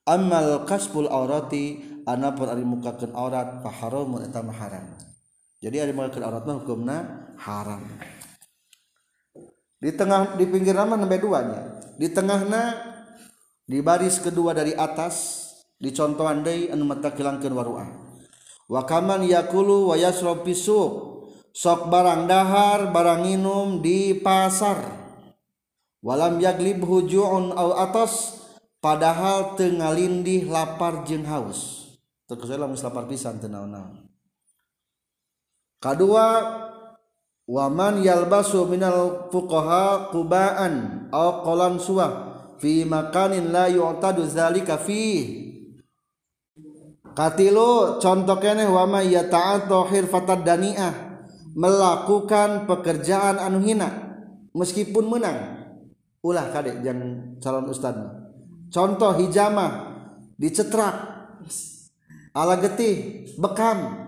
Amal 0.10 0.66
kasbul 0.66 1.06
aurati 1.08 1.80
anapun 2.10 2.50
ari 2.50 2.66
mukakeun 2.66 3.14
aurat 3.14 3.62
fa 3.62 3.70
haramun 3.70 4.26
eta 4.26 4.42
haram. 4.42 4.98
Jadi 5.62 5.78
ari 5.78 5.94
mukakeun 5.94 6.26
aurat 6.26 6.44
mah 6.44 6.56
hukumna 6.58 6.98
haram. 7.38 7.86
Di 9.78 9.92
tengah 9.94 10.34
di 10.36 10.50
pinggir 10.50 10.74
nama 10.74 10.98
nembe 10.98 11.22
duanya. 11.22 11.86
Di 12.02 12.10
tengahna 12.10 12.82
di 13.64 13.78
baris 13.80 14.18
kedua 14.20 14.58
dari 14.58 14.74
atas 14.74 15.46
dicontohan 15.78 16.42
deui 16.42 16.74
anu 16.74 16.90
mata 16.90 17.14
kilangkeun 17.14 17.54
waruah. 17.54 17.90
Wa 18.66 18.90
kaman 18.90 19.22
yakulu 19.30 19.94
wa 19.94 19.96
yasrab 19.96 20.42
pisuk 20.42 21.13
sok 21.54 21.94
barang 21.94 22.26
dahar 22.26 22.90
barang 22.90 23.22
minum 23.22 23.80
di 23.80 24.18
pasar. 24.18 25.06
Walam 26.04 26.42
yaglib 26.44 26.84
hujuun 26.84 27.56
au 27.56 27.80
atas 27.80 28.44
padahal 28.84 29.56
tengah 29.56 29.96
lindih 29.96 30.52
lapar 30.52 31.08
jeng 31.08 31.24
haus. 31.24 31.88
Terkesel 32.28 32.60
lamun 32.60 32.76
lapar 32.76 33.08
pisan 33.08 33.40
teu 33.40 33.48
naon 33.48 34.04
kadua 35.84 36.28
waman 37.44 38.00
yalbasu 38.00 38.64
minal 38.72 39.28
fuqaha 39.28 40.16
qubaan 40.16 41.06
au 41.12 41.44
qalan 41.44 41.76
suwa 41.76 42.08
fi 42.64 42.88
makanin 42.88 43.52
la 43.52 43.68
yu'tadu 43.68 44.24
zalika 44.24 44.80
fi 44.80 45.04
katilu 47.12 48.00
contoh 48.00 48.40
keneh 48.40 48.72
wama 48.72 49.04
yata'atu 49.04 49.92
hirfatad 49.92 50.48
dani'ah 50.48 51.13
melakukan 51.54 52.66
pekerjaan 52.66 53.38
anu 53.38 53.62
hina 53.62 53.90
meskipun 54.58 55.06
menang. 55.06 55.40
Ulah 56.24 56.50
kadek 56.56 56.82
yang 56.82 57.36
calon 57.44 57.68
ustad 57.68 58.00
contoh 58.74 59.14
hijamah 59.14 59.94
dicetrak 60.42 60.96
ala 62.34 62.58
getih 62.58 63.28
bekam. 63.38 64.02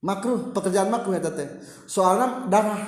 Makruh 0.00 0.56
pekerjaan 0.56 0.88
makruh 0.88 1.12
ya 1.12 1.28
teh. 1.28 1.60
Soalnya 1.84 2.48
darah. 2.48 2.82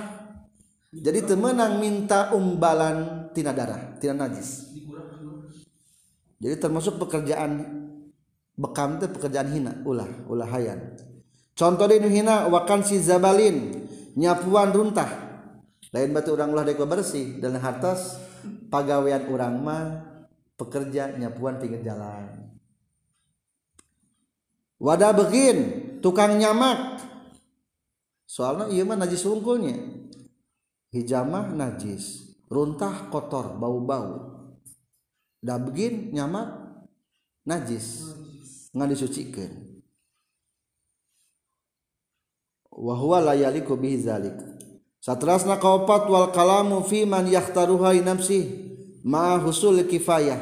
Jadi 0.93 1.25
temenang 1.25 1.81
minta 1.81 2.33
umbalan 2.33 3.29
tina 3.37 3.53
darah 3.53 3.97
tina 4.01 4.17
najis. 4.17 4.73
Jadi 6.41 6.57
termasuk 6.57 6.97
pekerjaan 7.01 7.65
bekam 8.57 8.97
itu 8.97 9.13
pekerjaan 9.13 9.49
hina. 9.53 9.73
Ulah 9.85 10.09
ulah 10.29 10.49
hayan 10.49 11.12
contoh 11.53 11.87
di 11.89 11.99
hina 12.09 12.49
wakan 12.49 12.81
si 12.85 13.01
zabalin 13.01 13.87
nyapuan 14.17 14.73
runtah. 14.73 15.11
Lain 15.93 16.11
batu 16.17 16.33
orang 16.33 16.57
ulah 16.57 16.65
dek 16.65 16.81
bersih 16.81 17.37
dan 17.37 17.61
hartas 17.61 18.17
pagawean 18.73 19.29
orang 19.29 19.55
mah 19.61 19.85
pekerja 20.57 21.13
nyapuan 21.21 21.61
pinggir 21.61 21.85
jalan. 21.85 22.57
Wadah 24.81 25.13
begin 25.13 25.57
tukang 26.01 26.41
nyamak. 26.41 26.99
Soalnya 28.25 28.73
iya 28.73 28.83
mah 28.89 28.97
najis 28.97 29.29
wungkulnya. 29.29 29.77
Hijamah 30.93 31.53
najis 31.53 32.37
runtah 32.49 33.13
kotor 33.13 33.61
bau-bau. 33.61 34.33
Dah 35.45 35.61
begin 35.61 36.17
nyamak 36.17 36.49
najis. 37.45 38.09
Nggak 38.73 38.97
disucikan 38.97 39.72
wa 42.73 42.95
huwa 42.97 43.21
la 43.21 43.35
yaliku 43.35 43.77
bihi 43.77 44.01
zalik. 44.01 44.37
Satrasna 45.03 45.59
kaopat 45.59 46.07
wal 46.09 46.31
kalamu 46.33 46.81
fi 46.87 47.05
man 47.05 47.27
yahtaruha 47.27 47.93
nafsi 48.01 48.49
ma 49.05 49.37
husul 49.37 49.85
kifayah. 49.85 50.41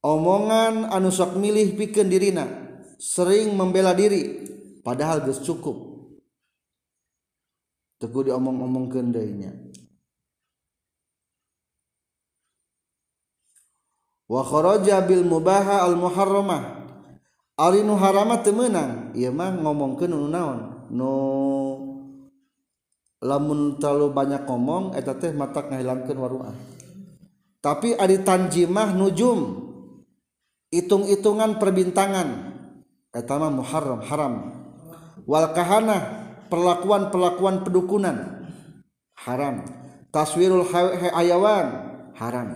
Omongan 0.00 0.88
anu 0.88 1.12
sok 1.12 1.36
milih 1.36 1.76
pikeun 1.76 2.08
dirina 2.08 2.48
sering 2.96 3.52
membela 3.52 3.92
diri 3.92 4.48
padahal 4.80 5.20
geus 5.28 5.44
cukup. 5.44 5.76
Teguh 8.00 8.32
diomong-omongkeun 8.32 9.12
deui 9.12 9.32
nya. 9.36 9.52
Wa 14.24 14.40
kharaja 14.40 15.04
bil 15.04 15.26
mubaha 15.26 15.84
al 15.84 16.00
muharramah 16.00 16.79
Ari 17.60 17.84
nu 17.84 17.92
harama 18.00 18.40
teu 18.40 18.56
meunang 18.56 19.12
ieu 19.12 19.28
mah 19.28 19.52
ngomongkeun 19.52 20.08
nu 20.08 20.32
naon? 20.32 20.88
Nu 20.88 21.12
lamun 23.20 23.76
terlalu 23.76 24.16
banyak 24.16 24.48
ngomong 24.48 24.96
eta 24.96 25.12
teh 25.12 25.36
matak 25.36 25.68
ngahilangkeun 25.68 26.16
waruah 26.16 26.56
tapi 27.60 27.92
ari 27.92 28.24
tanjimah 28.24 28.96
nujum 28.96 29.68
hitung-hitungan 30.72 31.60
perbintangan 31.60 32.56
eta 33.12 33.36
mah 33.36 33.52
muharram 33.52 34.00
haram. 34.08 34.34
Wal 35.28 35.52
kahana 35.52 35.98
perlakuan-perlakuan 36.48 37.62
pedukunan 37.62 38.48
haram. 39.20 39.68
Taswirul 40.10 40.66
hayawan 40.66 41.66
haram. 42.16 42.48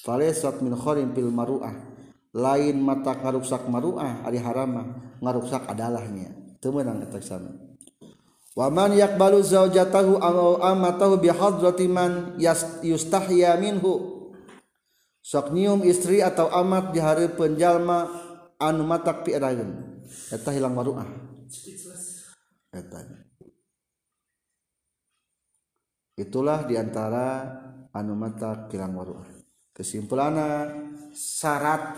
Falesat 0.00 0.64
min 0.64 0.72
kharim 0.78 1.12
fil 1.12 1.28
maruah 1.28 1.89
lain 2.30 2.78
mata 2.78 3.18
ngaruksak 3.18 3.66
maruah 3.66 4.22
ari 4.22 4.38
haramah 4.38 5.18
ngaruksak 5.18 5.66
adalahnya. 5.66 6.30
Temenang 6.60 7.00
eta 7.00 7.16
sana 7.24 7.70
waman 8.58 8.98
yakbalu 8.98 9.40
zaujatahu 9.40 10.18
aw 10.20 10.60
amatahu 10.74 11.16
bi 11.16 11.32
hadrati 11.32 11.86
man 11.88 12.36
yustahya 12.84 13.56
minhu. 13.56 14.18
Sok 15.20 15.52
nyium 15.52 15.84
istri 15.84 16.24
atau 16.24 16.48
amat 16.48 16.96
di 16.96 16.98
hari 16.98 17.28
penjalma 17.30 18.08
anu 18.56 18.82
matak 18.88 19.22
piirageun 19.22 20.00
eta 20.32 20.50
hilang 20.50 20.74
maruah. 20.74 21.06
Eta 22.72 23.00
itulah 26.16 26.64
di 26.64 26.74
antara 26.76 27.46
anu 27.92 28.16
matak 28.16 28.72
hilang 28.72 28.96
maruah. 28.96 29.28
Kesimpulannya 29.76 30.72
syarat 31.14 31.96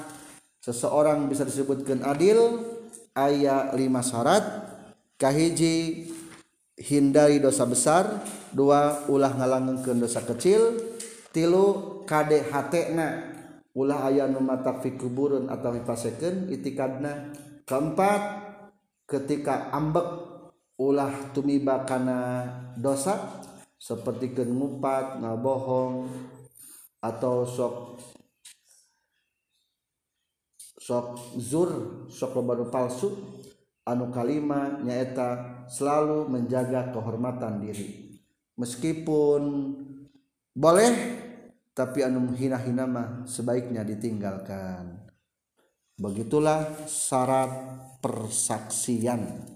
seseorang 0.63 1.27
bisa 1.27 1.43
disebutkan 1.43 2.07
adil 2.07 2.63
ayat 3.19 3.75
5 3.75 3.83
syarat 4.07 4.45
kahiji 5.19 6.07
hindari 6.79 7.43
dosa 7.43 7.67
besar 7.67 8.23
dua 8.55 9.05
ulah 9.11 9.35
ngalangengkeun 9.35 9.99
dosa 9.99 10.23
kecil 10.23 10.79
tilu 11.35 12.01
kade 12.07 12.47
hatena 12.49 13.33
ulah 13.73 14.09
aya 14.09 14.29
nu 14.29 14.41
matak 14.45 14.85
fi 14.85 14.95
kuburun 14.97 15.49
atau 15.49 15.73
hipasekeun 15.73 16.53
itikadna. 16.53 17.33
Keempat 17.65 18.23
ketika 19.09 19.73
ambek 19.73 20.05
ulah 20.77 21.33
tumiba 21.33 21.89
kana 21.89 22.45
dosa 22.77 23.17
seperti 23.81 24.37
ngupat 24.37 25.25
ngabohong 25.25 26.07
atau 27.03 27.43
sok 27.49 27.75
sok 30.83 31.39
zur 31.39 31.71
sok 32.11 32.43
lobanu 32.43 32.67
palsu 32.67 33.15
anu 33.87 34.11
kalima 34.11 34.83
nyaeta 34.83 35.63
selalu 35.71 36.27
menjaga 36.27 36.91
kehormatan 36.91 37.63
diri. 37.63 38.19
Meskipun 38.59 39.43
boleh 40.51 40.93
tapi 41.73 42.03
anu 42.03 42.35
hina-hina 42.35 42.85
mah 42.85 43.09
sebaiknya 43.31 43.87
ditinggalkan. 43.87 45.07
Begitulah 45.97 46.83
syarat 46.91 47.53
persaksian. 48.03 49.52